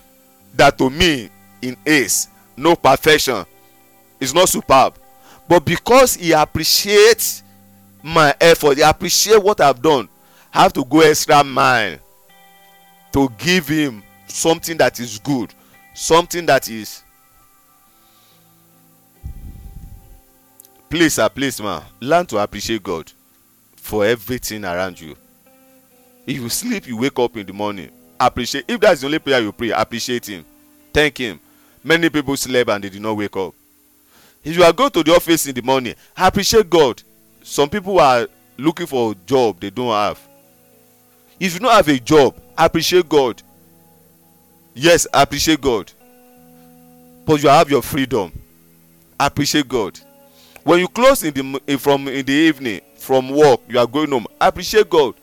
that 0.55 0.77
to 0.79 0.91
me 0.91 1.31
in 1.63 1.77
ace 1.87 2.29
no 2.57 2.75
perfection 2.77 3.45
is 4.21 4.33
not 4.35 4.49
superb. 4.49 4.95
But 5.49 5.65
because 5.65 6.17
he 6.17 6.33
appreciates 6.33 7.43
my 8.03 8.35
effort 8.41 8.77
he 8.77 8.83
appreciate 8.83 9.43
what 9.43 9.61
i've 9.61 9.83
done 9.83 10.09
i 10.55 10.63
have 10.63 10.73
to 10.73 10.85
go 10.85 11.01
extra 11.01 11.43
mile 11.43 11.99
to 13.13 13.29
give 13.37 13.67
him 13.67 14.03
something 14.29 14.77
that 14.77 15.01
is 15.01 15.19
good 15.19 15.53
something 15.93 16.47
that 16.47 16.69
is 16.69 17.03
please 20.89 21.15
sir 21.15 21.29
please 21.29 21.61
ma 21.61 21.83
learn 22.01 22.25
to 22.25 22.39
appreciate 22.39 22.81
god 22.83 23.11
for 23.87 24.05
everything 24.05 24.65
around 24.65 25.01
you. 25.01 25.17
If 26.27 26.39
you 26.39 26.49
sleep 26.49 26.89
you 26.89 26.97
wake 26.97 27.17
up 27.21 27.37
in 27.37 27.47
the 27.47 27.53
morning. 27.53 27.91
Appreciate 28.19 28.65
if 28.67 28.81
that's 28.81 29.01
the 29.01 29.07
only 29.07 29.21
prayer 29.21 29.41
you 29.41 29.53
pray 29.53 29.71
appreciate 29.71 30.27
him. 30.27 30.45
Thank 30.93 31.19
him. 31.19 31.39
Many 31.85 32.11
people 32.11 32.37
slept 32.37 32.69
and 32.69 32.83
they 32.83 32.89
did 32.89 33.01
not 33.01 33.17
wake 33.17 33.37
up. 33.37 33.55
If 34.43 34.57
you 34.57 34.65
are 34.65 34.73
going 34.73 34.91
to 34.91 35.05
the 35.05 35.15
office 35.15 35.47
in 35.47 35.55
the 35.55 35.63
morning 35.63 35.95
appreciate 36.17 36.69
god. 36.69 37.01
Some 37.45 37.69
people 37.71 38.01
are 38.01 38.27
looking 38.59 38.87
for 38.87 39.13
a 39.13 39.15
job 39.15 39.61
they 39.61 39.71
don't 39.71 39.93
have. 39.93 40.19
If 41.39 41.55
you 41.55 41.61
don't 41.61 41.71
have 41.71 41.87
a 41.87 42.01
job 42.01 42.35
appreciate 42.59 43.09
god. 43.09 43.41
Yes 44.75 45.07
appreciate 45.15 45.61
god. 45.61 45.93
But 47.25 47.41
you 47.41 47.49
have 47.49 47.71
your 47.71 47.83
freedom. 47.83 48.33
Appreciate 49.21 49.69
god. 49.69 50.01
When 50.65 50.81
you 50.81 50.89
close 50.89 51.23
in 51.23 51.33
the 51.33 51.79
from 51.79 52.09
in 52.09 52.27
the 52.27 52.33
evening 52.33 52.81
from 53.07 53.31
work 53.31 53.61
you 53.69 53.79
are 53.79 53.87
going 53.87 54.11
home. 54.11 54.27
Appreciate 54.41 54.91
god. 54.91 55.15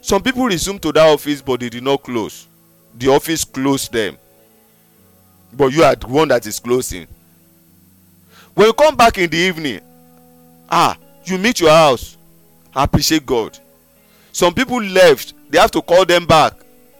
Some 0.00 0.22
people 0.22 0.46
resume 0.46 0.78
to 0.78 0.90
that 0.92 1.06
office 1.06 1.42
but 1.42 1.60
they 1.60 1.68
did 1.68 1.82
not 1.82 2.02
close. 2.02 2.48
The 2.94 3.08
office 3.08 3.44
close 3.44 3.86
them. 3.88 4.16
But 5.52 5.74
you 5.74 5.84
are 5.84 5.94
the 5.94 6.06
one 6.06 6.28
that 6.28 6.46
is 6.46 6.58
closing. 6.58 7.06
When 8.54 8.66
you 8.66 8.72
come 8.72 8.96
back 8.96 9.18
in 9.18 9.28
the 9.28 9.36
evening 9.36 9.82
ah 10.70 10.96
you 11.24 11.36
meet 11.36 11.60
your 11.60 11.70
house. 11.70 12.16
Appreciate 12.74 13.26
god. 13.26 13.58
Some 14.32 14.54
people 14.54 14.82
left. 14.82 15.34
They 15.50 15.58
have 15.58 15.70
to 15.72 15.82
call 15.82 16.06
them 16.06 16.24
back. 16.24 16.54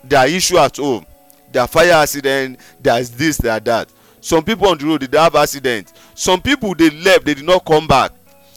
Their 0.05 0.29
issue 0.29 0.59
at 0.59 0.77
home. 0.77 1.07
Their 1.51 1.67
fire 1.67 1.93
accident. 1.93 2.61
There's 2.79 3.09
this 3.11 3.39
there 3.39 3.59
that. 3.61 3.89
Some 4.21 4.45
people 4.45 4.69
on 4.69 4.77
the 4.77 4.85
road 4.85 5.01
they 5.01 5.19
have 5.19 5.35
accident. 5.35 5.91
Some 6.15 6.43
people 6.43 6.75
they 6.75 6.91
left. 6.91 7.25
They 7.25 7.33
did 7.33 7.47
not 7.47 7.65
come 7.65 7.87
back 7.87 8.13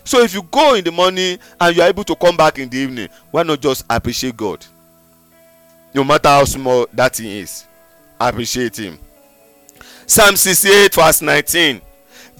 so 0.05 0.21
if 0.21 0.33
you 0.33 0.41
go 0.43 0.75
in 0.75 0.83
the 0.85 0.91
morning 0.91 1.37
and 1.59 1.75
you 1.75 1.81
are 1.81 1.89
able 1.89 2.05
to 2.05 2.15
come 2.15 2.37
back 2.37 2.57
in 2.57 2.69
the 2.69 2.77
evening 2.77 3.09
why 3.31 3.43
not 3.43 3.59
just 3.59 3.83
appreciate 3.89 4.37
god? 4.37 4.65
No 5.93 6.03
matter 6.03 6.29
how 6.29 6.45
small 6.45 6.87
that 6.93 7.15
thing 7.15 7.27
is 7.27 7.65
appreciate 8.19 8.77
him. 8.77 8.97
Psalm 10.07 10.37
sixty-eight 10.37 10.93
verse 10.93 11.21
nineteen. 11.21 11.81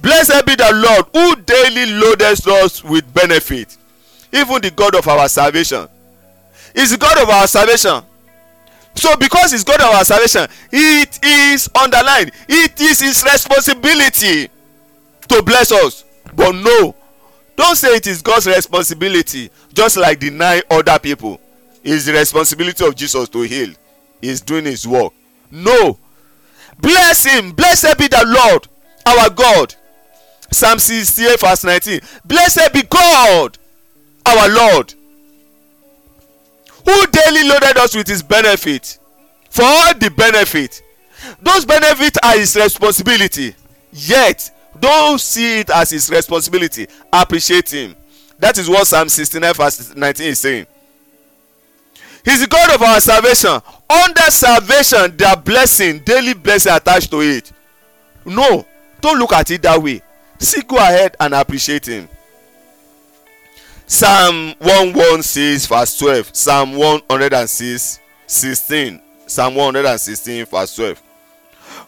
Blessed 0.01 0.45
be 0.45 0.55
the 0.55 0.71
lord 0.73 1.05
who 1.13 1.41
daily 1.43 1.85
loadeth 1.99 2.47
us 2.47 2.83
with 2.83 3.11
benefit 3.13 3.77
even 4.31 4.61
the 4.61 4.71
god 4.71 4.93
of 4.95 5.07
our 5.07 5.27
salvation. 5.27 5.87
Is 6.73 6.91
the 6.91 6.97
god 6.97 7.17
of 7.23 7.29
our 7.29 7.47
salvation. 7.47 8.03
So 8.95 9.15
because 9.17 9.51
he's 9.51 9.63
god 9.63 9.79
of 9.81 9.87
our 9.87 10.03
salvation 10.03 10.47
it 10.71 11.19
is 11.23 11.69
underlined. 11.81 12.31
It 12.47 12.79
is 12.79 12.99
his 12.99 13.23
responsibility 13.23 14.49
to 15.29 15.41
bless 15.41 15.71
us. 15.71 16.03
But 16.35 16.51
no 16.51 16.93
don't 17.55 17.75
say 17.75 17.95
it 17.95 18.07
is 18.07 18.21
god's 18.21 18.47
responsibility 18.47 19.49
just 19.73 19.97
like 19.97 20.19
deny 20.19 20.61
other 20.69 20.99
people. 20.99 21.39
It's 21.83 22.05
the 22.05 22.13
responsibility 22.13 22.85
of 22.85 22.95
jesus 22.95 23.29
to 23.29 23.41
heal. 23.41 23.73
He's 24.21 24.41
doing 24.41 24.65
his 24.65 24.87
work. 24.87 25.13
No. 25.51 25.99
Bless 26.79 27.23
him. 27.25 27.51
Blessed 27.51 27.97
be 27.97 28.07
the 28.07 28.23
lord 28.25 28.67
our 29.05 29.29
god. 29.29 29.75
Psalm 30.51 30.79
sixty-eight 30.79 31.39
verse 31.39 31.63
nineteen. 31.63 32.01
Blessed 32.25 32.73
be 32.73 32.83
god 32.83 33.57
our 34.25 34.49
lord 34.49 34.93
who 36.85 37.07
daily 37.07 37.47
loaded 37.47 37.77
us 37.77 37.95
with 37.95 38.07
his 38.07 38.21
benefit 38.23 38.99
for 39.49 39.63
all 39.63 39.93
the 39.93 40.09
benefit. 40.09 40.81
Those 41.41 41.65
benefits 41.65 42.17
are 42.23 42.37
his 42.37 42.55
responsibility. 42.55 43.55
Yet 43.91 44.51
don't 44.79 45.19
see 45.19 45.59
it 45.59 45.69
as 45.69 45.89
his 45.89 46.09
responsibility. 46.09 46.87
Appreciate 47.11 47.69
him. 47.69 47.95
That 48.39 48.57
is 48.57 48.69
what 48.69 48.87
psalm 48.87 49.09
sixty-nine 49.09 49.53
verse 49.53 49.95
nineteen 49.95 50.27
is 50.27 50.39
saying. 50.39 50.67
He's 52.23 52.41
the 52.41 52.47
god 52.47 52.73
of 52.73 52.81
our 52.81 52.99
salvation. 52.99 53.61
Under 53.89 54.31
salvation 54.31 55.15
there 55.15 55.29
are 55.29 55.37
blessing 55.37 55.99
daily 55.99 56.33
blessing 56.33 56.73
attached 56.73 57.11
to 57.11 57.21
it. 57.21 57.51
No. 58.25 58.65
Don't 59.01 59.19
look 59.19 59.33
at 59.33 59.51
it 59.51 59.61
that 59.61 59.81
way. 59.81 60.01
See 60.39 60.61
go 60.61 60.77
ahead 60.77 61.15
and 61.19 61.33
appreciate 61.33 61.85
him. 61.85 62.09
Psalm 63.87 64.55
one 64.57 64.93
one 64.93 65.21
six 65.21 65.67
verse 65.67 65.97
twelve. 65.97 66.35
Psalm 66.35 66.75
one 66.75 67.01
hundred 67.09 67.33
and 67.33 67.49
six 67.49 67.99
sixteen. 68.25 68.99
Psalm 69.27 69.55
one 69.55 69.73
hundred 69.73 69.87
and 69.87 69.99
sixteen 69.99 70.45
verse 70.45 70.75
twelve. 70.75 71.01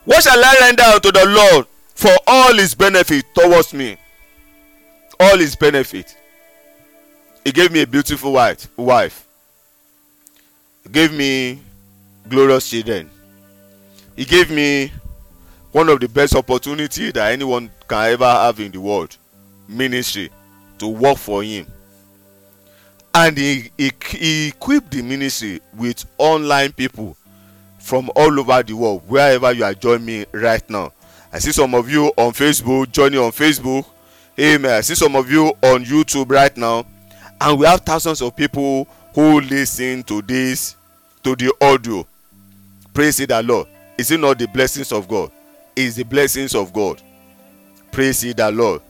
What 0.06 0.24
shall 0.24 0.44
i 0.44 0.58
render 0.62 0.84
unto 0.84 1.12
the 1.12 1.26
lord 1.26 1.68
for 1.98 2.12
all 2.28 2.54
his 2.54 2.76
benefit 2.76 3.26
towards 3.34 3.74
me. 3.74 3.98
All 5.20 5.36
his 5.40 5.56
benefit. 5.56 6.16
He 7.44 7.52
gave 7.52 7.72
me 7.72 7.82
a 7.82 7.88
beautiful 7.88 8.34
wife 8.34 8.70
wife. 8.78 9.26
He 10.84 10.90
gave 10.90 11.12
me 11.12 11.60
glorious 12.30 12.70
children. 12.70 13.10
He 14.16 14.26
gave 14.26 14.52
me 14.52 14.92
one 15.72 15.90
of 15.90 16.00
the 16.00 16.08
best 16.08 16.36
opportunity 16.36 17.10
that 17.12 17.32
anyone 17.32 17.72
can 17.88 18.12
ever 18.12 18.26
have 18.30 18.60
in 18.60 18.72
the 18.72 18.80
world 18.80 19.18
ministry 19.68 20.30
to 20.78 20.88
work 20.88 21.18
for 21.18 21.42
him. 21.42 21.66
And 23.16 23.36
he 23.36 23.72
he 23.76 23.92
he 24.10 24.48
equipped 24.50 24.92
the 24.92 25.02
ministry 25.02 25.62
with 25.76 26.06
online 26.20 26.74
people 26.74 27.18
from 27.80 28.12
all 28.16 28.40
over 28.40 28.62
the 28.62 28.74
world 28.74 29.02
wherever 29.08 29.52
you 29.52 29.64
are 29.64 29.74
joining 29.74 30.06
me 30.06 30.26
right 30.32 30.70
now 30.70 30.92
i 31.32 31.40
see 31.40 31.52
some 31.52 31.74
of 31.76 31.90
you 31.90 32.06
on 32.18 32.32
facebook 32.32 32.92
joining 32.92 33.20
on 33.20 33.32
facebook. 33.32 33.86
Amen. 34.40 34.72
I 34.72 34.82
see 34.82 34.94
some 34.96 35.16
of 35.16 35.32
you 35.32 35.48
on 35.64 35.84
youtube 35.84 36.30
right 36.30 36.56
now. 36.56 36.86
And 37.42 37.60
we 37.60 37.66
have 37.66 37.82
thousands 37.82 38.22
of 38.22 38.36
people 38.36 38.88
who 39.14 39.42
listen 39.42 40.04
to 40.04 40.22
this 40.22 40.76
to 41.24 41.36
the 41.36 41.54
audio. 41.60 42.06
Praise 42.94 43.18
the 43.18 43.44
lord. 43.44 43.68
Is 43.98 44.12
it 44.12 44.20
not 44.20 44.38
the 44.38 44.48
blessings 44.48 44.92
of 44.92 45.08
god? 45.08 45.32
Is 45.76 45.96
the 45.96 46.04
blessings 46.04 46.56
of 46.56 46.72
god. 46.72 47.02
Praise 47.92 48.22
the 48.22 48.52
lord. 48.52 48.82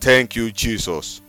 Thank 0.00 0.36
you 0.36 0.50
jesus. 0.50 1.20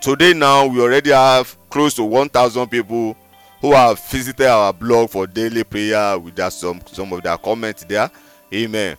Today 0.00 0.32
now 0.34 0.66
we 0.66 0.80
already 0.80 1.10
have 1.10 1.56
close 1.70 1.94
to 1.94 2.04
one 2.04 2.28
thousand 2.28 2.68
people 2.68 3.16
who 3.60 3.72
have 3.72 3.98
visited 4.00 4.46
our 4.46 4.72
blog 4.72 5.10
for 5.10 5.26
daily 5.26 5.64
prayer 5.64 6.18
with 6.18 6.36
their 6.36 6.50
some 6.50 6.80
some 6.86 7.12
of 7.12 7.22
their 7.22 7.36
comments 7.38 7.84
there. 7.84 8.10
Amen 8.52 8.96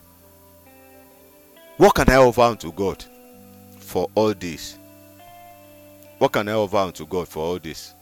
what 1.76 1.94
can 1.94 2.08
i 2.10 2.16
offer 2.16 2.42
unto 2.42 2.72
god 2.72 3.04
for 3.78 4.08
all 4.14 4.32
this? 4.34 4.78
What 6.18 6.32
can 6.32 6.48
i 6.48 6.52
offer 6.52 6.76
unto 6.76 7.06
god 7.06 7.28
for 7.28 7.44
all 7.44 7.58
this? 7.58 7.94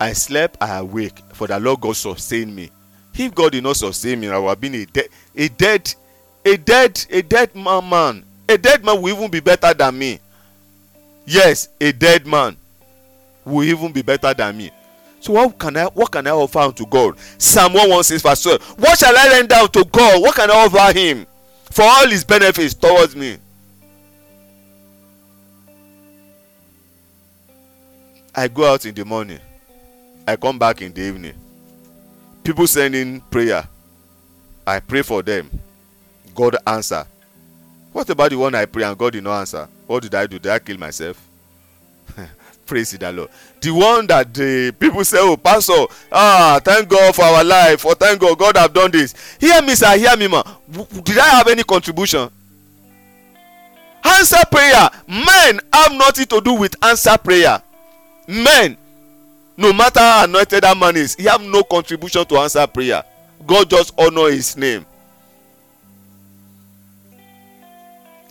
I 0.00 0.12
slept 0.12 0.56
i 0.60 0.78
awake 0.78 1.18
for 1.32 1.46
the 1.46 1.58
lord 1.60 1.80
god 1.80 1.96
sustain 1.96 2.54
me. 2.54 2.70
If 3.14 3.34
god 3.34 3.52
did 3.52 3.62
not 3.62 3.76
sustain 3.76 4.20
me 4.20 4.28
i 4.28 4.38
would 4.38 4.48
have 4.48 4.60
been 4.60 4.74
a 4.74 4.84
dead 4.86 5.08
a 5.36 5.48
dead 5.48 5.94
a 6.44 6.56
dead 6.56 7.06
a 7.10 7.22
dead 7.22 7.54
man 7.54 7.88
man. 7.88 8.24
A 8.48 8.58
dead 8.58 8.84
man 8.84 9.00
will 9.00 9.14
even 9.16 9.30
be 9.30 9.40
better 9.40 9.72
than 9.72 9.98
me. 9.98 10.18
Yes 11.26 11.68
a 11.80 11.92
dead 11.92 12.26
man 12.26 12.56
will 13.44 13.64
even 13.64 13.92
be 13.92 14.02
better 14.02 14.34
than 14.34 14.56
me. 14.56 14.70
So 15.20 15.32
what 15.32 15.58
can 15.58 15.76
i 15.76 15.84
what 15.86 16.10
can 16.10 16.26
i 16.26 16.30
offer 16.30 16.58
unto 16.58 16.86
god? 16.86 17.16
Psalm 17.38 17.74
one 17.74 17.88
one 17.90 18.04
six 18.04 18.20
verse 18.22 18.42
twelve. 18.42 18.62
What 18.78 18.98
shall 18.98 19.16
i 19.16 19.28
render 19.28 19.54
unto 19.54 19.84
god? 19.84 20.20
What 20.20 20.34
can 20.34 20.50
i 20.50 20.54
offer 20.54 20.98
him 20.98 21.26
for 21.74 21.82
all 21.82 22.08
his 22.08 22.22
benefits 22.22 22.72
towards 22.72 23.16
me. 23.16 23.36
I 28.32 28.46
go 28.46 28.72
out 28.72 28.86
in 28.86 28.94
the 28.94 29.04
morning. 29.04 29.40
I 30.26 30.36
come 30.36 30.56
back 30.56 30.82
in 30.82 30.92
the 30.92 31.02
evening. 31.02 31.34
People 32.44 32.68
send 32.68 32.94
in 32.94 33.20
prayer. 33.22 33.66
I 34.64 34.78
pray 34.78 35.02
for 35.02 35.22
them. 35.22 35.50
God 36.32 36.56
answer. 36.64 37.04
What 37.92 38.08
about 38.08 38.30
the 38.30 38.38
one 38.38 38.54
i 38.54 38.66
pray 38.66 38.84
and 38.84 38.96
god 38.96 39.12
did 39.12 39.24
not 39.24 39.40
answer? 39.40 39.68
What 39.88 40.04
did 40.04 40.14
i 40.14 40.26
do? 40.28 40.38
Did 40.38 40.52
i 40.52 40.58
kill 40.60 40.78
myself 40.78 41.20
praise 42.66 42.92
the 42.92 43.12
lord. 43.12 43.28
The 43.60 43.70
one 43.70 44.06
that 44.08 44.32
the 44.32 44.74
people 44.78 45.04
say 45.04 45.18
oh 45.20 45.36
pastor 45.36 45.86
ah 46.10 46.60
thank 46.64 46.88
god 46.88 47.14
for 47.14 47.22
our 47.22 47.44
life 47.44 47.84
or 47.84 47.94
thank 47.94 48.20
god 48.20 48.38
god 48.38 48.56
have 48.56 48.72
done 48.72 48.90
this. 48.90 49.14
Hear 49.40 49.60
me 49.62 49.74
sir 49.74 49.96
hear 49.96 50.16
me 50.16 50.28
ma. 50.28 50.42
Did 51.02 51.18
i 51.18 51.28
have 51.28 51.48
any 51.48 51.62
contribution? 51.62 52.30
Answer 54.04 54.44
prayer. 54.50 54.90
Men 55.08 55.60
have 55.72 55.92
nothing 55.92 56.26
to 56.26 56.40
do 56.40 56.54
with 56.54 56.76
answer 56.84 57.16
prayer. 57.16 57.62
Men 58.28 58.76
no 59.56 59.72
matter 59.72 60.00
how 60.00 60.24
anointed 60.24 60.62
that 60.64 60.76
man 60.76 60.96
is 60.96 61.14
he 61.14 61.24
have 61.24 61.40
no 61.42 61.62
contribution 61.62 62.24
to 62.26 62.36
answer 62.38 62.66
prayer. 62.66 63.02
God 63.46 63.70
just 63.70 63.96
honour 63.98 64.30
his 64.30 64.56
name. 64.56 64.84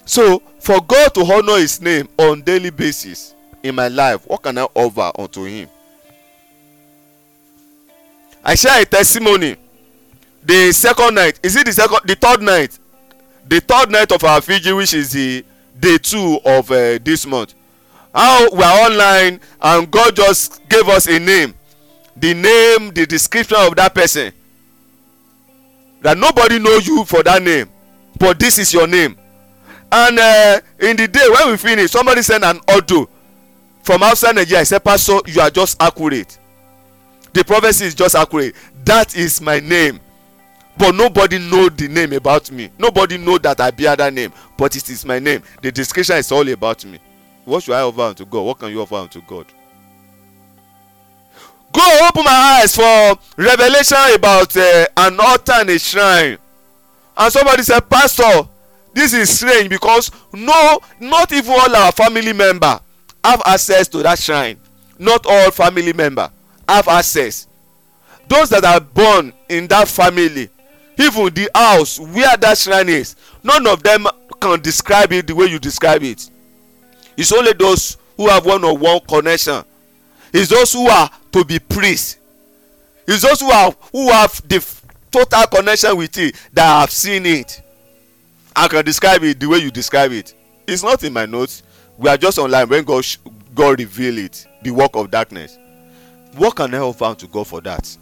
So 0.06 0.42
for 0.60 0.82
god 0.82 1.14
to 1.16 1.22
honour 1.22 1.58
his 1.58 1.82
name 1.82 2.08
on 2.18 2.42
daily 2.42 2.70
basis 2.70 3.33
in 3.64 3.74
my 3.76 3.88
life 3.88 4.22
what 4.28 4.43
can 4.43 4.57
i 4.57 4.64
offer 4.76 5.11
unto 5.18 5.45
him? 5.45 5.70
I 8.43 8.55
share 8.55 8.82
a 8.82 8.86
testimony. 8.86 9.55
The 10.43 10.74
second 10.74 11.16
night 11.16 11.39
is 11.41 11.55
it 11.55 11.66
the 11.66 11.72
second 11.72 11.99
the 12.05 12.16
third 12.16 12.41
night? 12.41 12.78
The 13.47 13.61
third 13.61 13.89
night 13.91 14.11
of 14.11 14.24
our 14.24 14.41
Fiji, 14.41 14.74
which 14.74 14.93
is 14.93 15.11
the 15.11 15.45
day 15.80 15.97
two 15.97 16.39
of 16.45 16.70
uh, 16.72 16.99
this 17.03 17.26
month. 17.26 17.53
How 18.14 18.49
we 18.51 18.61
are 18.61 18.89
online 18.89 19.39
and 19.61 19.89
god 19.89 20.16
just 20.16 20.68
gave 20.68 20.88
us 20.89 21.07
a 21.07 21.18
name. 21.20 21.53
The 22.18 22.34
name 22.34 22.91
the 22.93 23.05
description 23.05 23.57
of 23.59 23.76
that 23.78 23.95
person. 23.95 24.34
That 26.01 26.18
nobody 26.18 26.59
know 26.59 26.78
you 26.78 27.05
for 27.05 27.24
that 27.24 27.41
name 27.41 27.70
but 28.20 28.39
this 28.39 28.57
is 28.57 28.74
your 28.74 28.88
name. 28.88 29.18
And 29.91 30.18
uh, 30.20 30.59
in 30.80 30.95
the 30.97 31.07
day 31.07 31.28
when 31.30 31.51
we 31.51 31.57
finish 31.57 31.91
somebody 31.91 32.22
send 32.22 32.43
an 32.43 32.59
audio 32.68 33.07
from 33.84 34.02
outside 34.04 34.36
nigeria 34.36 34.62
i 34.62 34.64
say 34.64 34.80
pastor 34.80 35.20
you 35.28 35.40
are 35.42 35.50
just 35.50 35.82
accurate. 35.82 36.38
The 37.34 37.44
prophecy 37.44 37.86
is 37.86 37.96
just 37.96 38.16
accurate. 38.16 38.56
That 38.86 39.16
is 39.16 39.42
my 39.42 39.60
name. 39.60 40.00
But 40.78 40.94
nobody 40.96 41.38
know 41.40 41.70
the 41.70 41.88
name 41.88 42.14
about 42.14 42.50
me. 42.52 42.70
Nobody 42.78 43.18
know 43.18 43.38
that 43.40 43.60
i 43.60 43.72
bear 43.72 43.96
that 43.96 44.14
name. 44.14 44.32
But 44.58 44.76
it 44.76 44.90
is 44.90 45.04
my 45.06 45.20
name. 45.20 45.42
The 45.62 45.72
description 45.72 46.18
is 46.18 46.32
all 46.32 46.48
about 46.48 46.86
me. 46.86 47.00
What 47.46 47.64
should 47.64 47.74
i 47.76 47.82
offer 47.82 48.02
unto 48.02 48.26
god? 48.26 48.42
What 48.42 48.60
can 48.60 48.70
you 48.70 48.82
offer 48.82 48.96
unto 48.96 49.22
god? 49.22 49.46
Go 51.72 52.08
open 52.08 52.24
my 52.24 52.60
eyes 52.62 52.76
for 52.76 53.18
revelation 53.36 53.98
about 54.16 54.56
uh, 54.56 54.86
an 54.98 55.20
altar 55.20 55.54
and 55.56 55.70
a 55.72 55.80
shrine. 55.80 56.38
And 57.18 57.34
somebody 57.34 57.64
say 57.64 57.80
pastor 57.82 58.48
this 58.94 59.14
is 59.14 59.38
strange 59.40 59.70
because 59.70 60.12
no 60.34 60.80
not 61.00 61.32
even 61.32 61.52
all 61.52 61.76
our 61.76 61.92
family 61.92 62.32
member 62.32 62.80
have 63.24 63.41
access 63.45 63.88
to 63.89 64.03
that 64.03 64.19
shrine. 64.19 64.59
Not 64.99 65.26
all 65.26 65.51
family 65.51 65.93
member 65.93 66.30
have 66.67 66.88
access. 66.88 67.47
Those 68.28 68.49
that 68.49 68.63
are 68.63 68.80
born 68.80 69.34
in 69.49 69.67
that 69.67 69.88
family 69.88 70.49
even 70.97 71.34
the 71.34 71.49
house 71.55 71.99
where 71.99 72.38
that 72.38 72.55
shrine 72.57 72.88
is 72.88 73.15
none 73.43 73.65
of 73.65 73.82
them 73.82 74.05
can 74.39 74.61
describe 74.61 75.11
it 75.11 75.26
the 75.26 75.34
way 75.34 75.47
you 75.47 75.59
describe 75.59 76.03
it. 76.03 76.30
It's 77.17 77.34
only 77.34 77.53
those 77.53 77.97
who 78.15 78.30
have 78.30 78.45
one 78.45 78.63
on 78.63 78.80
one 78.80 78.99
connection. 79.01 79.63
It's 80.32 80.49
those 80.49 80.74
who 80.74 80.88
are 80.88 81.09
to 81.32 81.43
be 81.43 81.59
priests 81.59 82.17
it's 83.07 83.24
those 83.24 83.41
who 83.41 83.51
are 83.51 83.74
who 83.91 84.09
have 84.11 84.41
the 84.47 84.65
total 85.11 85.47
connection 85.47 85.95
with 85.97 86.17
it 86.17 86.36
that 86.53 86.82
have 86.82 86.91
seen 86.91 87.26
it. 87.26 87.61
I 88.55 88.67
can 88.67 88.86
describe 88.86 89.24
it 89.24 89.39
the 89.39 89.47
way 89.47 89.59
you 89.59 89.71
describe 89.71 90.11
it. 90.11 90.34
It's 90.67 90.84
not 90.84 91.03
in 91.03 91.13
my 91.13 91.26
notes 91.26 91.63
we 91.98 92.10
are 92.10 92.18
just 92.18 92.38
online 92.38 92.68
when 92.70 92.84
god 92.84 93.06
god 93.54 93.80
reveal 93.80 94.18
it 94.18 94.48
the 94.64 94.72
work 94.72 94.96
of 94.96 95.12
darkness. 95.12 95.58
What 96.36 96.56
can 96.56 96.74
i 96.74 96.80
offer 96.80 97.06
unto 97.06 97.28
god 97.28 97.48
for 97.48 97.62
that? 97.62 97.96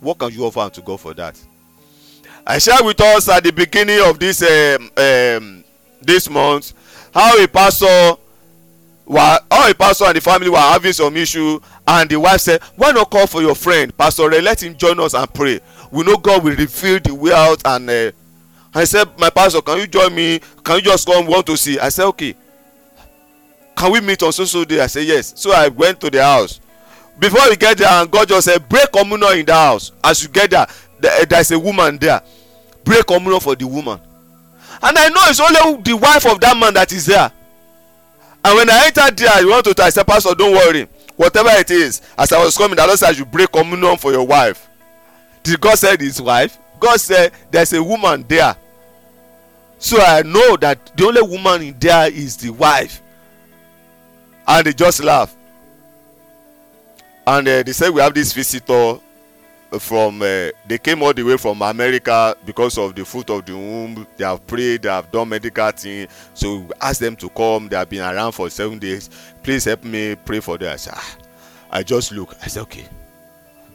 What 0.00 0.18
can 0.18 0.30
you 0.32 0.44
offer 0.44 0.60
unto 0.60 0.82
god 0.82 1.00
for 1.00 1.14
that? 1.14 1.40
I 2.46 2.58
share 2.58 2.82
with 2.82 3.00
us 3.00 3.28
at 3.28 3.44
the 3.44 3.52
beginning 3.52 4.00
of 4.04 4.18
this 4.18 4.42
um, 4.42 4.90
um, 4.96 5.64
this 6.00 6.28
month 6.28 6.72
how 7.14 7.42
a 7.42 7.46
pastor 7.48 8.14
were 9.06 9.38
how 9.50 9.70
a 9.70 9.74
pastor 9.74 10.04
and 10.06 10.16
the 10.16 10.20
family 10.20 10.48
were 10.50 10.56
having 10.58 10.92
some 10.92 11.16
issue 11.16 11.58
and 11.86 12.10
the 12.10 12.18
wife 12.18 12.40
said 12.40 12.60
why 12.76 12.90
not 12.92 13.10
call 13.10 13.26
for 13.26 13.42
your 13.42 13.54
friend 13.54 13.96
pastor 13.96 14.28
ray 14.28 14.40
let 14.40 14.62
him 14.62 14.76
join 14.76 14.98
us 15.00 15.14
and 15.14 15.32
pray. 15.34 15.60
We 15.90 16.04
know 16.04 16.16
god 16.16 16.44
will 16.44 16.54
reveal 16.56 17.00
the 17.00 17.14
way 17.14 17.32
out 17.32 17.60
and 17.64 17.90
uh, 17.90 18.12
i 18.74 18.84
said 18.84 19.08
my 19.18 19.30
pastor 19.30 19.60
can 19.62 19.78
you 19.78 19.86
join 19.86 20.14
me? 20.14 20.40
Can 20.62 20.76
you 20.76 20.82
just 20.82 21.06
come 21.06 21.26
we 21.26 21.32
want 21.32 21.46
to 21.46 21.56
see? 21.56 21.78
I 21.78 21.88
said 21.88 22.06
okay 22.06 22.36
can 23.76 23.92
we 23.92 24.00
meet 24.00 24.22
on 24.22 24.32
so 24.32 24.44
so 24.44 24.64
day? 24.64 24.80
I 24.80 24.86
say 24.86 25.02
yes. 25.02 25.32
So 25.36 25.52
i 25.52 25.68
went 25.68 26.00
to 26.00 26.10
the 26.10 26.22
house. 26.22 26.60
Before 27.18 27.48
we 27.48 27.56
get 27.56 27.78
there 27.78 27.88
and 27.88 28.10
god 28.10 28.28
just 28.28 28.46
said 28.46 28.68
break 28.68 28.90
communion 28.92 29.38
in 29.38 29.46
the 29.46 29.54
house. 29.54 29.92
As 30.02 30.22
you 30.22 30.28
get 30.28 30.50
there 30.50 30.66
there, 31.00 31.20
eh, 31.20 31.24
there 31.24 31.40
is 31.40 31.50
a 31.50 31.58
woman 31.58 31.98
there. 31.98 32.22
Break 32.84 33.06
communion 33.06 33.40
for 33.40 33.54
the 33.54 33.66
woman. 33.66 34.00
And 34.82 34.98
i 34.98 35.08
know 35.08 35.20
it's 35.24 35.40
only 35.40 35.82
the 35.82 35.96
wife 35.96 36.26
of 36.26 36.40
that 36.40 36.56
man 36.56 36.74
that 36.74 36.92
is 36.92 37.06
there. 37.06 37.30
And 38.44 38.56
when 38.56 38.70
i 38.70 38.86
enter 38.86 39.10
there 39.14 39.30
i 39.32 39.44
want 39.44 39.64
to 39.66 39.74
tell 39.74 39.90
say 39.90 40.04
pastor 40.04 40.34
don't 40.34 40.52
worry. 40.52 40.88
Whatever 41.16 41.50
it 41.50 41.70
is 41.70 42.00
as 42.16 42.32
i 42.32 42.42
was 42.42 42.56
coming 42.56 42.76
the 42.76 42.86
lord 42.86 42.98
say 42.98 43.08
i 43.08 43.22
break 43.24 43.52
communion 43.52 43.96
for 43.96 44.12
your 44.12 44.26
wife. 44.26 44.68
Did 45.42 45.60
god 45.60 45.78
say 45.78 45.96
his 45.96 46.20
wife? 46.22 46.56
God 46.80 46.98
said 47.00 47.32
there's 47.50 47.72
a 47.72 47.82
woman 47.82 48.24
there. 48.28 48.56
So 49.78 50.00
i 50.00 50.22
know 50.22 50.56
that 50.56 50.96
the 50.96 51.04
only 51.06 51.22
woman 51.22 51.62
in 51.62 51.78
there 51.78 52.10
is 52.10 52.36
the 52.36 52.50
wife 52.50 53.01
and 54.46 54.66
they 54.66 54.72
just 54.72 55.02
laugh. 55.02 55.34
And 57.26 57.46
uh, 57.46 57.62
they 57.62 57.72
say 57.72 57.88
we 57.88 58.00
have 58.00 58.14
this 58.14 58.32
visitor 58.32 58.98
from 59.78 60.20
uh, 60.20 60.50
they 60.66 60.78
came 60.78 61.02
all 61.02 61.14
the 61.14 61.22
way 61.22 61.36
from 61.38 61.62
america 61.62 62.36
because 62.44 62.76
of 62.76 62.94
the 62.94 63.04
fruit 63.04 63.30
of 63.30 63.44
the 63.46 63.52
womb. 63.56 64.06
They 64.16 64.24
have 64.24 64.46
prayed 64.46 64.82
they 64.82 64.88
have 64.88 65.10
done 65.10 65.28
medical 65.28 65.70
thing. 65.70 66.08
So 66.34 66.58
we 66.58 66.70
ask 66.80 67.00
them 67.00 67.16
to 67.16 67.28
come. 67.30 67.68
They 67.68 67.76
have 67.76 67.88
been 67.88 68.02
around 68.02 68.32
for 68.32 68.50
seven 68.50 68.78
days. 68.78 69.08
Please 69.42 69.64
help 69.64 69.84
me 69.84 70.14
pray 70.16 70.40
for 70.40 70.58
them. 70.58 70.72
I 70.72 70.76
say 70.76 70.90
ah. 70.94 71.16
I 71.70 71.82
just 71.82 72.12
look. 72.12 72.34
I 72.42 72.48
say 72.48 72.60
okay. 72.62 72.86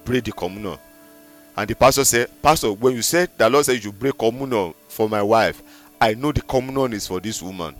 Pray 0.05 0.19
the 0.19 0.31
communion. 0.31 0.77
And 1.55 1.67
the 1.67 1.75
pastor 1.75 2.03
say 2.05 2.27
pastor 2.41 2.73
when 2.73 2.93
you 2.93 3.01
said 3.01 3.29
the 3.37 3.49
lord 3.49 3.65
said 3.65 3.83
you 3.83 3.91
pray 3.91 4.11
communion 4.11 4.75
for 4.87 5.09
my 5.09 5.23
wife 5.23 5.63
i 5.99 6.13
know 6.13 6.31
the 6.31 6.41
communion 6.41 6.93
is 6.93 7.07
for 7.07 7.19
this 7.19 7.41
woman. 7.41 7.75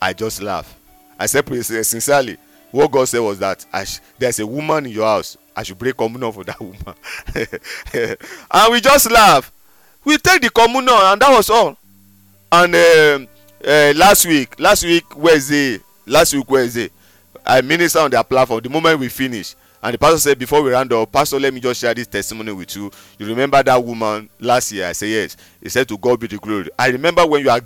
I 0.00 0.12
just 0.12 0.40
laugh 0.40 0.78
i 1.22 1.26
said 1.26 1.44
please 1.46 1.66
sincerely 1.86 2.36
what 2.72 2.90
god 2.90 3.06
said 3.06 3.20
was 3.20 3.38
that 3.38 3.64
sh- 3.84 3.98
there's 4.18 4.40
a 4.40 4.46
woman 4.46 4.86
in 4.86 4.92
your 4.92 5.06
house. 5.06 5.36
I 5.54 5.62
should 5.62 5.78
break 5.78 5.96
communion 5.96 6.32
for 6.32 6.42
that 6.44 6.58
woman. 6.60 6.94
And 8.50 8.72
we 8.72 8.80
just 8.80 9.10
laugh. 9.10 9.52
We 10.04 10.16
take 10.16 10.40
the 10.40 10.48
communion 10.48 10.88
and 10.88 11.20
that 11.20 11.30
was 11.36 11.50
all. 11.50 11.76
And 12.50 12.74
uh, 12.74 13.92
last 13.94 14.26
week 14.26 14.58
last 14.58 14.84
week 14.84 15.04
wednesday 15.16 15.78
last 16.06 16.34
week 16.34 16.50
wednesday 16.50 16.90
i 17.46 17.60
minister 17.60 18.00
on 18.00 18.10
their 18.10 18.24
platform. 18.24 18.60
The 18.62 18.70
moment 18.70 18.98
we 18.98 19.08
finish 19.08 19.54
and 19.82 19.94
the 19.94 19.98
pastor 19.98 20.18
said 20.18 20.38
before 20.38 20.62
we 20.62 20.70
round 20.72 20.92
up 20.92 21.12
pastor 21.12 21.38
let 21.38 21.52
me 21.52 21.60
just 21.60 21.80
share 21.80 21.94
this 21.94 22.06
testimony 22.06 22.52
with 22.52 22.74
you. 22.74 22.90
You 23.18 23.26
remember 23.26 23.62
that 23.62 23.84
woman 23.84 24.30
last 24.40 24.72
year? 24.72 24.86
I 24.86 24.92
say 24.92 25.08
yes. 25.08 25.36
He 25.62 25.68
said 25.68 25.86
to 25.88 25.98
god 25.98 26.20
be 26.20 26.26
the 26.26 26.38
glory. 26.38 26.70
I 26.78 26.88
remember 26.88 27.26
when 27.26 27.42
you 27.42 27.50
are 27.50 27.60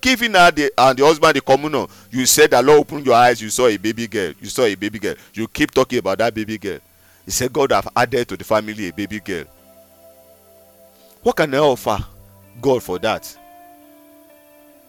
giving 0.00 0.34
her 0.34 0.50
the 0.50 0.72
and 0.78 0.98
the 0.98 1.04
husband 1.04 1.36
the 1.36 1.40
communion 1.40 1.86
you 2.10 2.26
said 2.26 2.50
that 2.50 2.64
lord 2.64 2.80
open 2.80 3.04
your 3.04 3.14
eyes 3.14 3.40
you 3.40 3.50
saw 3.50 3.66
a 3.66 3.76
baby 3.76 4.06
girl 4.06 4.32
you 4.40 4.48
saw 4.48 4.62
a 4.64 4.74
baby 4.74 4.98
girl. 4.98 5.14
You 5.32 5.48
keep 5.48 5.70
talking 5.70 5.98
about 5.98 6.18
that 6.18 6.34
baby 6.34 6.58
girl. 6.58 6.78
He 7.24 7.30
said 7.30 7.52
god 7.52 7.72
have 7.72 7.88
added 7.96 8.28
to 8.28 8.36
the 8.36 8.44
family 8.44 8.88
a 8.88 8.92
baby 8.92 9.20
girl. 9.20 9.44
What 11.22 11.36
can 11.36 11.54
i 11.54 11.58
offer 11.58 11.98
god 12.60 12.82
for 12.82 12.98
that? 12.98 13.36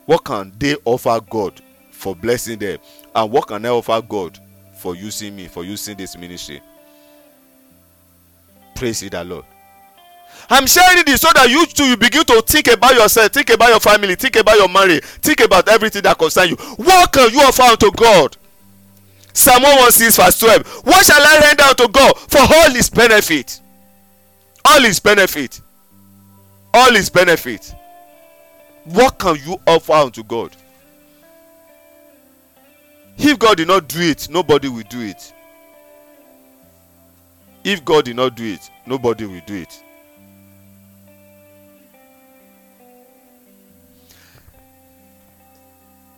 What 0.05 0.23
can 0.23 0.51
they 0.57 0.75
offer 0.85 1.19
god 1.29 1.61
for 1.91 2.15
blessing 2.15 2.59
them? 2.59 2.79
And 3.15 3.31
what 3.31 3.47
can 3.47 3.65
i 3.65 3.69
offer 3.69 4.01
god 4.01 4.39
for 4.77 4.95
using 4.95 5.35
me 5.35 5.47
for 5.47 5.63
using 5.63 5.97
this 5.97 6.17
ministry? 6.17 6.61
Praise 8.75 8.99
the 8.99 9.23
lord 9.23 9.45
i'm 10.49 10.67
sharing 10.67 11.03
this 11.05 11.21
so 11.21 11.29
that 11.33 11.49
you 11.49 11.65
too 11.65 11.85
you 11.85 11.97
begin 11.97 12.23
to 12.23 12.41
think 12.41 12.67
about 12.67 12.93
yourself 12.93 13.31
think 13.31 13.49
about 13.49 13.69
your 13.69 13.79
family 13.79 14.15
think 14.15 14.35
about 14.35 14.55
your 14.57 14.69
marriage 14.69 15.03
think 15.03 15.39
about 15.41 15.67
everything 15.69 16.01
that 16.03 16.17
concern 16.17 16.49
you. 16.49 16.55
What 16.77 17.11
can 17.11 17.31
you 17.31 17.41
offer 17.41 17.63
unto 17.63 17.91
god? 17.91 18.37
Psalm 19.33 19.63
116 19.63 20.23
verse 20.23 20.39
12 20.39 20.67
what 20.85 21.05
shall 21.05 21.21
i 21.21 21.39
render 21.41 21.63
unto 21.63 21.87
god 21.89 22.17
for 22.17 22.39
all 22.39 22.71
his 22.71 22.89
benefit? 22.89 23.59
All 24.67 24.81
his 24.81 24.99
benefit. 24.99 25.61
All 26.73 26.91
his 26.91 27.09
benefit. 27.09 27.75
What 28.85 29.19
can 29.19 29.35
you 29.45 29.59
offer 29.67 29.93
unto 29.93 30.23
god? 30.23 30.55
If 33.17 33.37
god 33.39 33.57
did 33.57 33.67
not 33.67 33.87
do 33.87 34.01
it 34.01 34.27
nobody 34.29 34.67
will 34.69 34.83
do 34.89 35.01
it. 35.01 35.33
If 37.63 37.83
god 37.83 38.05
did 38.05 38.15
not 38.15 38.35
do 38.35 38.43
it 38.45 38.69
nobody 38.85 39.25
will 39.25 39.41
do 39.45 39.55
it 39.55 39.83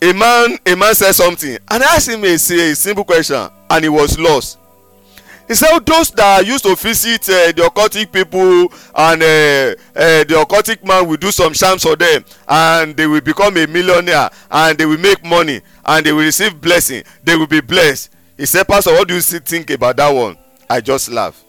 a 0.02 0.14
man 0.14 0.58
a 0.66 0.76
man 0.76 0.94
said 0.96 1.14
something 1.14 1.58
and 1.70 1.84
asked 1.84 2.10
him 2.10 2.24
a, 2.24 2.34
a 2.34 2.40
simple 2.76 3.04
question 3.04 3.50
and 3.70 3.84
he 3.84 3.90
was 3.90 4.18
lost. 4.20 4.60
He 5.48 5.56
said 5.56 5.80
those 5.86 6.12
that 6.12 6.46
used 6.46 6.66
to 6.66 6.76
visit 6.76 7.22
uh, 7.30 7.52
the 7.54 7.70
occultic 7.74 8.12
people 8.12 8.72
and 8.96 9.22
uh, 9.24 9.76
uh, 9.96 10.24
the 10.26 10.46
occultic 10.46 10.84
man 10.86 11.08
will 11.08 11.16
do 11.18 11.32
some 11.32 11.54
charms 11.54 11.84
for 11.84 11.96
them 11.96 12.26
and 12.48 12.96
they 12.98 13.08
will 13.08 13.22
become 13.22 13.56
a 13.56 13.66
millionaire 13.66 14.30
and 14.52 14.78
they 14.78 14.86
will 14.86 14.98
make 14.98 15.24
money 15.24 15.62
and 15.86 16.06
they 16.06 16.12
will 16.12 16.24
receive 16.26 16.60
blessing. 16.60 17.04
They 17.24 17.38
will 17.38 17.48
be 17.48 17.62
blessed. 17.62 18.12
He 18.36 18.46
said 18.46 18.68
pastor 18.68 18.92
what 18.92 19.08
do 19.08 19.16
you 19.16 19.22
think 19.22 19.70
about 19.70 19.96
that 19.98 20.10
one? 20.10 20.38
I 20.70 20.82
just 20.82 21.10
laugh 21.10 21.44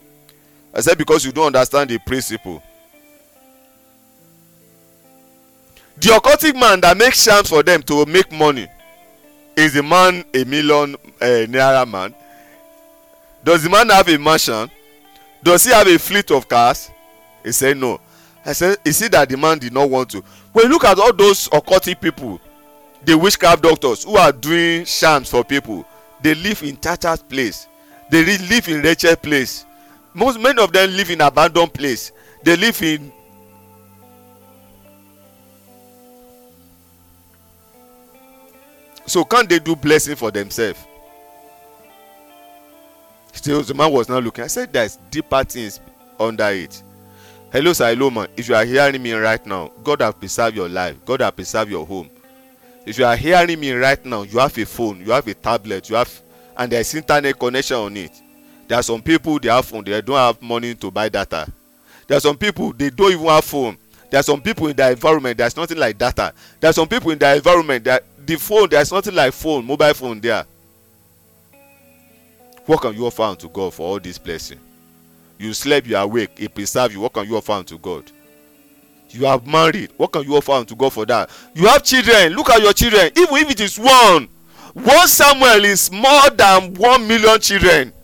i 0.75 0.81
said 0.81 0.97
because 0.99 1.25
you 1.25 1.33
don't 1.33 1.47
understand 1.47 1.91
the 1.91 1.99
principle 1.99 2.63
the 6.01 6.09
occultic 6.11 6.55
man 6.59 6.81
that 6.81 6.97
makes 6.97 7.25
charms 7.25 7.49
for 7.49 7.63
them 7.63 7.83
to 7.83 8.07
make 8.07 8.31
money 8.31 8.69
is 9.57 9.73
the 9.75 9.83
man 9.83 10.25
a 10.35 10.45
million 10.45 10.95
uh, 11.21 11.47
naira 11.49 11.89
man. 11.89 12.15
Does 13.43 13.63
the 13.63 13.71
man 13.71 13.89
have 13.89 14.09
a 14.09 14.19
mansion? 14.19 14.71
Does 15.43 15.65
he 15.65 15.73
have 15.73 15.87
a 15.87 15.99
fleet 15.99 16.31
of 16.31 16.49
cars? 16.49 16.91
He 17.45 17.53
said 17.53 17.77
no. 17.77 18.01
I 18.45 18.53
said 18.53 18.79
is 18.85 19.03
it 19.03 19.13
that 19.13 19.29
the 19.29 19.37
man 19.37 19.59
did 19.59 19.73
not 19.73 19.91
want 19.91 20.11
to? 20.11 20.23
When 20.53 20.67
you 20.67 20.71
look 20.71 20.85
at 20.85 20.99
all 20.99 21.13
those 21.13 21.49
occultic 21.49 22.01
people 22.01 22.41
the 23.05 23.17
witchcraft 23.17 23.63
doctors 23.63 24.05
who 24.05 24.17
are 24.17 24.33
doing 24.33 24.85
charms 24.85 25.31
for 25.31 25.45
people 25.45 25.85
they 26.21 26.35
live 26.35 26.63
in 26.63 26.77
tattered 26.77 27.29
place. 27.29 27.69
They 28.11 28.25
live 28.25 28.69
in 28.69 28.83
wretched 28.83 29.23
place. 29.23 29.65
Most 30.15 30.41
many 30.41 30.63
of 30.63 30.73
them 30.73 30.91
live 30.91 31.11
in 31.11 31.21
abandoned 31.21 31.73
place. 31.73 32.13
They 32.43 32.57
live 32.57 32.83
in 32.83 33.13
so 39.11 39.25
can't 39.25 39.49
they 39.49 39.59
do 39.59 39.75
blessing 39.77 40.17
for 40.17 40.31
themselves? 40.31 40.87
Still 43.33 43.63
the 43.63 43.75
man 43.75 43.93
was 43.93 44.09
not 44.09 44.25
looking. 44.25 44.45
I 44.45 44.49
said 44.49 44.73
there's 44.73 44.97
deeper 45.11 45.45
things 45.45 45.81
under 46.19 46.49
it. 46.49 46.83
Hello 47.53 47.73
sir 47.73 47.95
hello 47.95 48.11
man 48.11 48.29
if 48.37 48.49
you 48.49 48.55
are 48.55 48.65
hearing 48.65 49.03
me 49.03 49.13
right 49.13 49.45
now 49.47 49.73
god 49.83 50.03
have 50.03 50.19
preserved 50.19 50.57
your 50.57 50.69
life. 50.69 50.97
God 51.07 51.21
have 51.21 51.35
preserved 51.37 51.71
your 51.71 51.87
home. 51.87 52.11
If 52.85 52.99
you 52.99 53.05
are 53.05 53.17
hearing 53.17 53.59
me 53.59 53.73
right 53.73 54.05
now 54.05 54.23
you 54.23 54.39
have 54.39 54.57
a 54.59 54.67
phone 54.67 55.01
you 55.01 55.13
have 55.13 55.27
a 55.27 55.35
tablet 55.35 55.89
you 55.89 55.97
have 55.97 56.11
and 56.57 56.71
there 56.73 56.81
is 56.81 56.95
internet 56.95 57.39
connection 57.39 57.77
on 57.77 57.97
it. 57.97 58.13
There 58.67 58.79
are 58.79 58.83
some 58.83 59.01
people 59.01 59.39
they 59.39 59.49
have 59.49 59.65
phone 59.65 59.85
they 59.85 60.01
don't 60.03 60.17
have 60.17 60.43
money 60.43 60.75
to 60.75 60.91
buy 60.91 61.09
data. 61.09 61.47
There 62.07 62.17
are 62.19 62.21
some 62.21 62.37
people 62.37 62.73
they 62.73 62.91
don't 62.91 63.13
even 63.13 63.27
have 63.27 63.45
phone. 63.45 63.79
There 64.11 64.21
are 64.21 64.25
some 64.25 64.43
people 64.43 64.67
in 64.67 64.77
their 64.77 64.91
environment 64.91 65.39
there's 65.39 65.57
nothing 65.57 65.79
like 65.79 65.97
data. 65.97 66.35
There 66.61 66.69
are 66.69 66.75
some 66.75 66.89
people 66.89 67.13
in 67.13 67.19
their 67.19 67.37
environment 67.37 67.85
that 67.85 68.05
the 68.29 68.37
phone 68.37 68.69
there's 68.69 68.93
nothing 68.93 69.15
like 69.15 69.33
phone 69.33 69.65
mobile 69.65 69.95
phone 69.95 70.21
there. 70.21 70.45
What 72.67 72.83
can 72.83 72.95
you 72.95 73.07
offer 73.07 73.23
unto 73.23 73.49
god 73.49 73.73
for 73.73 73.89
all 73.89 73.99
this 73.99 74.19
blessing? 74.19 74.61
You 75.39 75.55
slept 75.55 75.87
you 75.87 75.97
awake 75.97 76.39
he 76.39 76.47
preserve 76.47 76.93
you. 76.93 77.01
What 77.01 77.15
can 77.15 77.27
you 77.27 77.39
offer 77.39 77.53
unto 77.53 77.79
god? 77.79 78.13
You 79.09 79.25
have 79.25 79.47
married. 79.47 79.93
What 79.97 80.13
can 80.13 80.25
you 80.25 80.37
offer 80.37 80.53
unto 80.53 80.77
god 80.77 80.93
for 80.93 81.07
that? 81.07 81.31
You 81.55 81.69
have 81.69 81.83
children. 81.83 82.35
Look 82.35 82.51
at 82.51 82.61
your 82.61 82.75
children. 82.75 83.11
Even 83.17 83.37
if 83.39 83.51
it 83.51 83.61
is 83.61 83.79
one 83.79 84.29
one 84.75 85.09
samuel 85.09 85.65
is 85.65 85.91
more 85.91 86.29
than 86.37 86.75
one 86.75 87.09
million 87.09 87.41
children. 87.41 87.95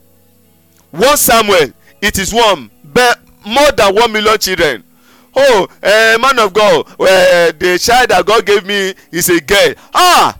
One 0.90 1.18
samuel 1.18 1.70
it 2.00 2.18
is 2.18 2.32
one 2.32 2.70
but 2.82 3.20
more 3.44 3.70
than 3.72 3.94
one 3.94 4.10
million 4.10 4.38
children 4.38 4.84
oh 5.36 5.66
uh, 5.82 6.18
man 6.20 6.38
of 6.38 6.52
god 6.52 6.86
uh, 7.00 7.52
the 7.58 7.78
child 7.80 8.08
that 8.10 8.24
god 8.26 8.44
gave 8.46 8.64
me 8.64 8.94
is 9.10 9.28
a 9.28 9.40
girl. 9.40 9.74
Ah! 9.94 10.38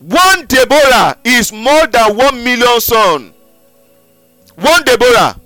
One 0.00 0.46
deborah 0.46 1.16
is 1.24 1.52
more 1.52 1.86
than 1.86 2.16
one 2.16 2.42
million 2.42 2.80
son. 2.80 3.34
One 4.56 4.82
deborah 4.84 5.38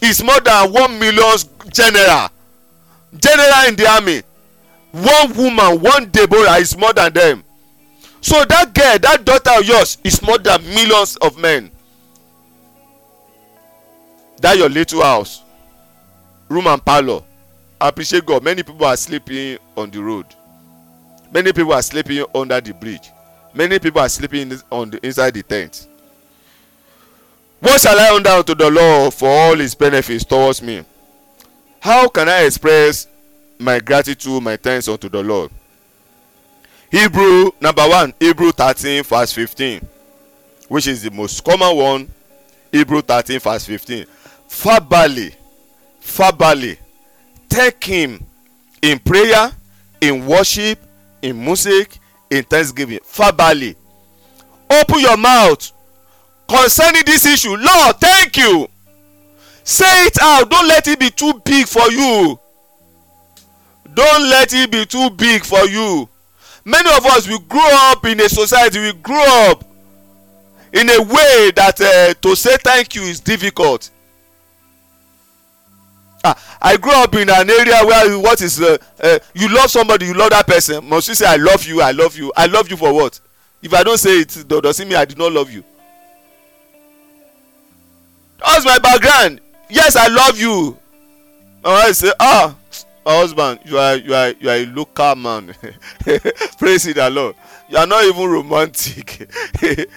is 0.00 0.22
more 0.22 0.40
than 0.40 0.72
one 0.72 0.98
million 0.98 1.36
general. 1.70 2.28
General 3.20 3.68
in 3.68 3.76
the 3.76 3.86
army. 3.86 4.22
One 4.92 5.34
woman 5.36 5.80
one 5.82 6.06
deborah 6.10 6.56
is 6.56 6.76
more 6.76 6.92
than 6.94 7.12
them. 7.12 7.44
So 8.22 8.42
that 8.46 8.74
girl 8.74 8.98
that 8.98 9.24
daughter 9.24 9.60
of 9.60 9.66
yours 9.66 9.98
is 10.02 10.22
more 10.22 10.38
than 10.38 10.64
millions 10.64 11.16
of 11.16 11.36
men. 11.36 11.70
That 14.40 14.56
your 14.56 14.70
little 14.70 15.02
house 15.02 15.43
room 16.54 16.68
and 16.68 16.84
parlour 16.84 17.22
appreciate 17.80 18.24
god. 18.24 18.42
Many 18.42 18.62
people 18.62 18.86
are 18.86 18.96
sleeping 18.96 19.58
on 19.76 19.90
the 19.90 20.00
road. 20.00 20.26
Many 21.32 21.52
people 21.52 21.72
are 21.72 21.82
sleeping 21.82 22.24
under 22.34 22.60
the 22.60 22.72
bridge. 22.72 23.10
Many 23.52 23.78
people 23.78 24.00
are 24.00 24.08
sleeping 24.08 24.52
on 24.70 24.90
the 24.90 25.04
inside 25.04 25.34
the 25.34 25.42
tent. 25.42 25.88
What 27.60 27.80
shall 27.80 27.98
i 27.98 28.10
render 28.10 28.30
unto 28.30 28.54
the 28.54 28.70
lord 28.70 29.14
for 29.14 29.28
all 29.28 29.56
his 29.56 29.74
benefits 29.74 30.24
towards 30.24 30.62
me? 30.62 30.84
How 31.80 32.08
can 32.08 32.28
i 32.28 32.44
express 32.44 33.08
my 33.58 33.80
gratitude 33.80 34.42
my 34.42 34.56
thanks 34.56 34.88
unto 34.88 35.08
the 35.08 35.22
lord? 35.22 35.50
Hebrew 36.90 37.50
number 37.60 37.88
one 37.88 38.14
hebrew 38.20 38.52
thirteen 38.52 39.02
verse 39.02 39.32
fifteen 39.32 39.86
which 40.68 40.86
is 40.86 41.02
the 41.02 41.10
most 41.10 41.42
common 41.44 41.76
one. 41.76 42.08
Hebrew 42.70 43.02
thirteen 43.02 43.40
verse 43.40 43.66
fifteen. 43.66 44.06
Verbally 44.48 45.34
verbally 46.04 46.78
thank 47.48 47.82
him 47.84 48.24
in 48.82 48.98
prayer 48.98 49.50
in 50.00 50.26
worship 50.26 50.78
in 51.22 51.42
music 51.42 51.98
in 52.30 52.44
thanksgiving. 52.44 53.00
Verbally 53.06 53.76
open 54.70 55.00
your 55.00 55.16
mouth 55.16 55.72
concerning 56.48 57.02
this 57.06 57.24
issue. 57.26 57.56
Lord 57.56 57.96
thank 58.00 58.36
you. 58.36 58.68
Say 59.62 60.06
it 60.06 60.18
out. 60.20 60.50
Don't 60.50 60.68
let 60.68 60.86
it 60.88 61.00
be 61.00 61.10
too 61.10 61.40
big 61.44 61.66
for 61.66 61.90
you. 61.90 62.38
Don't 63.94 64.28
let 64.28 64.52
it 64.52 64.70
be 64.70 64.84
too 64.84 65.08
big 65.10 65.44
for 65.44 65.64
you. 65.66 66.08
Many 66.64 66.90
of 66.96 67.06
us 67.06 67.26
we 67.28 67.38
grow 67.40 67.68
up 67.72 68.04
in 68.04 68.20
a 68.20 68.28
society 68.28 68.80
we 68.80 68.92
grow 68.94 69.24
up 69.50 69.64
in 70.72 70.90
a 70.90 71.02
way 71.02 71.52
that 71.54 71.80
uh, 71.80 72.14
to 72.20 72.34
say 72.34 72.56
thank 72.58 72.94
you 72.94 73.02
is 73.02 73.20
difficult 73.20 73.90
i 76.62 76.76
grew 76.80 76.92
up 76.92 77.14
in 77.14 77.28
an 77.28 77.50
area 77.50 77.76
where 77.84 78.18
what 78.18 78.40
is 78.40 78.60
uh, 78.60 78.78
uh, 79.02 79.18
you 79.34 79.48
love 79.54 79.70
somebody 79.70 80.06
you 80.06 80.14
love 80.14 80.30
that 80.30 80.46
person. 80.46 80.86
Must 80.88 81.08
you 81.08 81.14
say 81.14 81.26
i 81.26 81.36
love 81.36 81.64
you 81.66 81.82
i 81.82 81.90
love 81.90 82.16
you 82.16 82.32
i 82.36 82.46
love 82.46 82.70
you 82.70 82.76
for 82.76 82.92
what? 82.94 83.20
If 83.62 83.72
i 83.74 83.82
don 83.82 83.98
say 83.98 84.20
it 84.20 84.44
does 84.48 84.80
it 84.80 84.88
mean 84.88 84.96
i 84.96 85.04
do 85.04 85.14
not 85.16 85.32
love 85.32 85.50
you? 85.50 85.62
That's 88.44 88.64
my 88.64 88.78
background. 88.78 89.40
Yes 89.68 89.96
i 89.96 90.06
love 90.08 90.38
you. 90.38 90.78
Wife 91.62 91.94
say 91.96 92.12
ah 92.18 92.56
husband 93.06 93.60
you 93.66 93.76
are 93.78 93.96
you 93.96 94.14
are 94.14 94.28
you 94.40 94.48
are 94.48 94.56
a 94.56 94.66
local 94.66 95.14
man. 95.16 95.54
Praise 96.58 96.84
the 96.84 97.10
lord. 97.12 97.36
You 97.68 97.76
are 97.78 97.86
not 97.86 98.04
even 98.04 98.26
romantic. 98.30 99.28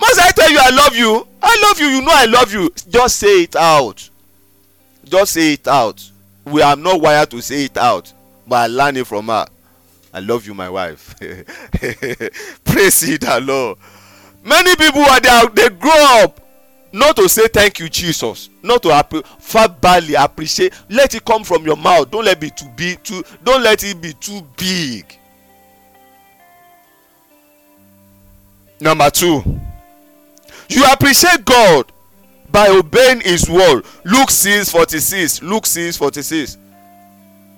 Must 0.00 0.18
i 0.18 0.30
tell 0.32 0.50
you 0.50 0.58
i 0.60 0.70
love 0.70 0.96
you 0.96 1.28
i 1.42 1.62
love 1.68 1.78
you 1.80 1.86
you 1.86 2.00
know 2.02 2.12
i 2.12 2.24
love 2.24 2.52
you. 2.52 2.70
Just 2.88 3.18
say 3.18 3.42
it 3.44 3.54
out 3.54 4.10
just 5.10 5.32
say 5.32 5.54
it 5.54 5.68
out. 5.68 6.10
We 6.44 6.62
are 6.62 6.76
not 6.76 7.00
wired 7.00 7.30
to 7.32 7.42
say 7.42 7.64
it 7.64 7.76
out 7.76 8.12
but 8.50 8.56
i 8.56 8.66
learn 8.66 8.96
it 8.96 9.06
from 9.06 9.28
her. 9.28 9.46
I 10.12 10.18
love 10.18 10.44
you 10.44 10.54
my 10.54 10.68
wife. 10.68 11.14
Praise 12.64 13.00
the 13.00 13.40
lord. 13.42 13.78
Many 14.42 14.74
people 14.74 15.02
are 15.02 15.20
there 15.20 15.46
they 15.46 15.68
grow 15.70 16.24
up 16.24 16.40
not 16.92 17.14
to 17.14 17.28
say 17.28 17.46
thank 17.46 17.78
you 17.78 17.88
jesus 17.88 18.50
not 18.64 18.82
to 18.82 18.88
appre 18.88 19.24
verbally 19.40 20.14
appreciate. 20.14 20.74
Let 20.88 21.14
it 21.14 21.24
come 21.24 21.44
from 21.44 21.64
your 21.64 21.76
mouth. 21.76 22.10
Don't 22.10 22.24
let 22.24 22.38
it 22.38 22.40
be 22.40 22.50
too 22.50 22.68
big 22.76 23.02
too 23.04 23.22
don't 23.44 23.62
let 23.62 23.84
it 23.84 24.00
be 24.02 24.12
too 24.14 24.42
big. 24.56 25.16
Number 28.80 29.10
two 29.10 29.60
you 30.68 30.84
appreciate 30.90 31.44
god 31.44 31.92
by 32.50 32.68
obeying 32.68 33.20
his 33.20 33.48
word. 33.48 33.84
Luke 34.04 34.30
six 34.30 34.70
forty-six 34.70 35.42
luke 35.42 35.66
six 35.66 35.96
forty-six. 35.96 36.58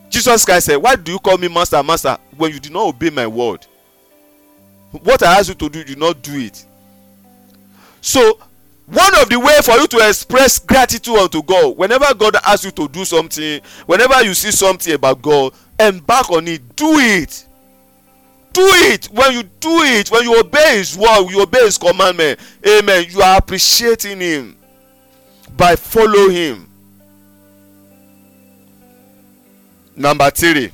Jesus 0.08 0.44
christ 0.44 0.66
said 0.66 0.76
why 0.76 0.94
do 0.96 1.12
you 1.12 1.18
call 1.18 1.38
me 1.38 1.48
master 1.48 1.82
master 1.82 2.18
when 2.36 2.52
you 2.52 2.60
did 2.60 2.72
not 2.72 2.86
obey 2.86 3.10
my 3.10 3.26
word? 3.26 3.66
What 4.90 5.22
i 5.22 5.38
ask 5.38 5.48
you 5.48 5.54
to 5.54 5.68
do 5.68 5.84
you 5.86 5.96
not 5.96 6.20
do 6.22 6.38
it. 6.38 6.66
So 8.00 8.38
one 8.86 9.14
of 9.20 9.28
the 9.30 9.38
way 9.38 9.58
for 9.62 9.72
you 9.76 9.86
to 9.86 10.08
express 10.08 10.58
gratitude 10.58 11.16
unto 11.16 11.42
god 11.42 11.78
whenever 11.78 12.12
god 12.14 12.36
asks 12.44 12.64
you 12.64 12.70
to 12.72 12.88
do 12.88 13.04
something 13.04 13.60
whenever 13.86 14.22
you 14.22 14.34
see 14.34 14.50
something 14.50 14.92
about 14.92 15.22
god 15.22 15.54
embark 15.80 16.30
on 16.30 16.46
it. 16.48 16.76
Do 16.76 16.98
it. 16.98 17.46
Do 18.52 18.62
it. 18.64 19.06
When 19.06 19.32
you 19.32 19.42
do 19.44 19.80
it 19.82 20.10
when 20.10 20.24
you 20.24 20.38
obey 20.38 20.78
his 20.78 20.94
word 20.96 21.30
you 21.30 21.40
obey 21.40 21.64
his 21.64 21.78
commandment 21.78 22.38
amen 22.66 23.06
you 23.08 23.22
are 23.22 23.38
appreciating 23.38 24.20
him 24.20 24.56
by 25.56 25.76
follow 25.76 26.28
him. 26.28 26.68
Number 29.96 30.30
three. 30.30 30.70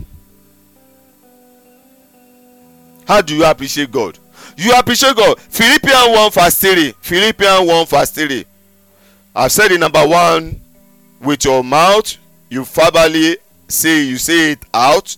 How 3.06 3.20
do 3.20 3.34
you 3.34 3.44
appreciate 3.44 3.90
god? 3.90 4.18
You 4.56 4.72
appreciate 4.74 5.16
god. 5.16 5.40
Philippians 5.40 6.08
one 6.08 6.30
verse 6.30 6.58
three. 6.58 6.92
Philippians 7.00 7.66
one 7.68 7.86
verse 7.86 8.10
three. 8.10 8.44
I 9.34 9.48
said 9.48 9.72
it 9.72 9.80
number 9.80 10.06
one 10.06 10.60
with 11.20 11.44
your 11.44 11.64
mouth 11.64 12.16
you 12.50 12.64
verbally 12.64 13.36
say 13.68 14.02
you 14.02 14.16
say 14.16 14.52
it 14.52 14.64
out. 14.72 15.16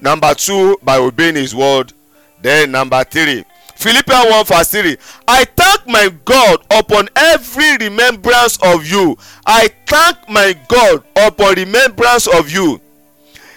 Number 0.00 0.34
two 0.34 0.78
by 0.82 0.98
obeying 0.98 1.36
his 1.36 1.54
word. 1.54 1.92
Then 2.40 2.72
number 2.72 3.02
three 3.04 3.44
philippians 3.82 4.30
one 4.30 4.44
verse 4.44 4.70
three. 4.70 4.96
I 5.26 5.44
thank 5.44 5.86
my 5.86 6.08
god 6.24 6.64
upon 6.70 7.08
every 7.16 7.76
remembrance 7.78 8.58
of 8.62 8.86
you. 8.86 9.16
I 9.44 9.68
thank 9.86 10.28
my 10.28 10.54
god 10.68 11.02
upon 11.16 11.54
remembrance 11.56 12.26
of 12.28 12.50
you. 12.50 12.80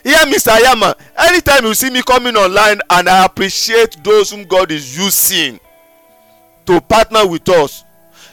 Here 0.03 0.17
mr 0.25 0.59
yama 0.61 0.95
anytime 1.17 1.65
you 1.65 1.73
see 1.73 1.89
me 1.89 2.03
coming 2.03 2.35
online 2.35 2.79
and 2.91 3.09
i 3.09 3.25
appreciate 3.25 3.97
those 4.03 4.29
whom 4.29 4.43
god 4.43 4.71
is 4.71 4.95
using 4.95 5.59
to 6.67 6.79
partner 6.81 7.25
with 7.27 7.49
us 7.49 7.83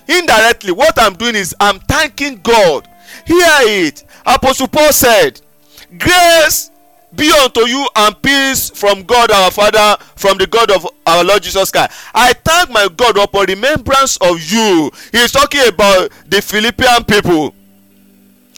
indirectly 0.06 0.70
what 0.72 1.00
i'm 1.00 1.14
doing 1.14 1.34
is 1.34 1.54
i'm 1.60 1.78
thanking 1.80 2.36
god. 2.42 2.86
Hear 3.26 3.46
it. 3.60 4.04
Apostle 4.26 4.68
paul 4.68 4.92
said 4.92 5.40
grace 5.98 6.70
be 7.14 7.30
unto 7.42 7.66
you 7.66 7.86
and 7.96 8.22
peace 8.22 8.70
from 8.70 9.02
god 9.02 9.30
our 9.30 9.50
father 9.50 10.02
from 10.16 10.38
the 10.38 10.46
god 10.46 10.70
of 10.70 10.86
our 11.06 11.22
lord 11.24 11.42
jesus 11.42 11.70
christ. 11.70 11.92
I 12.14 12.32
thank 12.32 12.70
my 12.70 12.88
god 12.96 13.16
upon 13.18 13.46
remembrance 13.46 14.16
of 14.18 14.40
you. 14.40 14.90
He 15.10 15.18
is 15.18 15.32
talking 15.32 15.66
about 15.68 16.10
the 16.26 16.40
philippian 16.40 17.04
people. 17.04 17.54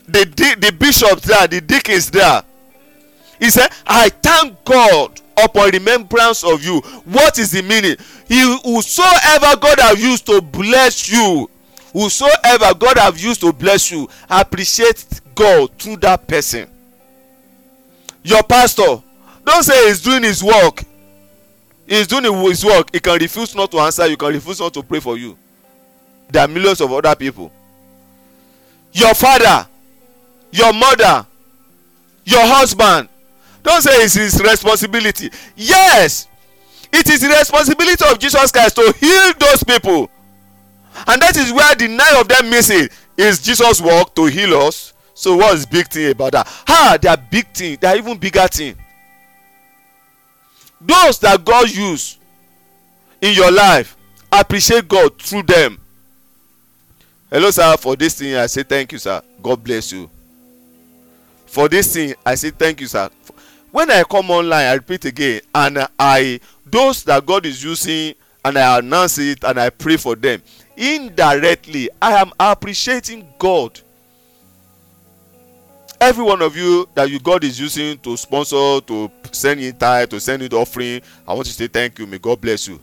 The 0.07 0.25
the 0.61 0.73
bishops 0.73 1.23
there 1.23 1.47
the 1.49 1.61
deacons 1.61 2.11
there. 2.11 2.43
He 3.41 3.51
said 3.51 3.69
i 3.87 4.09
thank 4.09 4.65
god 4.65 5.21
upon 5.37 5.71
remembrance 5.71 6.45
of 6.45 6.63
you. 6.65 6.81
What 7.05 7.39
is 7.39 7.51
the 7.51 7.63
meaning? 7.63 7.97
He 8.29 8.41
whosoever 8.63 9.57
god 9.59 9.81
have 9.81 9.99
used 9.99 10.27
to 10.27 10.41
bless 10.41 11.11
you 11.11 11.51
whosoever 11.95 12.75
god 12.75 12.99
have 12.99 13.19
used 13.19 13.41
to 13.41 13.53
bless 13.53 13.91
you 13.91 14.09
appreciate 14.29 15.07
god 15.35 15.71
through 15.79 15.97
that 15.97 16.27
person 16.27 16.69
your 18.25 18.43
pastor 18.43 19.03
don 19.45 19.62
say 19.62 19.87
he's 19.89 20.01
doing 20.03 20.22
his 20.22 20.43
work. 20.43 20.83
He's 21.87 22.07
doing 22.07 22.25
his 22.25 22.64
work. 22.64 22.89
He 22.93 22.99
can 22.99 23.18
refuse 23.18 23.55
not 23.55 23.70
to 23.70 23.79
answer 23.79 24.07
you 24.07 24.16
can 24.16 24.29
refuse 24.33 24.59
not 24.59 24.72
to 24.75 24.83
pray 24.83 24.99
for 24.99 25.18
you. 25.18 25.37
There 26.31 26.43
are 26.43 26.49
millions 26.49 26.81
of 26.81 26.91
other 26.91 27.14
people. 27.14 27.53
Your 28.93 29.14
father 29.14 29.68
your 30.51 30.72
mother 30.72 31.27
your 32.25 32.47
husband 32.47 33.09
don't 33.62 33.83
say 33.83 33.91
it's 34.03 34.14
his 34.14 34.43
responsibility. 34.43 35.31
Yes 35.55 36.27
it 36.91 37.09
is 37.11 37.20
the 37.20 37.29
responsibility 37.29 38.05
of 38.09 38.18
jesus 38.18 38.51
christ 38.53 38.77
to 38.77 38.95
heal 38.99 39.33
those 39.39 39.62
people. 39.62 40.11
And 41.07 41.20
that 41.20 41.37
is 41.37 41.53
where 41.53 41.75
the 41.75 41.89
nine 41.89 42.16
of 42.20 42.29
them 42.29 42.49
missing 42.49 42.89
is 43.18 43.43
jesus 43.43 43.83
work 43.83 44.14
to 44.14 44.25
heal 44.27 44.55
us 44.62 44.93
so 45.15 45.37
what 45.37 45.55
is 45.55 45.65
big 45.65 45.87
thing 45.89 46.11
about 46.11 46.33
that? 46.33 46.49
Ah 46.69 46.99
they 47.01 47.09
are 47.09 47.17
big 47.17 47.47
thing. 47.55 47.79
They 47.81 47.87
are 47.87 47.97
even 47.97 48.19
bigger 48.19 48.47
thing. 48.49 48.77
Those 50.81 51.19
that 51.21 51.45
god 51.45 51.71
use 51.71 52.19
in 53.21 53.35
your 53.35 53.51
life 53.51 53.97
appreciate 54.31 54.89
god 54.89 55.17
through 55.21 55.45
them. 55.45 55.81
Hello 57.31 57.51
sir. 57.51 57.77
For 57.79 57.95
this 57.97 58.19
thing 58.19 58.35
i 58.35 58.47
say 58.47 58.65
thank 58.65 58.93
you 58.93 58.99
sir. 58.99 59.23
God 59.41 59.62
bless 59.62 59.93
you. 59.93 60.11
For 61.47 61.69
this 61.69 61.95
thing 61.95 62.15
i 62.27 62.35
say 62.35 62.51
thank 62.51 62.81
you 62.81 62.89
sir. 62.89 63.09
When 63.71 63.91
i 63.91 64.03
come 64.03 64.31
online 64.31 64.67
i 64.67 64.75
repeat 64.75 65.05
again 65.05 65.41
and 65.55 65.87
i 65.99 66.41
those 66.67 67.05
that 67.05 67.25
god 67.25 67.47
is 67.47 67.62
using 67.62 68.15
and 68.45 68.59
i 68.59 68.79
announce 68.79 69.19
it 69.19 69.43
and 69.45 69.59
i 69.59 69.71
pray 69.71 69.97
for 69.97 70.17
them 70.17 70.43
indirectly 70.77 71.89
i 72.03 72.12
am 72.21 72.33
appreciating 72.39 73.27
god 73.39 73.81
every 76.05 76.23
one 76.25 76.43
of 76.43 76.55
you 76.57 76.87
that 76.95 77.09
you 77.11 77.19
god 77.19 77.43
is 77.45 77.59
using 77.59 77.97
to 77.99 78.17
sponsor 78.17 78.79
to 78.83 79.11
send 79.33 79.59
in 79.61 79.75
tithe 79.75 80.11
to 80.11 80.21
send 80.21 80.43
in 80.43 80.53
offering 80.53 81.01
i 81.27 81.33
want 81.33 81.47
to 81.47 81.53
say 81.53 81.67
thank 81.67 81.99
you. 81.99 82.07
May 82.07 82.19
god 82.19 82.41
bless 82.41 82.69
you. 82.69 82.79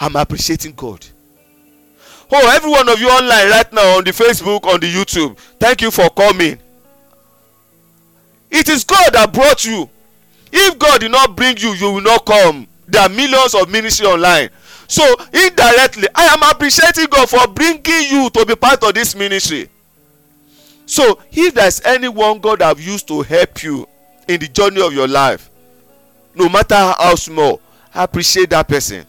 I'm 0.00 0.16
appreciating 0.16 0.72
god. 0.74 1.04
Oh 2.32 2.52
every 2.56 2.70
one 2.70 2.88
of 2.88 2.98
you 3.00 3.08
online 3.08 3.50
right 3.50 3.72
now 3.72 3.98
on 3.98 4.04
the 4.04 4.12
facebook 4.12 4.64
on 4.64 4.80
the 4.80 4.92
youtube 4.92 5.36
thank 5.58 5.82
you 5.82 5.90
for 5.90 6.08
coming. 6.10 6.58
It 8.50 8.68
is 8.70 8.82
god 8.84 9.12
that 9.12 9.30
brought 9.32 9.64
you. 9.66 9.88
If 10.50 10.78
god 10.78 11.00
did 11.00 11.10
not 11.10 11.36
bring 11.36 11.56
you 11.58 11.74
you 11.74 11.92
will 11.92 12.00
not 12.00 12.24
come. 12.24 12.66
There 12.86 13.02
are 13.02 13.08
millions 13.10 13.54
of 13.54 13.70
ministry 13.70 14.06
online. 14.06 14.48
So 14.86 15.04
indirectly 15.34 16.08
i 16.14 16.24
am 16.28 16.42
appreciating 16.50 17.06
god 17.10 17.28
for 17.28 17.46
bringing 17.48 18.10
you 18.10 18.30
to 18.30 18.46
be 18.46 18.54
part 18.56 18.82
of 18.84 18.94
this 18.94 19.14
ministry 19.14 19.68
so 20.88 21.20
if 21.30 21.52
there 21.52 21.66
is 21.66 21.82
anyone 21.84 22.38
god 22.40 22.62
have 22.62 22.80
used 22.80 23.06
to 23.06 23.20
help 23.20 23.62
you 23.62 23.86
in 24.26 24.40
the 24.40 24.48
journey 24.48 24.80
of 24.80 24.92
your 24.94 25.06
life 25.06 25.50
no 26.34 26.48
matter 26.48 26.74
how 26.76 27.14
small 27.14 27.60
appreciate 27.94 28.50
that 28.50 28.66
person. 28.66 29.04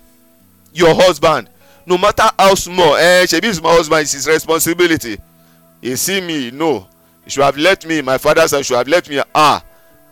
Your 0.74 0.94
husband 0.94 1.50
no 1.86 1.98
matter 1.98 2.24
how 2.38 2.54
small 2.56 2.96
eh 2.96 3.24
shebi 3.26 3.46
is 3.46 3.62
my 3.62 3.72
husband 3.72 4.02
it's 4.02 4.12
his 4.12 4.28
responsibility. 4.28 5.18
He 5.82 5.96
see 5.96 6.20
me 6.20 6.52
no. 6.52 6.86
He 7.24 7.30
should 7.30 7.44
have 7.44 7.58
left 7.58 7.86
me 7.86 8.02
my 8.02 8.18
father 8.18 8.48
should 8.48 8.76
have 8.78 8.88
left 8.88 9.10
me 9.10 9.22
ah 9.34 9.64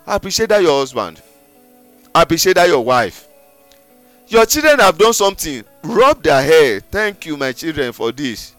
appreciate 0.05 0.49
that 0.49 0.61
your 0.61 0.79
husband. 0.79 1.21
Appreciate 2.15 2.53
that 2.53 2.69
your 2.69 2.83
wife. 2.83 3.27
Your 4.29 4.45
children 4.45 4.79
have 4.79 4.97
done 4.97 5.13
something. 5.13 5.63
Rub 5.83 6.23
their 6.23 6.41
hair. 6.41 6.79
Thank 6.79 7.25
you 7.25 7.35
my 7.35 7.51
children 7.51 7.91
for 7.91 8.11
this 8.11 8.53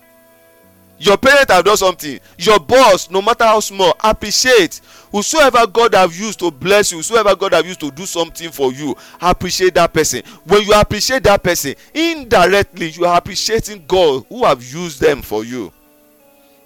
your 0.99 1.17
parents 1.17 1.53
have 1.53 1.65
done 1.65 1.77
something. 1.77 2.19
Your 2.39 2.59
boss 2.59 3.11
no 3.11 3.23
matter 3.23 3.45
how 3.45 3.61
small 3.61 3.95
appreciate. 4.03 4.81
Whosoever 5.11 5.67
god 5.67 5.95
have 5.95 6.15
used 6.15 6.39
to 6.41 6.51
bless 6.51 6.93
you 6.93 6.99
whosoever 6.99 7.35
god 7.35 7.55
have 7.55 7.67
used 7.67 7.81
to 7.81 7.91
do 7.91 8.05
something 8.05 8.51
for 8.51 8.73
you 8.73 8.95
appreciate 9.21 9.75
that 9.75 9.93
person. 9.93 10.23
When 10.45 10.63
you 10.63 10.75
appreciate 10.75 11.23
that 11.23 11.43
person 11.43 11.75
indirectly 11.95 12.91
you 12.91 13.07
are 13.07 13.17
appreciating 13.17 13.85
god 13.87 14.25
who 14.29 14.45
have 14.45 14.63
used 14.63 15.01
them 15.01 15.23
for 15.23 15.45
you. 15.45 15.73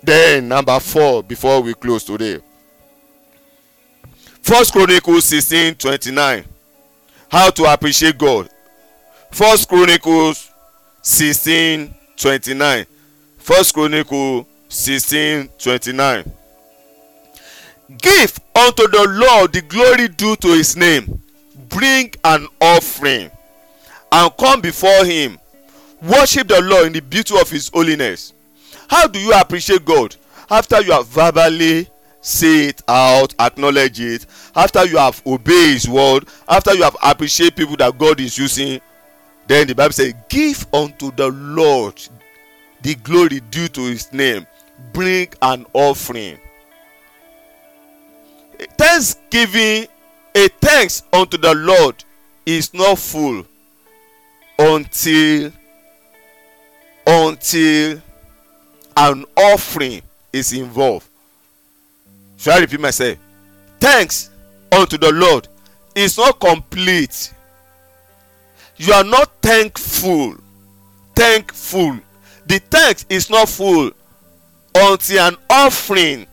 Then 0.03 0.49
number 0.49 0.81
four 0.81 1.23
before 1.23 1.61
we 1.61 1.75
close 1.75 2.03
today. 2.03 2.41
First 4.43 4.73
chronicles 4.73 5.25
sixteen 5.27 5.77
twenty-nine. 5.77 6.45
How 7.31 7.51
to 7.51 7.73
appreciate 7.73 8.19
god. 8.19 8.49
First 9.31 9.69
chronicles 9.69 10.51
sixteen 11.01 11.95
twenty-nine 12.17 12.87
first 13.43 13.75
chronicle 13.75 14.47
sixteen 14.69 15.49
twenty-nine. 15.59 16.31
Give 17.99 18.39
unto 18.55 18.87
the 18.89 19.07
lord 19.09 19.53
the 19.53 19.63
glory 19.63 20.09
due 20.09 20.37
to 20.37 20.49
his 20.49 20.77
name. 20.77 21.21
Bring 21.69 22.15
an 22.25 22.47
offering 22.61 23.31
and 24.11 24.37
come 24.39 24.61
before 24.61 25.05
him. 25.05 25.39
Worship 26.01 26.49
the 26.49 26.61
lord 26.63 26.87
in 26.87 26.93
the 26.93 27.01
beauty 27.01 27.39
of 27.39 27.51
his 27.51 27.69
holiness. 27.69 28.33
How 28.89 29.07
do 29.07 29.19
you 29.19 29.33
appreciate 29.33 29.85
god? 29.85 30.17
After 30.51 30.81
you 30.81 30.93
have 30.93 31.09
verbally 31.09 31.89
say 32.21 32.69
it 32.69 32.83
out 32.87 33.35
acknowledge 33.41 33.99
it. 34.01 34.27
After 34.55 34.85
you 34.85 34.99
have 34.99 35.21
obey 35.27 35.73
his 35.73 35.89
word 35.89 36.27
after 36.49 36.73
you 36.75 36.85
have 36.85 36.97
appreciate 37.03 37.57
people 37.57 37.77
that 37.77 37.99
god 37.99 38.21
is 38.21 38.39
using 38.39 38.81
then 39.49 39.67
the 39.67 39.75
bible 39.75 39.93
say 39.93 40.13
give 40.29 40.65
unto 40.73 41.11
the 41.13 41.29
lord 41.29 42.01
the 42.83 42.95
glory 42.97 43.41
due 43.51 43.69
to 43.69 43.83
his 43.83 44.13
name. 44.13 44.47
Bring 44.93 45.29
an 45.41 45.67
offering. 45.73 46.39
Thanksgiving 48.79 49.87
a 50.35 50.49
thanks 50.61 51.03
unto 51.13 51.37
the 51.37 51.55
lord 51.55 52.05
is 52.47 52.73
not 52.73 52.99
full 52.99 53.45
until 54.59 55.53
until 57.07 58.01
an 58.97 59.25
offering 59.37 60.03
is 60.33 60.53
involved. 60.53 61.09
Shall 62.37 62.59
i 62.59 62.61
repeat 62.61 62.81
myself? 62.81 63.19
Thanks 63.81 64.31
unto 64.71 64.97
the 64.97 65.13
lord 65.13 65.49
is 65.95 66.17
not 66.17 66.41
complete. 66.41 67.33
You 68.77 68.93
are 68.93 69.05
not 69.05 69.31
thankful 69.43 70.37
thankful 71.15 71.99
the 72.47 72.59
thanks 72.59 73.07
is 73.09 73.31
not 73.31 73.49
full 73.49 73.91
until 74.75 75.29
an 75.29 75.37
offering 75.49 76.27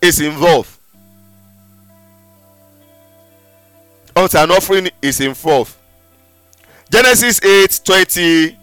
is 0.00 0.20
involved. 0.20 0.70
Until 4.16 4.44
an 4.44 4.50
offering 4.50 4.88
is 5.02 5.20
involved. 5.20 5.74
Genesis 6.90 7.42
eight 7.44 7.80
twenty 7.84 8.56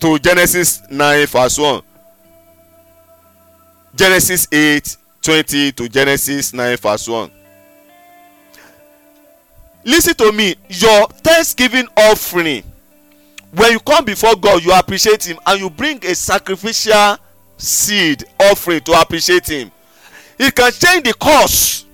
to 0.00 0.18
genesis 0.18 0.82
nine 0.90 1.26
verse 1.26 1.58
one. 1.58 1.82
Genesis 3.94 4.48
eight 4.52 4.96
twenty 5.22 5.72
to 5.72 5.88
genesis 5.88 6.52
nine 6.52 6.76
verse 6.76 7.08
one. 7.08 7.30
Lis 9.84 10.06
ten 10.06 10.14
to 10.16 10.32
me. 10.32 10.56
Your 10.68 11.06
thanksgiving 11.08 11.86
offering 11.96 12.64
when 13.52 13.72
you 13.72 13.80
come 13.80 14.04
before 14.04 14.36
god 14.36 14.62
you 14.64 14.72
appreciate 14.72 15.24
him 15.24 15.38
and 15.46 15.60
you 15.60 15.70
bring 15.70 16.04
a 16.04 16.14
sacrificial 16.14 17.16
seed 17.56 18.24
offering 18.40 18.80
to 18.80 18.92
appreciate 18.92 19.46
him. 19.46 19.70
He 20.38 20.50
can 20.50 20.72
change 20.72 21.04
the 21.04 21.14
course. 21.14 21.84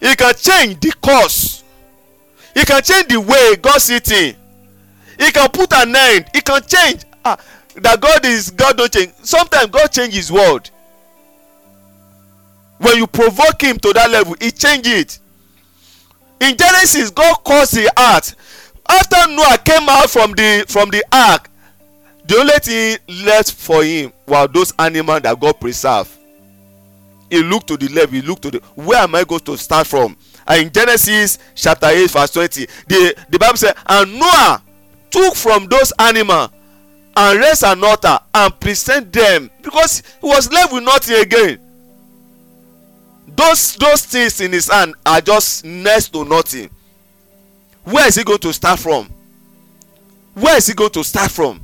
He 0.00 0.14
can 0.16 0.34
change 0.34 0.80
the 0.80 0.92
course. 1.00 1.62
He 2.54 2.64
can 2.64 2.82
change 2.82 3.08
the 3.08 3.20
way 3.20 3.56
god 3.56 3.80
see 3.80 3.98
thing 3.98 4.36
he 5.18 5.30
can 5.30 5.48
put 5.50 5.72
an 5.74 5.94
end. 5.94 6.26
He 6.34 6.40
can 6.40 6.62
change 6.62 7.04
ah 7.24 7.38
that 7.76 8.00
god 8.00 8.24
is 8.26 8.50
god 8.50 8.76
don 8.76 8.88
change. 8.88 9.12
Sometimes 9.22 9.70
god 9.70 9.88
change 9.88 10.14
his 10.14 10.32
word. 10.32 10.68
When 12.78 12.96
you 12.96 13.06
provoke 13.06 13.62
him 13.62 13.78
to 13.78 13.92
that 13.92 14.10
level 14.10 14.34
he 14.40 14.50
change 14.50 14.86
it. 14.86 15.18
In 16.40 16.56
genesis 16.56 17.10
god 17.10 17.36
cause 17.44 17.70
the 17.70 17.90
earth 17.98 18.34
after 18.92 19.28
noah 19.32 19.58
came 19.64 19.88
out 19.88 20.10
from 20.10 20.32
the 20.32 20.64
from 20.68 20.90
the 20.90 21.04
ark 21.12 21.48
the 22.26 22.36
only 22.36 22.52
thing 22.60 23.24
left 23.26 23.52
for 23.52 23.82
him 23.82 24.12
were 24.26 24.46
those 24.46 24.72
animals 24.78 25.22
that 25.22 25.38
god 25.40 25.58
preserved. 25.60 26.10
He 27.30 27.42
looked 27.42 27.66
to 27.68 27.76
the 27.76 27.88
left 27.88 28.12
he 28.12 28.22
looked 28.22 28.42
to 28.42 28.50
the 28.50 28.58
where 28.74 29.00
am 29.00 29.14
i 29.14 29.24
going 29.24 29.40
to 29.40 29.56
start 29.56 29.86
from? 29.86 30.16
And 30.46 30.66
in 30.66 30.72
genesis 30.72 31.38
chapter 31.54 31.86
eight 31.86 32.10
verse 32.10 32.30
twenty 32.30 32.66
the 32.86 33.14
the 33.28 33.38
bible 33.38 33.56
say 33.56 33.72
and 33.86 34.18
noah 34.18 34.62
took 35.10 35.34
from 35.34 35.66
those 35.66 35.92
animals 35.98 36.50
and 37.16 37.38
raise 37.40 37.62
an 37.62 37.82
altar 37.84 38.18
and 38.34 38.60
present 38.60 39.12
them 39.12 39.50
because 39.62 40.02
he 40.20 40.26
was 40.26 40.50
left 40.50 40.72
with 40.72 40.82
nothing 40.82 41.20
again. 41.20 41.60
Those 43.28 43.76
those 43.76 44.06
things 44.06 44.40
in 44.40 44.52
his 44.52 44.70
hand 44.70 44.94
are 45.04 45.20
just 45.20 45.64
next 45.64 46.12
to 46.14 46.24
nothing 46.24 46.70
where 47.84 48.06
is 48.06 48.16
he 48.16 48.24
going 48.24 48.38
to 48.38 48.52
start 48.52 48.78
from? 48.78 49.08
Where 50.34 50.56
is 50.56 50.66
he 50.66 50.74
going 50.74 50.90
to 50.90 51.04
start 51.04 51.30
from? 51.30 51.60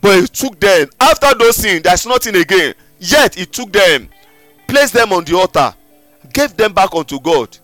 But 0.00 0.20
he 0.20 0.26
took 0.28 0.58
them. 0.60 0.88
After 1.00 1.34
those 1.34 1.58
things 1.58 1.82
there 1.82 1.94
is 1.94 2.06
nothing 2.06 2.36
again. 2.36 2.74
Yet 2.98 3.34
he 3.34 3.46
took 3.46 3.72
them 3.72 4.08
placed 4.66 4.92
them 4.94 5.12
on 5.12 5.24
the 5.24 5.36
altar 5.36 5.74
gave 6.32 6.56
them 6.56 6.72
back 6.72 6.94
unto 6.94 7.20
god. 7.20 7.56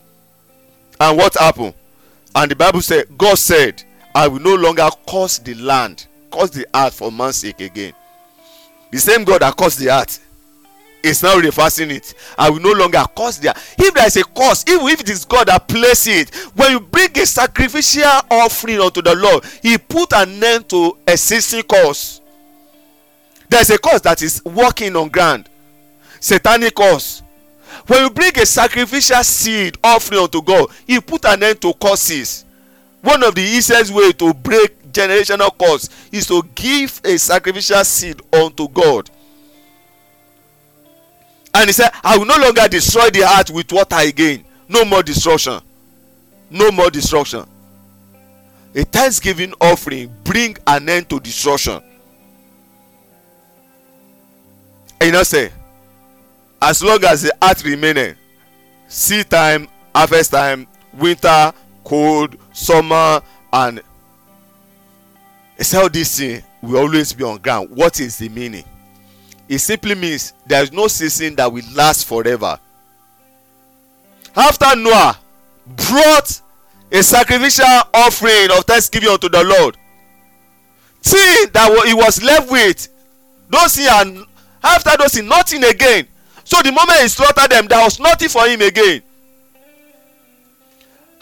And 1.01 1.19
what 1.19 1.35
happened? 1.35 1.75
And 2.35 2.51
the 2.51 2.57
bible 2.57 2.81
said 2.81 3.07
god 3.19 3.39
said 3.39 3.83
i 4.15 4.27
will 4.29 4.41
no 4.41 4.55
longer 4.55 4.89
curse 5.09 5.39
the 5.39 5.55
land 5.55 6.07
curse 6.31 6.51
the 6.51 6.67
earth 6.75 6.95
for 6.95 7.13
man's 7.13 7.37
sake 7.37 7.61
again. 7.61 7.93
The 8.91 8.99
same 8.99 9.25
god 9.25 9.43
that 9.43 9.57
cursed 9.57 9.79
the 9.79 9.91
earth 9.91 10.19
is 11.03 11.23
now 11.23 11.37
reversing 11.37 11.91
it. 11.91 12.15
I 12.39 12.51
will 12.51 12.61
no 12.61 12.73
longer 12.73 13.05
curse 13.17 13.39
there 13.39 13.55
if 13.79 13.95
there 13.95 14.07
is 14.07 14.17
a 14.17 14.25
curse 14.25 14.65
even 14.69 14.89
if 14.89 15.01
it 15.01 15.11
is 15.11 15.25
god 15.25 15.49
that 15.49 15.67
place 15.69 16.07
it 16.07 16.35
when 16.55 16.73
you 16.73 16.81
bring 16.81 17.11
a 17.19 17.27
sacrificial 17.27 18.03
offering 18.31 18.81
unto 18.81 19.03
the 19.03 19.15
lord 19.15 19.45
he 19.63 19.79
put 19.79 20.13
an 20.13 20.43
end 20.43 20.69
to 20.69 20.97
a 21.07 21.13
existing 21.13 21.63
curse. 21.63 22.21
There 23.49 23.61
is 23.61 23.71
a 23.71 23.79
curse 23.79 24.01
that 24.03 24.23
is 24.23 24.43
working 24.45 24.97
on 24.97 25.09
ground. 25.09 25.49
Satanic 26.21 26.75
curse. 26.75 27.23
When 27.87 28.03
you 28.05 28.11
bring 28.11 28.39
a 28.39 28.47
sacrificial 28.47 29.23
seed 29.23 29.77
offering 29.83 30.21
unto 30.23 30.43
god 30.43 30.69
he 30.87 31.01
put 31.01 31.25
an 31.25 31.43
end 31.43 31.61
to 31.63 31.73
curses. 31.75 32.45
One 33.01 33.23
of 33.25 33.35
the 33.35 33.43
easiest 33.43 33.93
way 33.93 34.13
to 34.13 34.33
break 34.33 34.93
generational 34.93 35.51
curse 35.59 35.89
is 36.13 36.27
to 36.27 36.43
give 36.55 37.01
a 37.05 37.17
sacrificial 37.17 37.85
seed 37.85 38.21
unto 38.33 38.69
god 38.69 39.11
and 41.55 41.67
he 41.67 41.73
said 41.73 41.91
i 42.03 42.17
will 42.17 42.25
no 42.25 42.37
longer 42.37 42.67
destroy 42.69 43.11
the 43.11 43.27
heart 43.27 43.51
with 43.51 43.71
water 43.73 43.97
again. 43.99 44.45
No 44.69 44.85
more 44.85 45.03
destruction. 45.03 45.61
No 46.51 46.71
more 46.71 46.91
destruction. 46.91 47.45
A 48.75 48.85
thanksgiving 48.85 49.53
offering 49.61 50.15
bring 50.25 50.57
an 50.67 50.89
end 50.89 51.11
to 51.11 51.21
destruction. 51.21 51.83
And 55.01 55.07
you 55.09 55.13
know 55.13 55.23
say 55.25 55.51
as 56.63 56.83
long 56.83 57.05
as 57.05 57.23
the 57.23 57.37
heart 57.43 57.63
remaineth 57.65 58.17
seed 58.89 59.29
time 59.29 59.69
harvest 59.95 60.31
time 60.31 60.67
winter 60.95 61.53
cold 61.85 62.37
summer 62.53 63.21
and 63.53 63.83
how 65.71 65.89
this 65.89 66.19
thing 66.19 66.43
will 66.63 66.79
always 66.79 67.13
be 67.13 67.25
on 67.25 67.39
ground. 67.39 67.71
What 67.71 68.01
is 68.01 68.19
the 68.19 68.29
meaning 68.29 68.65
it 69.53 69.59
simply 69.59 69.95
means 69.95 70.33
there 70.47 70.63
is 70.63 70.73
no 70.73 70.89
season 70.89 71.35
that 71.37 71.53
will 71.53 71.63
last 71.75 72.07
forever. 72.07 72.59
After 74.35 74.75
noah 74.75 75.19
brought 75.67 76.41
a 76.91 77.03
sacrificial 77.03 77.67
offering 77.93 78.51
of 78.51 78.65
thanksgiving 78.65 79.11
unto 79.11 79.29
the 79.29 79.45
lord 79.45 79.77
thing 81.03 81.49
that 81.53 81.85
he 81.87 81.93
was 81.93 82.23
left 82.23 82.51
with 82.51 82.89
those 83.51 83.77
things 83.77 83.89
and 83.93 84.25
after 84.65 84.97
those 84.97 85.13
things 85.13 85.29
nothing 85.29 85.63
again. 85.65 86.09
So 86.45 86.63
the 86.63 86.73
moment 86.73 87.01
he 87.01 87.09
slaughtered 87.09 87.51
them 87.51 87.67
there 87.67 87.85
was 87.85 88.01
nothing 88.01 88.31
for 88.31 88.47
him 88.47 88.63
again. 88.63 89.03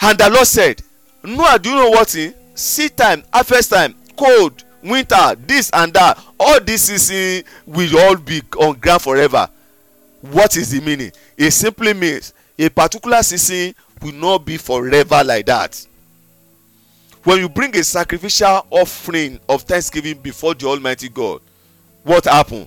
And 0.02 0.16
the 0.16 0.30
lord 0.30 0.46
said 0.46 0.80
noah 1.24 1.58
do 1.58 1.70
you 1.70 1.74
know 1.74 1.90
what 1.90 2.16
seed 2.54 2.96
time 2.96 3.24
harvest 3.32 3.70
time 3.70 3.96
cold 4.16 4.62
winter 4.82 5.34
this 5.36 5.70
and 5.72 5.92
that. 5.94 6.18
All 6.38 6.60
this 6.60 6.82
season 6.82 7.44
will 7.66 7.98
all 7.98 8.16
be 8.16 8.42
on 8.58 8.78
ground 8.78 9.02
forever. 9.02 9.48
What 10.20 10.56
is 10.56 10.70
the 10.70 10.80
meaning? 10.80 11.12
It 11.36 11.50
simply 11.52 11.94
means 11.94 12.34
a 12.58 12.68
particular 12.68 13.22
season 13.22 13.74
will 14.02 14.12
not 14.12 14.44
be 14.44 14.56
forever 14.56 15.22
like 15.24 15.46
that. 15.46 15.86
When 17.24 17.38
you 17.38 17.48
bring 17.48 17.76
a 17.76 17.84
sacrificial 17.84 18.66
offering 18.70 19.38
of 19.48 19.62
thanksgiving 19.62 20.18
before 20.18 20.54
the 20.54 20.66
almighty 20.66 21.08
god 21.10 21.42
what 22.02 22.24
happen? 22.24 22.66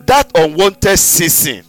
That 0.00 0.30
unwanted 0.34 0.98
season 0.98 1.64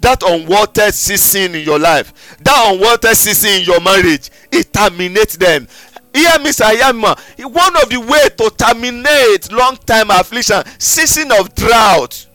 that 0.00 0.22
unwanted 0.22 0.92
season 0.92 1.54
in 1.54 1.64
your 1.64 1.78
life 1.78 2.36
that 2.42 2.72
unwanted 2.72 3.16
season 3.16 3.60
in 3.60 3.62
your 3.62 3.80
marriage 3.80 4.30
it 4.52 4.70
terminate 4.70 5.30
them 5.30 5.66
hear 6.14 6.38
me 6.38 6.52
sir 6.52 6.70
hear 6.76 6.92
me. 6.92 7.08
One 7.44 7.76
of 7.76 7.88
the 7.90 8.00
way 8.00 8.28
to 8.38 8.50
terminate 8.56 9.52
long 9.52 9.76
time 9.78 10.10
affliction 10.10 10.62
season 10.78 11.32
of 11.32 11.54
drought. 11.54 12.26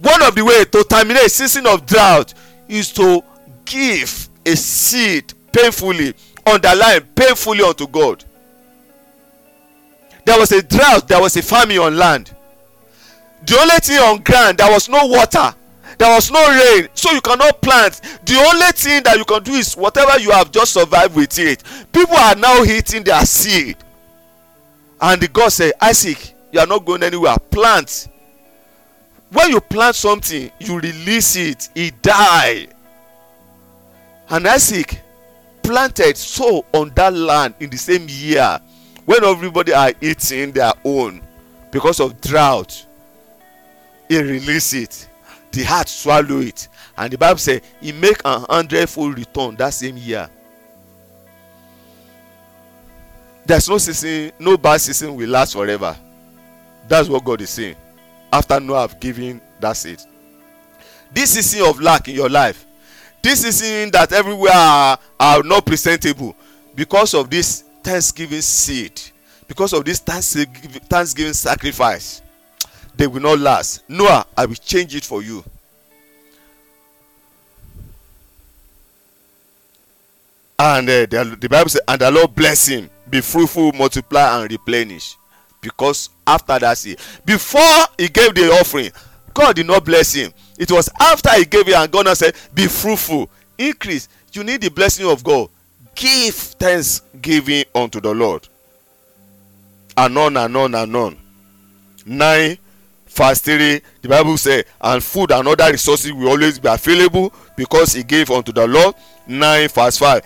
One 0.00 0.22
of 0.22 0.34
the 0.34 0.44
way 0.44 0.64
to 0.64 0.84
terminate 0.84 1.30
season 1.30 1.66
of 1.66 1.86
drought 1.86 2.34
is 2.68 2.92
to 2.94 3.22
give 3.64 4.28
a 4.44 4.56
seed 4.56 5.32
painfully 5.52 6.14
underline 6.44 7.02
painfully 7.14 7.62
unto 7.62 7.86
god. 7.86 8.24
There 10.24 10.38
was 10.38 10.52
a 10.52 10.62
drought 10.62 11.06
there 11.08 11.20
was 11.20 11.36
a 11.36 11.42
famine 11.42 11.78
on 11.78 11.96
land. 11.96 12.34
The 13.46 13.58
only 13.58 13.76
thing 13.76 13.98
on 13.98 14.22
ground 14.22 14.58
there 14.58 14.70
was 14.72 14.88
no 14.88 15.06
water 15.06 15.54
there 15.98 16.14
was 16.14 16.30
no 16.30 16.46
rain 16.48 16.88
so 16.94 17.10
you 17.12 17.20
cannot 17.20 17.60
plant. 17.62 18.00
The 18.24 18.34
only 18.34 18.72
thing 18.72 19.02
that 19.04 19.16
you 19.16 19.24
can 19.24 19.42
do 19.42 19.52
is 19.52 19.74
whatever 19.74 20.18
you 20.20 20.30
have 20.30 20.50
just 20.50 20.74
survived 20.74 21.16
with 21.16 21.38
it. 21.38 21.62
People 21.92 22.16
are 22.16 22.34
now 22.34 22.62
eating 22.64 23.02
their 23.02 23.24
seed. 23.24 23.76
And 25.00 25.20
the 25.20 25.28
god 25.28 25.50
say 25.50 25.72
isaac 25.80 26.34
you 26.52 26.60
are 26.60 26.66
not 26.66 26.84
going 26.84 27.02
anywhere. 27.02 27.36
Plant. 27.50 28.08
When 29.30 29.50
you 29.50 29.60
plant 29.60 29.96
something 29.96 30.50
you 30.58 30.78
release 30.78 31.36
it. 31.36 31.70
E 31.74 31.90
die. 32.02 32.66
And 34.28 34.46
isaac 34.46 35.00
planted 35.62 36.16
so 36.16 36.64
on 36.72 36.92
that 36.94 37.14
land 37.14 37.54
in 37.58 37.70
the 37.70 37.76
same 37.76 38.06
year 38.08 38.60
when 39.06 39.24
everybody 39.24 39.72
are 39.72 39.92
eating 40.00 40.52
their 40.52 40.72
own 40.84 41.22
because 41.70 42.00
of 42.00 42.20
drought. 42.20 42.84
He 44.08 44.20
release 44.20 44.72
it 44.74 45.08
the 45.56 45.64
heart 45.64 45.88
swallow 45.88 46.40
it. 46.40 46.68
And 46.98 47.12
the 47.12 47.18
bible 47.18 47.38
say 47.38 47.62
he 47.80 47.92
make 47.92 48.20
an 48.24 48.44
hundredfold 48.48 49.18
return 49.18 49.56
that 49.56 49.70
same 49.70 49.96
year. 49.96 50.28
There's 53.46 53.68
no 53.68 53.78
season 53.78 54.32
no 54.38 54.56
bad 54.56 54.80
season 54.80 55.16
will 55.16 55.28
last 55.30 55.54
forever. 55.54 55.96
That's 56.86 57.08
what 57.08 57.24
god 57.24 57.40
is 57.40 57.50
saying. 57.50 57.76
After 58.32 58.60
noah 58.60 58.82
have 58.82 59.00
given 59.00 59.40
that 59.60 59.72
seed. 59.72 60.00
This 61.12 61.32
season 61.32 61.66
of 61.66 61.80
lack 61.80 62.08
in 62.08 62.14
your 62.14 62.28
life 62.28 62.64
this 63.22 63.40
season 63.40 63.90
that 63.90 64.12
everywhere 64.12 64.52
are, 64.52 64.98
are 65.18 65.42
not 65.42 65.64
presentable 65.64 66.36
because 66.74 67.14
of 67.14 67.30
this 67.30 67.62
thanksgiving 67.82 68.42
seed 68.42 69.00
because 69.48 69.72
of 69.72 69.84
this 69.84 70.00
thanksgiving, 70.00 70.80
thanksgiving 70.82 71.32
sacrifice 71.32 72.20
they 72.96 73.06
will 73.06 73.20
not 73.20 73.38
last. 73.38 73.88
Noah 73.88 74.26
i 74.36 74.46
will 74.46 74.54
change 74.54 74.94
it 74.94 75.04
for 75.04 75.22
you. 75.22 75.44
And 80.58 80.88
uh, 80.88 81.04
the, 81.06 81.36
the 81.38 81.48
bible 81.48 81.68
says, 81.70 81.82
and 81.86 82.00
the 82.00 82.10
lord 82.10 82.34
bless 82.34 82.66
him 82.66 82.88
be 83.08 83.20
fruitful 83.20 83.72
multiply 83.72 84.40
and 84.40 84.50
replenish. 84.50 85.16
Because 85.60 86.10
after 86.26 86.58
that 86.58 86.78
see 86.78 86.96
before 87.24 87.60
he 87.98 88.08
gave 88.08 88.34
the 88.34 88.50
offering 88.60 88.90
god 89.34 89.56
did 89.56 89.66
not 89.66 89.84
bless 89.84 90.12
him. 90.12 90.32
It 90.58 90.70
was 90.72 90.88
after 91.00 91.30
he 91.34 91.44
gave 91.44 91.68
it 91.68 91.74
and 91.74 91.90
god 91.90 92.08
said 92.16 92.34
be 92.54 92.66
fruitful 92.66 93.28
increase. 93.58 94.08
You 94.32 94.44
need 94.44 94.60
the 94.60 94.70
blessing 94.70 95.06
of 95.08 95.22
god. 95.22 95.48
Give 95.94 96.34
thanksgiving 96.34 97.64
unto 97.74 98.00
the 98.00 98.12
lord. 98.14 98.46
And 99.96 100.16
on 100.18 100.36
and 100.36 100.56
on 100.56 100.74
and 100.74 100.96
on 100.96 101.16
nine 102.06 102.58
three 103.16 103.80
the 104.02 104.08
bible 104.08 104.36
say 104.36 104.64
and 104.80 105.02
food 105.02 105.30
and 105.32 105.48
other 105.48 105.70
resources 105.70 106.12
will 106.12 106.28
always 106.28 106.58
be 106.58 106.68
available 106.68 107.32
because 107.56 107.92
he 107.92 108.02
gave 108.02 108.30
unto 108.30 108.52
the 108.52 108.66
lord. 108.66 108.94
Nine 109.26 109.68
verse 109.68 109.96
five. 109.98 110.22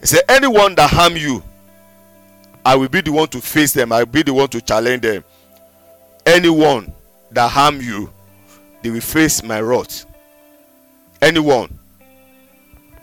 He 0.00 0.06
say 0.06 0.20
anyone 0.28 0.74
that 0.76 0.90
harm 0.90 1.16
you 1.16 1.42
i 2.64 2.76
will 2.76 2.88
be 2.88 3.00
the 3.00 3.10
one 3.10 3.28
to 3.28 3.40
face 3.40 3.72
them. 3.72 3.92
I 3.92 4.00
will 4.00 4.06
be 4.12 4.22
the 4.22 4.32
one 4.32 4.48
to 4.48 4.60
challenge 4.60 5.02
them. 5.02 5.24
Anyone 6.24 6.92
that 7.32 7.50
harm 7.50 7.80
you 7.80 8.10
they 8.82 8.90
will 8.90 9.00
face 9.00 9.42
my 9.42 9.60
wrath. 9.60 10.06
Anyone 11.20 11.78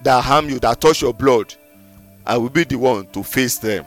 that 0.03 0.23
harm 0.23 0.49
you 0.49 0.59
that 0.59 0.79
touch 0.79 1.01
your 1.01 1.13
blood 1.13 1.53
i 2.25 2.37
will 2.37 2.49
be 2.49 2.63
the 2.63 2.75
one 2.77 3.05
to 3.07 3.23
face 3.23 3.57
them. 3.57 3.85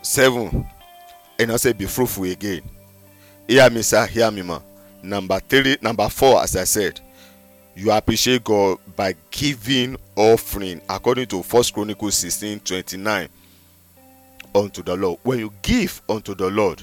Seven 0.00 0.66
and 1.42 1.52
I 1.52 1.56
say 1.56 1.72
be 1.72 1.86
fruitful 1.86 2.24
again. 2.24 2.62
Hear 3.48 3.68
me 3.70 3.82
sir. 3.82 4.06
Hear 4.06 4.30
me 4.30 4.42
ma. 4.42 4.60
Number 5.02 5.40
three 5.40 5.76
number 5.82 6.08
four 6.08 6.40
as 6.42 6.54
i 6.54 6.62
said 6.62 7.00
you 7.74 7.90
appreciate 7.90 8.44
god 8.44 8.78
by 8.94 9.14
giving 9.30 9.96
offering 10.14 10.80
according 10.88 11.26
to 11.26 11.42
first 11.42 11.74
chronicles 11.74 12.14
sixteen 12.14 12.60
twenty-nine 12.60 13.28
unto 14.54 14.82
the 14.82 14.94
lord. 14.94 15.18
When 15.24 15.38
you 15.40 15.52
give 15.62 16.00
unto 16.08 16.34
the 16.34 16.48
lord 16.50 16.82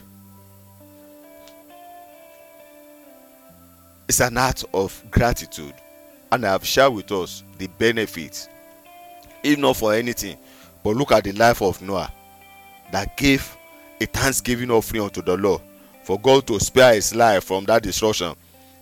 it's 4.07 4.19
an 4.19 4.37
act 4.37 4.65
of 4.73 5.01
gratitude. 5.11 5.75
And 6.31 6.45
i 6.45 6.51
have 6.51 6.65
shared 6.65 6.93
with 6.93 7.11
us 7.11 7.43
the 7.57 7.67
benefits 7.67 8.49
if 9.43 9.57
not 9.57 9.77
for 9.77 9.93
anything 9.93 10.37
but 10.83 10.95
look 10.95 11.11
at 11.13 11.23
the 11.23 11.31
life 11.31 11.61
of 11.61 11.81
noah. 11.81 12.11
That 12.91 13.15
gave 13.15 13.55
a 14.01 14.05
thanksgiving 14.05 14.71
offering 14.71 15.03
unto 15.03 15.21
the 15.21 15.35
lord 15.35 15.61
for 16.03 16.19
god 16.19 16.45
to 16.45 16.59
spare 16.59 16.93
his 16.93 17.13
life 17.15 17.43
from 17.43 17.65
that 17.65 17.83
destruction 17.83 18.33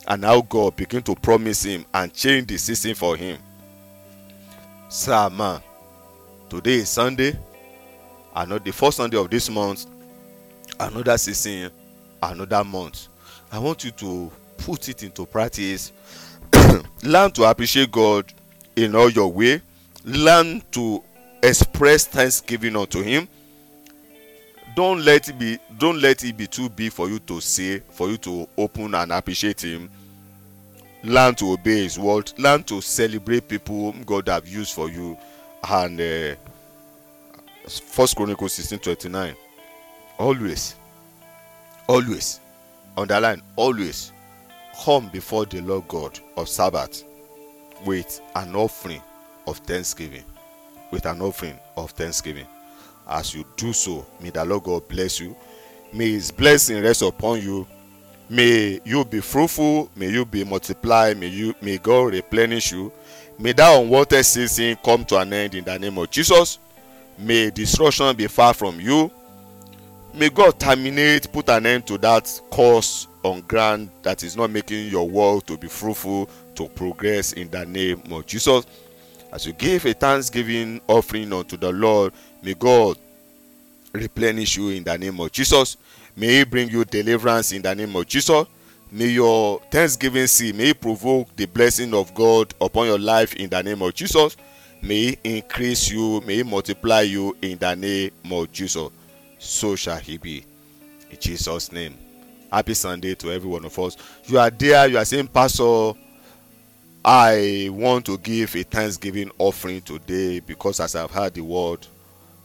and 0.07 0.21
now 0.21 0.41
god 0.41 0.75
begin 0.75 1.01
to 1.01 1.15
promise 1.15 1.63
him 1.63 1.85
and 1.93 2.13
change 2.13 2.47
the 2.47 2.57
season 2.57 2.93
for 2.95 3.15
him 3.15 3.37
sir 4.89 5.29
man 5.29 5.61
today 6.49 6.75
is 6.75 6.89
sunday 6.89 7.37
and 8.35 8.49
not 8.49 8.63
the 8.63 8.71
first 8.71 8.97
sunday 8.97 9.17
of 9.17 9.29
this 9.29 9.49
month 9.49 9.85
another 10.79 11.17
season 11.17 11.71
another 12.21 12.63
month 12.63 13.07
I 13.51 13.59
want 13.59 13.83
you 13.83 13.91
to 13.91 14.31
put 14.57 14.89
it 14.89 15.03
into 15.03 15.25
practice. 15.25 15.91
Learn 17.03 17.31
to 17.31 17.43
appreciate 17.43 17.91
God 17.91 18.31
in 18.75 18.95
all 18.95 19.09
your 19.09 19.31
way. 19.31 19.61
Learn 20.03 20.61
to 20.71 21.03
express 21.41 22.05
thanksgiving 22.05 22.75
unto 22.75 23.01
Him. 23.01 23.27
Don't 24.77 25.03
let 25.03 25.27
it 25.27 25.39
be 25.39 25.57
don't 25.79 25.99
let 25.99 26.23
it 26.23 26.37
be 26.37 26.45
too 26.45 26.69
big 26.69 26.91
for 26.91 27.09
you 27.09 27.17
to 27.17 27.41
say, 27.41 27.79
for 27.79 28.09
you 28.11 28.17
to 28.17 28.47
open 28.55 28.93
and 28.93 29.11
appreciate 29.11 29.61
Him. 29.63 29.89
Learn 31.03 31.33
to 31.33 31.53
obey 31.53 31.81
His 31.81 31.97
word. 31.97 32.31
Learn 32.37 32.61
to 32.65 32.79
celebrate 32.79 33.47
people 33.47 33.91
God 34.05 34.27
have 34.27 34.47
used 34.47 34.75
for 34.75 34.87
you. 34.87 35.17
And 35.67 35.99
uh, 35.99 36.35
First 37.67 38.15
Chronicles 38.15 38.53
sixteen 38.53 38.77
twenty 38.77 39.09
nine. 39.09 39.35
Always, 40.19 40.75
always, 41.87 42.39
underline 42.95 43.41
always 43.55 44.11
come 44.85 45.09
before 45.09 45.47
the 45.47 45.59
Lord 45.61 45.87
God 45.87 46.19
of 46.35 46.47
Sabaoth 46.47 47.03
with 47.83 48.21
an 48.35 48.55
offering 48.55 49.01
of 49.47 49.57
thanksgiving. 49.57 50.23
With 50.91 51.07
an 51.07 51.23
offering 51.23 51.59
of 51.75 51.89
thanksgiving. 51.91 52.45
As 53.07 53.33
you 53.33 53.45
do 53.55 53.71
so, 53.71 54.05
may 54.19 54.29
the 54.29 54.43
Lord 54.43 54.63
God 54.63 54.87
bless 54.87 55.19
you. 55.19 55.35
May 55.93 56.11
His 56.11 56.31
blessing 56.31 56.81
rest 56.83 57.01
upon 57.01 57.41
you. 57.41 57.65
May 58.29 58.81
you 58.83 59.05
be 59.05 59.21
fruitful. 59.21 59.89
May 59.95 60.09
you 60.09 60.25
be 60.25 60.43
multiplied. 60.43 61.17
May 61.17 61.27
you 61.27 61.55
may 61.61 61.77
God 61.77 62.13
replenish 62.13 62.73
you. 62.73 62.91
May 63.39 63.53
that 63.53 63.79
unwanted 63.81 64.25
season 64.25 64.77
come 64.83 65.05
to 65.05 65.17
an 65.17 65.31
end 65.31 65.55
in 65.55 65.63
the 65.63 65.79
name 65.79 65.97
of 65.97 66.09
Jesus. 66.11 66.59
May 67.17 67.49
destruction 67.49 68.15
be 68.15 68.27
far 68.27 68.53
from 68.53 68.81
you. 68.81 69.09
May 70.13 70.29
God 70.29 70.59
terminate, 70.59 71.31
put 71.31 71.47
an 71.49 71.65
end 71.65 71.87
to 71.87 71.97
that 71.99 72.41
course 72.49 73.07
on 73.23 73.41
ground 73.41 73.89
that 74.01 74.23
is 74.23 74.35
not 74.35 74.49
making 74.49 74.87
your 74.87 75.07
world 75.07 75.45
to 75.47 75.57
be 75.57 75.67
fruitful, 75.67 76.29
to 76.55 76.67
progress 76.69 77.33
in 77.33 77.49
the 77.51 77.65
name 77.65 78.01
of 78.11 78.25
Jesus. 78.25 78.65
As 79.31 79.45
you 79.45 79.53
give 79.53 79.85
a 79.85 79.93
thanksgiving 79.93 80.81
offering 80.87 81.31
unto 81.33 81.57
the 81.57 81.71
Lord, 81.71 82.13
may 82.41 82.53
God 82.53 82.97
replenish 83.93 84.57
you 84.57 84.69
in 84.69 84.83
the 84.83 84.97
name 84.97 85.19
of 85.19 85.31
Jesus. 85.31 85.77
May 86.15 86.39
He 86.39 86.43
bring 86.43 86.69
you 86.69 86.85
deliverance 86.85 87.51
in 87.51 87.61
the 87.61 87.73
name 87.73 87.95
of 87.95 88.07
Jesus. 88.07 88.47
May 88.91 89.07
your 89.07 89.59
thanksgiving 89.71 90.27
see, 90.27 90.53
may 90.53 90.73
provoke 90.73 91.35
the 91.35 91.45
blessing 91.45 91.93
of 91.93 92.13
God 92.13 92.53
upon 92.61 92.87
your 92.87 92.99
life 92.99 93.35
in 93.35 93.49
the 93.49 93.61
name 93.61 93.81
of 93.81 93.93
Jesus. 93.93 94.37
May 94.81 94.95
He 94.95 95.37
increase 95.37 95.89
you, 95.89 96.21
may 96.21 96.37
He 96.37 96.43
multiply 96.43 97.01
you 97.01 97.35
in 97.41 97.57
the 97.57 97.75
name 97.75 98.11
of 98.31 98.51
Jesus. 98.51 98.89
So 99.39 99.75
shall 99.75 99.97
He 99.97 100.17
be. 100.17 100.45
In 101.11 101.17
Jesus' 101.19 101.71
name. 101.71 101.97
Happy 102.51 102.73
Sunday 102.73 103.13
to 103.15 103.31
every 103.31 103.49
one 103.49 103.65
of 103.65 103.77
us. 103.77 103.97
You 104.25 104.39
are 104.39 104.49
there, 104.49 104.87
you 104.87 104.97
are 104.97 105.05
saying, 105.05 105.27
Pastor, 105.27 105.91
I 107.03 107.69
want 107.71 108.05
to 108.05 108.17
give 108.17 108.55
a 108.55 108.63
thanksgiving 108.63 109.31
offering 109.37 109.81
today 109.81 110.39
because 110.39 110.79
as 110.79 110.95
I've 110.95 111.11
heard 111.11 111.33
the 111.33 111.41
word, 111.41 111.85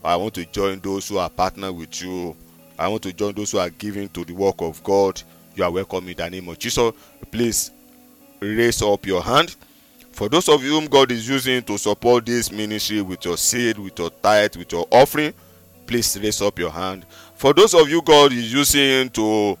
I 0.03 0.15
want 0.17 0.33
to 0.35 0.45
join 0.45 0.79
those 0.79 1.07
who 1.07 1.17
are 1.17 1.29
partner 1.29 1.71
with 1.71 2.01
you. 2.01 2.35
I 2.77 2.87
want 2.87 3.03
to 3.03 3.13
join 3.13 3.33
those 3.33 3.51
who 3.51 3.59
are 3.59 3.69
giving 3.69 4.09
to 4.09 4.25
the 4.25 4.33
work 4.33 4.55
of 4.59 4.83
God. 4.83 5.21
You 5.55 5.63
are 5.63 5.71
welcome 5.71 6.07
in 6.09 6.17
the 6.17 6.29
name 6.29 6.49
of 6.49 6.59
Jesus. 6.59 6.93
Please 7.31 7.71
raise 8.39 8.81
up 8.81 9.05
your 9.05 9.21
hand. 9.21 9.55
For 10.11 10.27
those 10.29 10.49
of 10.49 10.63
you 10.63 10.71
whom 10.71 10.87
God 10.87 11.11
is 11.11 11.27
using 11.27 11.63
to 11.63 11.77
support 11.77 12.25
this 12.25 12.51
ministry 12.51 13.01
with 13.01 13.23
your 13.23 13.37
seed, 13.37 13.77
with 13.79 13.97
your 13.97 14.09
tithe, 14.09 14.55
with 14.57 14.71
your 14.71 14.87
offering, 14.91 15.33
please 15.87 16.19
raise 16.21 16.41
up 16.41 16.59
your 16.59 16.71
hand. 16.71 17.05
For 17.35 17.53
those 17.53 17.73
of 17.73 17.89
you 17.89 18.01
God 18.01 18.33
is 18.33 18.53
using 18.53 19.09
to 19.11 19.57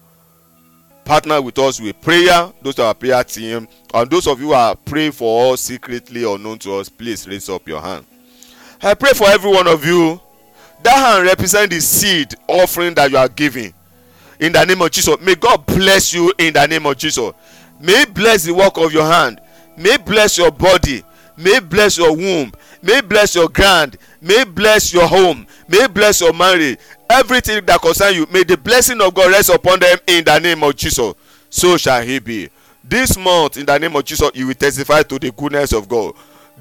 partner 1.05 1.41
with 1.41 1.57
us 1.59 1.79
with 1.79 1.99
prayer, 2.01 2.51
those 2.61 2.79
are 2.79 2.93
prayer 2.93 3.23
team, 3.23 3.67
and 3.93 4.09
those 4.09 4.27
of 4.27 4.39
you 4.39 4.47
who 4.47 4.53
are 4.53 4.75
praying 4.75 5.11
for 5.11 5.53
us 5.53 5.61
secretly 5.61 6.23
or 6.25 6.37
known 6.37 6.59
to 6.59 6.75
us, 6.75 6.89
please 6.89 7.27
raise 7.27 7.49
up 7.49 7.67
your 7.67 7.81
hand. 7.81 8.05
I 8.81 8.93
pray 8.93 9.11
for 9.13 9.27
every 9.27 9.49
one 9.49 9.67
of 9.67 9.85
you. 9.85 10.19
That 10.83 10.97
hand 10.97 11.25
represents 11.25 11.73
the 11.73 11.81
seed 11.81 12.35
offering 12.47 12.93
that 12.95 13.09
you 13.09 13.17
are 13.17 13.29
giving. 13.29 13.73
In 14.39 14.51
the 14.51 14.65
name 14.65 14.81
of 14.81 14.91
Jesus, 14.91 15.19
may 15.21 15.35
God 15.35 15.65
bless 15.65 16.13
you 16.13 16.33
in 16.37 16.53
the 16.53 16.65
name 16.67 16.85
of 16.85 16.97
Jesus. 16.97 17.31
May 17.79 18.05
bless 18.05 18.43
the 18.43 18.53
work 18.53 18.77
of 18.77 18.91
your 18.91 19.05
hand. 19.05 19.39
May 19.77 19.97
bless 19.97 20.37
your 20.37 20.51
body. 20.51 21.03
May 21.37 21.59
bless 21.59 21.97
your 21.97 22.15
womb. 22.15 22.51
May 22.81 23.01
bless 23.01 23.35
your 23.35 23.47
grand. 23.47 23.97
May 24.21 24.43
bless 24.43 24.93
your 24.93 25.07
home. 25.07 25.47
May 25.67 25.87
bless 25.87 26.21
your 26.21 26.33
marriage. 26.33 26.77
Everything 27.09 27.63
that 27.65 27.81
concerns 27.81 28.17
you, 28.17 28.27
may 28.31 28.43
the 28.43 28.57
blessing 28.57 29.01
of 29.01 29.13
God 29.13 29.31
rest 29.31 29.49
upon 29.49 29.79
them 29.79 29.97
in 30.07 30.23
the 30.25 30.39
name 30.39 30.63
of 30.63 30.75
Jesus. 30.75 31.13
So 31.49 31.77
shall 31.77 32.01
He 32.01 32.19
be. 32.19 32.49
This 32.83 33.17
month, 33.17 33.57
in 33.57 33.65
the 33.65 33.77
name 33.77 33.95
of 33.95 34.03
Jesus, 34.03 34.29
you 34.33 34.47
will 34.47 34.53
testify 34.53 35.03
to 35.03 35.17
the 35.17 35.31
goodness 35.31 35.71
of 35.71 35.87
God. 35.87 36.13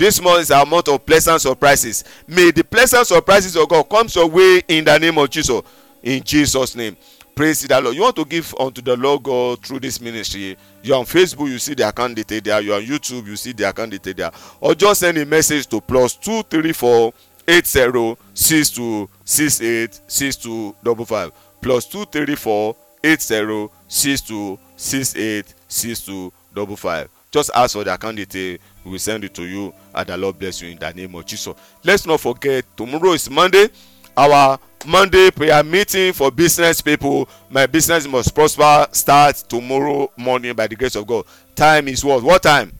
This 0.03 0.21
month 0.21 0.41
is 0.41 0.51
a 0.51 0.67
month 0.67 0.89
of 0.89 1.07
pleasant 1.07 1.41
surprises. 1.41 2.03
May 2.27 2.51
the 2.51 2.65
pleasant 2.65 3.07
surprises 3.07 3.55
of 3.55 3.69
God 3.69 3.85
come 3.85 4.09
your 4.11 4.27
way 4.27 4.61
in 4.67 4.85
the 4.85 4.99
name 4.99 5.17
of 5.17 5.31
Jesus. 5.31 5.63
In 6.03 6.25
Jesus' 6.25 6.75
name. 6.75 6.97
Praise 7.37 7.63
the 7.63 7.81
Lord. 7.81 7.95
You 7.95 8.03
want 8.03 8.17
to 8.17 8.25
give 8.25 8.53
unto 8.59 8.83
the 8.83 8.97
Lord 8.97 9.23
God 9.23 9.65
through 9.65 9.79
this 9.79 10.01
ministry. 10.01 10.57
You're 10.83 10.99
on 10.99 11.05
Facebook, 11.05 11.49
you 11.49 11.59
see 11.61 11.75
the 11.75 11.89
account 11.89 12.17
detail 12.17 12.41
there. 12.43 12.61
You're 12.61 12.79
on 12.79 12.83
YouTube, 12.83 13.29
you 13.29 13.37
see 13.37 13.53
the 13.53 13.69
account 13.69 13.93
detail 13.93 14.15
there. 14.15 14.33
Or 14.61 14.75
just 14.75 14.99
send 14.99 15.19
a 15.19 15.25
message 15.25 15.69
to 15.69 15.81
plus 15.81 16.17
two 16.17 16.43
three 16.51 16.73
four 16.73 17.15
eight 17.47 17.69
zero 17.69 18.19
six 18.35 18.71
two 18.71 19.09
six 19.25 19.61
eight 19.61 20.01
six 20.09 20.35
two 20.35 20.75
double 20.83 21.05
five 21.05 21.31
plus 21.61 21.87
two 21.87 22.07
three 22.07 22.35
four 22.35 22.75
eight 23.05 23.23
zero 23.23 23.71
six 23.87 24.21
two 24.21 24.59
six 24.75 25.15
eight 25.15 25.55
six 25.69 26.01
two 26.01 26.33
double 26.53 26.77
five. 26.77 27.09
Just 27.31 27.53
ask 27.55 27.75
for 27.75 27.85
the 27.85 27.95
account 27.95 28.17
detail. 28.17 28.59
We 28.85 28.93
will 28.93 28.99
send 28.99 29.25
it 29.25 29.35
to 29.35 29.45
you, 29.45 29.73
and 29.95 30.07
the 30.07 30.17
Lord 30.17 30.39
bless 30.39 30.61
you 30.61 30.71
in 30.71 30.79
the 30.79 30.93
name 30.93 31.15
of 31.15 31.25
Jesus. 31.25 31.55
Let's 31.85 32.07
not 32.07 32.21
forget 32.21 32.65
tomorrow 32.77 33.13
is 33.13 33.31
Monday. 33.31 33.69
Our 34.17 34.59
Monday 34.87 35.31
prayer 35.31 35.63
meeting 35.63 36.13
for 36.13 36.31
business 36.31 36.81
people. 36.81 37.29
My 37.49 37.67
business 37.67 38.07
must 38.07 38.35
prosper 38.35 38.87
starts 38.93 39.43
tomorrow 39.43 40.11
morning 40.17 40.55
by 40.55 40.67
the 40.67 40.77
grace 40.77 40.97
of 40.97 41.07
God. 41.07 41.25
Time 41.55 41.89
is 41.89 42.05
what? 42.05 42.23
What 42.23 42.43
time? 42.43 42.73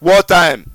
What 0.00 0.28
time? 0.28 0.70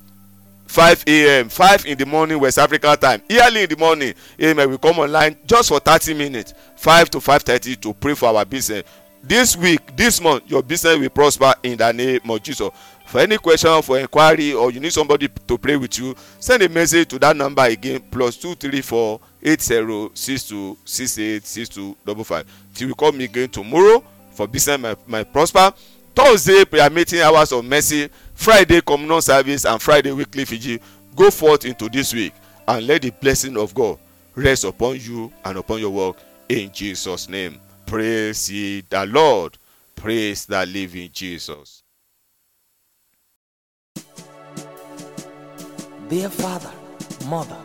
5 0.68 1.04
a.m. 1.08 1.50
5 1.50 1.86
in 1.86 1.98
the 1.98 2.06
morning 2.06 2.40
West 2.40 2.58
africa 2.58 2.98
time. 3.00 3.22
Early 3.30 3.64
in 3.64 3.70
the 3.70 3.78
morning, 3.78 4.14
amen. 4.42 4.70
We 4.70 4.78
come 4.78 5.00
online 5.00 5.38
just 5.46 5.70
for 5.70 5.80
30 5.80 6.14
minutes, 6.14 6.54
5 6.76 7.10
to 7.12 7.20
5:30 7.20 7.82
to 7.82 7.94
pray 7.94 8.16
for 8.16 8.28
our 8.28 8.46
business. 8.46 8.84
This 9.24 9.56
week, 9.58 9.96
this 9.96 10.22
month, 10.22 10.44
your 10.48 10.64
business 10.64 10.98
will 10.98 11.10
prosper 11.10 11.54
in 11.64 11.78
the 11.78 11.92
name 11.92 12.22
of 12.30 12.42
Jesus. 12.44 12.70
For 13.08 13.22
any 13.22 13.38
question, 13.38 13.82
for 13.82 13.98
inquiry, 13.98 14.52
or 14.52 14.70
you 14.70 14.82
need 14.82 14.92
somebody 14.92 15.30
to 15.30 15.58
pray 15.58 15.78
with 15.78 15.98
you, 15.98 16.14
send 16.40 16.62
a 16.62 16.68
message 16.68 17.08
to 17.08 17.20
that 17.20 17.38
number 17.38 17.64
again 17.64 18.04
plus 18.12 18.36
two 18.36 18.54
three 18.54 18.82
four 18.82 19.22
eight 19.42 19.62
zero 19.62 20.12
six 20.14 20.44
two 20.44 20.78
six 20.84 21.18
eight 21.18 21.46
six 21.46 21.70
two 21.70 21.96
double 22.06 22.26
five. 22.26 22.46
Till 22.74 22.90
you 22.90 22.96
call 22.96 23.14
me 23.14 23.24
again 23.24 23.48
tomorrow 23.48 24.04
for 24.32 24.46
business 24.46 24.78
my, 24.78 24.96
my 25.08 25.24
prosper. 25.24 25.74
Thursday 26.14 26.66
prayer 26.66 26.90
meeting 26.90 27.22
hours 27.22 27.54
of 27.54 27.64
mercy, 27.64 28.10
Friday 28.34 28.82
communal 28.82 29.22
service, 29.22 29.66
and 29.66 29.82
Friday 29.82 30.12
weekly 30.12 30.44
Fiji. 30.44 30.82
Go 31.16 31.32
forth 31.32 31.64
into 31.64 31.88
this 31.88 32.14
week 32.14 32.34
and 32.68 32.86
let 32.86 33.04
the 33.04 33.12
blessing 33.12 33.56
of 33.58 33.74
God 33.74 33.98
rest 34.36 34.66
upon 34.66 35.00
you 35.00 35.32
and 35.46 35.58
upon 35.58 35.80
your 35.80 35.92
work 35.92 36.18
in 36.50 36.72
Jesus' 36.74 37.30
name. 37.30 37.58
Praise 37.86 38.52
ye 38.52 38.82
the 38.82 39.06
Lord. 39.06 39.58
Praise 39.96 40.46
the 40.46 40.66
living 40.66 41.10
Jesus. 41.14 41.84
Dear 46.10 46.30
father, 46.30 46.72
mother, 47.26 47.58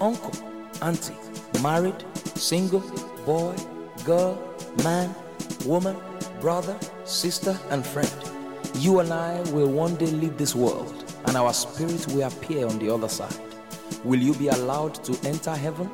uncle, 0.00 0.30
auntie, 0.82 1.16
married, 1.60 2.04
single, 2.36 2.78
boy, 3.26 3.56
girl, 4.04 4.38
man, 4.84 5.12
woman, 5.66 5.96
brother, 6.40 6.78
sister, 7.02 7.58
and 7.70 7.84
friend. 7.84 8.12
You 8.76 9.00
and 9.00 9.12
I 9.12 9.40
will 9.50 9.66
one 9.66 9.96
day 9.96 10.06
leave 10.06 10.38
this 10.38 10.54
world, 10.54 11.12
and 11.26 11.36
our 11.36 11.52
spirit 11.52 12.06
will 12.08 12.22
appear 12.22 12.68
on 12.68 12.78
the 12.78 12.88
other 12.88 13.08
side. 13.08 13.34
Will 14.04 14.20
you 14.20 14.32
be 14.34 14.46
allowed 14.46 14.94
to 15.02 15.18
enter 15.26 15.56
heaven? 15.56 15.90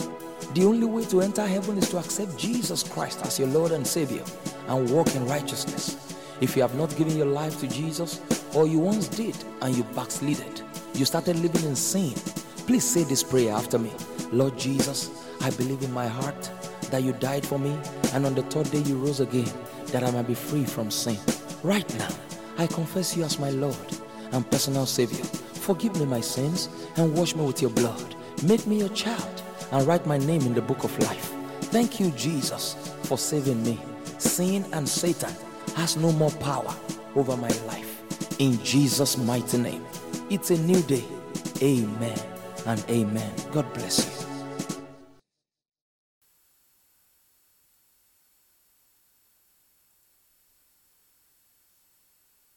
The 0.52 0.66
only 0.66 0.86
way 0.86 1.06
to 1.06 1.22
enter 1.22 1.47
heaven 1.47 1.78
is 1.78 1.89
to 1.89 1.97
accept 1.97 2.36
Jesus 2.36 2.82
Christ 2.82 3.24
as 3.24 3.39
your 3.39 3.48
Lord 3.48 3.72
and 3.72 3.86
Savior 3.86 4.24
and 4.68 4.90
walk 4.90 5.14
in 5.14 5.24
righteousness. 5.26 5.97
If 6.43 6.55
you 6.55 6.60
have 6.60 6.74
not 6.74 6.94
given 6.97 7.16
your 7.16 7.32
life 7.32 7.60
to 7.60 7.66
Jesus, 7.66 8.20
or 8.55 8.66
you 8.66 8.78
once 8.78 9.09
did 9.09 9.43
and 9.62 9.74
you 9.74 9.85
backslided, 9.94 10.60
you 10.94 11.04
started 11.04 11.36
living 11.36 11.64
in 11.64 11.76
sin, 11.76 12.14
please 12.66 12.84
say 12.84 13.04
this 13.04 13.22
prayer 13.22 13.52
after 13.52 13.78
me. 13.78 13.92
Lord 14.32 14.58
Jesus, 14.58 15.10
I 15.40 15.50
believe 15.50 15.82
in 15.82 15.92
my 15.92 16.06
heart 16.06 16.50
that 16.90 17.02
you 17.02 17.12
died 17.12 17.44
for 17.46 17.58
me, 17.58 17.76
and 18.12 18.24
on 18.24 18.34
the 18.34 18.42
third 18.42 18.70
day 18.70 18.78
you 18.78 18.96
rose 18.96 19.20
again, 19.20 19.50
that 19.86 20.04
I 20.04 20.10
might 20.10 20.26
be 20.26 20.34
free 20.34 20.64
from 20.64 20.90
sin. 20.90 21.18
Right 21.62 21.88
now, 21.98 22.10
I 22.58 22.66
confess 22.66 23.16
you 23.16 23.24
as 23.24 23.38
my 23.38 23.50
Lord 23.50 23.76
and 24.32 24.48
personal 24.50 24.86
Savior. 24.86 25.24
Forgive 25.24 25.98
me 25.98 26.06
my 26.06 26.20
sins 26.20 26.68
and 26.96 27.16
wash 27.16 27.34
me 27.34 27.44
with 27.44 27.60
your 27.60 27.70
blood. 27.70 28.14
Make 28.42 28.66
me 28.66 28.78
your 28.78 28.90
child 28.90 29.42
and 29.72 29.86
write 29.86 30.06
my 30.06 30.18
name 30.18 30.42
in 30.42 30.54
the 30.54 30.62
book 30.62 30.84
of 30.84 30.98
life. 31.00 31.32
Thank 31.72 31.98
you, 31.98 32.10
Jesus, 32.12 32.76
for 33.04 33.18
saving 33.18 33.62
me. 33.64 33.80
Sin 34.18 34.64
and 34.72 34.88
Satan 34.88 35.32
has 35.74 35.96
no 35.96 36.12
more 36.12 36.30
power 36.32 36.74
over 37.16 37.36
my 37.36 37.48
life. 37.66 38.02
In 38.38 38.62
Jesus' 38.62 39.16
mighty 39.16 39.58
name. 39.58 39.84
It's 40.35 40.51
a 40.51 40.59
new 40.59 40.82
day. 40.82 41.05
Amen 41.62 42.19
and 42.66 42.85
amen. 42.90 43.32
God 43.52 43.73
bless 43.73 44.02
you. 44.05 44.23